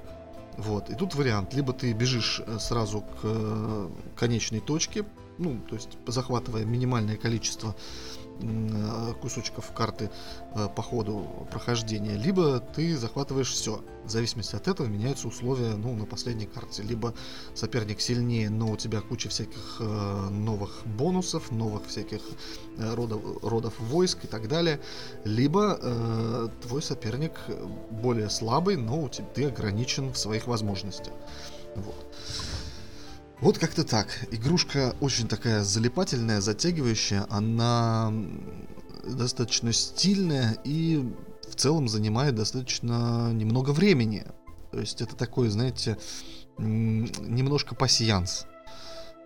Вот. 0.58 0.90
И 0.90 0.94
тут 0.94 1.14
вариант. 1.14 1.54
Либо 1.54 1.72
ты 1.72 1.92
бежишь 1.92 2.42
сразу 2.60 3.00
к 3.00 3.20
э, 3.22 3.88
конечной 4.16 4.60
точке, 4.60 5.06
ну, 5.38 5.58
то 5.68 5.74
есть 5.74 5.96
захватывая 6.06 6.64
минимальное 6.64 7.16
количество 7.16 7.74
Э, 7.74 8.21
кусочков 9.20 9.72
карты 9.72 10.10
э, 10.54 10.68
по 10.74 10.82
ходу 10.82 11.46
прохождения, 11.50 12.16
либо 12.16 12.60
ты 12.60 12.96
захватываешь 12.96 13.50
все. 13.50 13.82
В 14.04 14.10
зависимости 14.10 14.56
от 14.56 14.66
этого 14.66 14.88
меняются 14.88 15.28
условия 15.28 15.76
ну, 15.76 15.94
на 15.94 16.06
последней 16.06 16.46
карте. 16.46 16.82
Либо 16.82 17.14
соперник 17.54 18.00
сильнее, 18.00 18.50
но 18.50 18.72
у 18.72 18.76
тебя 18.76 19.00
куча 19.00 19.28
всяких 19.28 19.76
э, 19.80 20.28
новых 20.30 20.82
бонусов, 20.84 21.52
новых 21.52 21.86
всяких 21.86 22.20
родов, 22.78 23.22
родов 23.42 23.78
войск 23.78 24.24
и 24.24 24.26
так 24.26 24.48
далее. 24.48 24.80
Либо 25.24 25.78
э, 25.80 26.48
твой 26.62 26.82
соперник 26.82 27.32
более 27.90 28.28
слабый, 28.28 28.76
но 28.76 29.02
у 29.02 29.08
тебя, 29.08 29.26
ты 29.34 29.44
ограничен 29.46 30.12
в 30.12 30.18
своих 30.18 30.46
возможностях. 30.46 31.14
Вот. 31.76 32.06
Вот 33.42 33.58
как-то 33.58 33.82
так. 33.82 34.06
Игрушка 34.30 34.94
очень 35.00 35.26
такая 35.26 35.64
залипательная, 35.64 36.40
затягивающая. 36.40 37.26
Она 37.28 38.14
достаточно 39.04 39.72
стильная 39.72 40.56
и 40.62 41.12
в 41.48 41.56
целом 41.56 41.88
занимает 41.88 42.36
достаточно 42.36 43.32
немного 43.32 43.72
времени. 43.72 44.24
То 44.70 44.78
есть 44.78 45.02
это 45.02 45.16
такой, 45.16 45.48
знаете, 45.48 45.98
немножко 46.56 47.74
пассианс. 47.74 48.46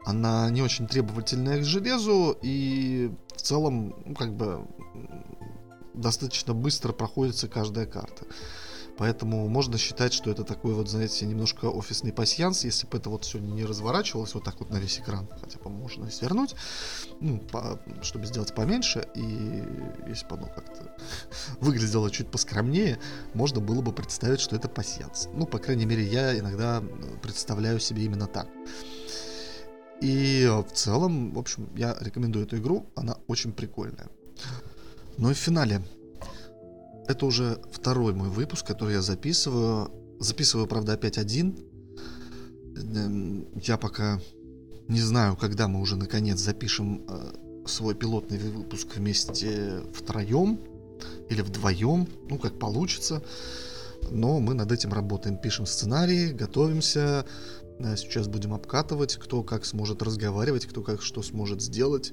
Она 0.06 0.48
не 0.48 0.62
очень 0.62 0.86
требовательная 0.86 1.58
к 1.60 1.64
железу 1.64 2.38
и 2.40 3.12
в 3.36 3.42
целом, 3.42 3.96
ну, 4.06 4.14
как 4.14 4.34
бы, 4.34 4.66
достаточно 5.92 6.54
быстро 6.54 6.94
проходится 6.94 7.48
каждая 7.48 7.84
карта. 7.84 8.24
Поэтому 8.99 9.49
можно 9.49 9.76
считать, 9.76 10.12
что 10.12 10.30
это 10.30 10.44
такой 10.44 10.72
вот, 10.72 10.88
знаете, 10.88 11.26
немножко 11.26 11.66
офисный 11.66 12.12
пасьянс, 12.12 12.64
если 12.64 12.86
бы 12.86 12.97
это 12.97 13.11
вот 13.11 13.24
все 13.24 13.38
не 13.38 13.64
разворачивалось 13.64 14.34
вот 14.34 14.44
так 14.44 14.59
вот 14.59 14.70
на 14.70 14.76
весь 14.76 14.99
экран, 14.99 15.28
хотя 15.40 15.59
бы 15.59 15.70
можно 15.70 16.11
свернуть, 16.11 16.55
ну, 17.20 17.38
по, 17.38 17.78
чтобы 18.03 18.26
сделать 18.26 18.55
поменьше, 18.55 19.07
и 19.14 19.62
если 20.09 20.26
бы 20.26 20.36
оно 20.36 20.47
как-то 20.47 20.97
выглядело 21.61 22.11
чуть 22.11 22.30
поскромнее, 22.30 22.99
можно 23.34 23.61
было 23.61 23.82
бы 23.82 23.92
представить, 23.92 24.40
что 24.40 24.57
это 24.57 24.68
пасьянс. 24.68 25.28
Ну, 25.34 25.47
по 25.47 25.59
крайней 25.59 25.84
мере, 25.84 26.05
я 26.05 26.38
иногда 26.38 26.82
представляю 27.22 27.80
себе 27.80 28.05
именно 28.05 28.26
так. 28.26 28.49
И 30.01 30.47
в 30.47 30.72
целом, 30.72 31.32
в 31.32 31.38
общем, 31.38 31.68
я 31.76 31.97
рекомендую 32.01 32.47
эту 32.47 32.59
игру, 32.59 32.86
она 32.94 33.16
очень 33.26 33.53
прикольная. 33.53 34.09
Ну 35.18 35.30
и 35.30 35.34
в 35.34 35.38
финале 35.38 35.82
это 37.09 37.26
уже 37.26 37.61
второй 37.70 38.12
мой 38.14 38.28
выпуск, 38.28 38.66
который 38.66 38.94
я 38.94 39.02
записываю. 39.02 39.90
Записываю, 40.18 40.66
правда, 40.66 40.94
опять 40.94 41.18
один. 41.18 41.57
Эм, 42.76 43.48
я 43.54 43.76
пока 43.76 44.20
не 44.88 45.00
знаю, 45.00 45.36
когда 45.36 45.68
мы 45.68 45.80
уже 45.80 45.96
наконец 45.96 46.38
запишем 46.38 47.04
э, 47.09 47.32
свой 47.66 47.94
пилотный 47.94 48.38
выпуск 48.38 48.96
вместе 48.96 49.82
втроем 49.92 50.61
или 51.28 51.42
вдвоем, 51.42 52.09
ну 52.28 52.38
как 52.38 52.59
получится. 52.59 53.22
Но 54.11 54.38
мы 54.38 54.54
над 54.54 54.70
этим 54.70 54.92
работаем, 54.92 55.38
пишем 55.38 55.66
сценарии, 55.66 56.32
готовимся. 56.32 57.26
Э, 57.78 57.96
сейчас 57.96 58.28
будем 58.28 58.54
обкатывать, 58.54 59.16
кто 59.16 59.42
как 59.42 59.64
сможет 59.64 60.02
разговаривать, 60.02 60.66
кто 60.66 60.82
как 60.82 61.02
что 61.02 61.22
сможет 61.22 61.61
сделать. 61.61 62.12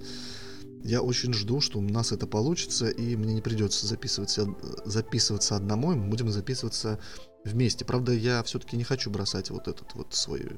Я 0.83 1.01
очень 1.01 1.33
жду, 1.33 1.61
что 1.61 1.79
у 1.79 1.81
нас 1.81 2.11
это 2.11 2.27
получится, 2.27 2.89
и 2.89 3.15
мне 3.15 3.33
не 3.35 3.41
придется 3.41 3.87
записываться, 3.87 4.53
записываться 4.83 5.55
одному, 5.55 5.95
мы 5.95 6.09
будем 6.09 6.29
записываться 6.29 6.99
вместе. 7.45 7.85
Правда, 7.85 8.11
я 8.11 8.43
все-таки 8.43 8.75
не 8.75 8.83
хочу 8.83 9.09
бросать 9.09 9.49
вот 9.49 9.69
этот 9.69 9.93
вот 9.95 10.13
свой 10.13 10.41
э, 10.41 10.53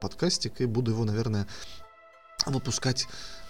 подкастик, 0.00 0.60
и 0.60 0.66
буду 0.66 0.90
его, 0.90 1.04
наверное, 1.04 1.46
выпускать 2.46 3.06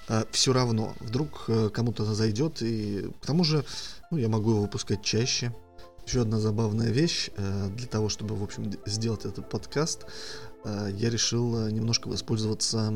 э, 0.09 0.25
все 0.31 0.53
равно. 0.53 0.95
Вдруг 1.01 1.45
э, 1.49 1.71
кому-то 1.71 2.05
зайдет, 2.05 2.61
и 2.61 3.11
к 3.23 3.27
тому 3.27 3.43
же 3.43 3.65
ну, 4.11 4.19
я 4.19 4.29
могу 4.29 4.51
его 4.51 4.63
выпускать 4.63 5.03
чаще. 5.03 5.55
Еще 6.07 6.23
одна 6.23 6.41
забавная 6.41 6.91
вещь 6.91 7.31
э, 7.37 7.69
для 7.75 7.87
того, 7.87 8.11
чтобы, 8.11 8.35
в 8.37 8.43
общем, 8.43 8.71
сделать 8.85 9.25
этот 9.25 9.49
подкаст. 9.49 10.05
Э, 10.65 10.89
я 10.93 11.11
решил 11.11 11.67
э, 11.67 11.71
немножко 11.71 12.09
воспользоваться 12.09 12.93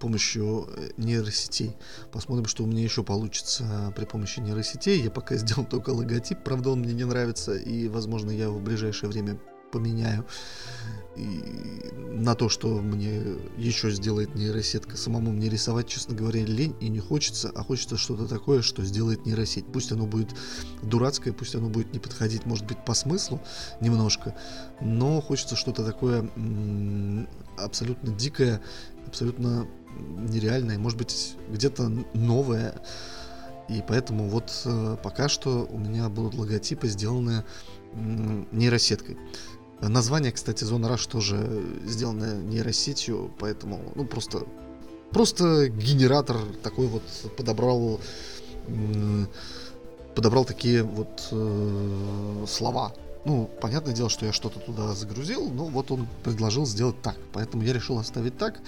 помощью 0.00 0.68
нейросетей. 0.96 1.76
Посмотрим, 2.10 2.46
что 2.46 2.64
у 2.64 2.66
меня 2.66 2.82
еще 2.82 3.02
получится 3.02 3.92
при 3.96 4.04
помощи 4.04 4.40
нейросетей. 4.40 5.00
Я 5.00 5.10
пока 5.10 5.36
сделал 5.36 5.64
только 5.64 5.90
логотип, 5.90 6.42
правда 6.44 6.70
он 6.70 6.80
мне 6.80 6.92
не 6.92 7.04
нравится, 7.04 7.54
и, 7.54 7.88
возможно, 7.88 8.30
я 8.30 8.44
его 8.44 8.58
в 8.58 8.62
ближайшее 8.62 9.10
время 9.10 9.38
поменяю. 9.72 10.24
И 11.16 11.90
на 12.12 12.34
то, 12.34 12.48
что 12.48 12.68
мне 12.68 13.22
еще 13.56 13.90
сделает 13.90 14.34
нейросетка. 14.34 14.96
Самому 14.96 15.32
мне 15.32 15.48
рисовать, 15.48 15.88
честно 15.88 16.14
говоря, 16.14 16.44
лень 16.44 16.76
и 16.80 16.88
не 16.88 17.00
хочется, 17.00 17.50
а 17.54 17.64
хочется 17.64 17.96
что-то 17.96 18.28
такое, 18.28 18.62
что 18.62 18.84
сделает 18.84 19.26
нейросеть. 19.26 19.66
Пусть 19.66 19.90
оно 19.90 20.06
будет 20.06 20.28
дурацкое, 20.82 21.32
пусть 21.32 21.54
оно 21.54 21.68
будет 21.68 21.92
не 21.92 21.98
подходить, 21.98 22.46
может 22.46 22.66
быть, 22.66 22.84
по 22.84 22.94
смыслу 22.94 23.40
немножко, 23.80 24.34
но 24.80 25.20
хочется 25.20 25.56
что-то 25.56 25.84
такое 25.84 26.30
абсолютно 27.58 28.12
дикое, 28.14 28.60
абсолютно 29.06 29.66
нереальное, 29.98 30.78
может 30.78 30.98
быть, 30.98 31.34
где-то 31.50 31.90
новое. 32.14 32.80
И 33.68 33.82
поэтому 33.86 34.28
вот 34.28 34.50
э, 34.64 34.96
пока 35.02 35.28
что 35.28 35.66
у 35.70 35.78
меня 35.78 36.08
будут 36.08 36.34
логотипы, 36.34 36.88
сделанные 36.88 37.44
нейросеткой. 38.50 39.18
Название, 39.88 40.30
кстати, 40.30 40.62
Зона 40.62 40.86
Rush 40.86 41.10
тоже 41.10 41.64
сделано 41.84 42.36
нейросетью, 42.40 43.32
поэтому, 43.40 43.80
ну, 43.96 44.04
просто, 44.04 44.46
просто 45.10 45.68
генератор 45.68 46.36
такой 46.62 46.86
вот 46.86 47.02
подобрал, 47.36 48.00
подобрал 50.14 50.44
такие 50.44 50.84
вот 50.84 51.28
э, 51.32 52.44
слова. 52.46 52.92
Ну, 53.24 53.50
понятное 53.60 53.92
дело, 53.92 54.08
что 54.08 54.24
я 54.24 54.32
что-то 54.32 54.60
туда 54.60 54.94
загрузил, 54.94 55.50
но 55.50 55.64
вот 55.64 55.90
он 55.90 56.06
предложил 56.22 56.64
сделать 56.64 57.00
так, 57.02 57.16
поэтому 57.32 57.64
я 57.64 57.72
решил 57.72 57.98
оставить 57.98 58.38
так. 58.38 58.60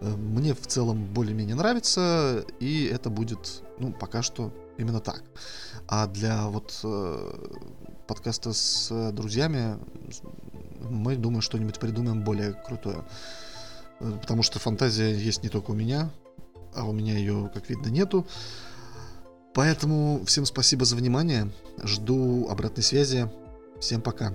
Э, 0.00 0.10
мне 0.14 0.54
в 0.54 0.66
целом 0.66 1.06
более-менее 1.06 1.56
нравится, 1.56 2.44
и 2.60 2.84
это 2.84 3.08
будет, 3.08 3.62
ну, 3.78 3.94
пока 3.94 4.22
что 4.22 4.52
именно 4.76 5.00
так. 5.00 5.22
А 5.86 6.06
для 6.06 6.48
вот 6.48 6.78
э, 6.84 7.48
подкаста 8.06 8.52
с 8.52 9.12
друзьями 9.12 9.78
мы, 10.88 11.16
думаю, 11.16 11.42
что-нибудь 11.42 11.78
придумаем 11.78 12.22
более 12.22 12.52
крутое. 12.52 13.04
Э, 14.00 14.18
потому 14.20 14.42
что 14.42 14.58
фантазия 14.58 15.14
есть 15.14 15.42
не 15.42 15.48
только 15.48 15.70
у 15.70 15.74
меня, 15.74 16.10
а 16.74 16.84
у 16.84 16.92
меня 16.92 17.16
ее, 17.16 17.50
как 17.52 17.68
видно, 17.68 17.88
нету. 17.88 18.26
Поэтому 19.54 20.22
всем 20.26 20.46
спасибо 20.46 20.84
за 20.84 20.96
внимание. 20.96 21.50
Жду 21.82 22.48
обратной 22.48 22.84
связи. 22.84 23.30
Всем 23.80 24.00
пока. 24.00 24.32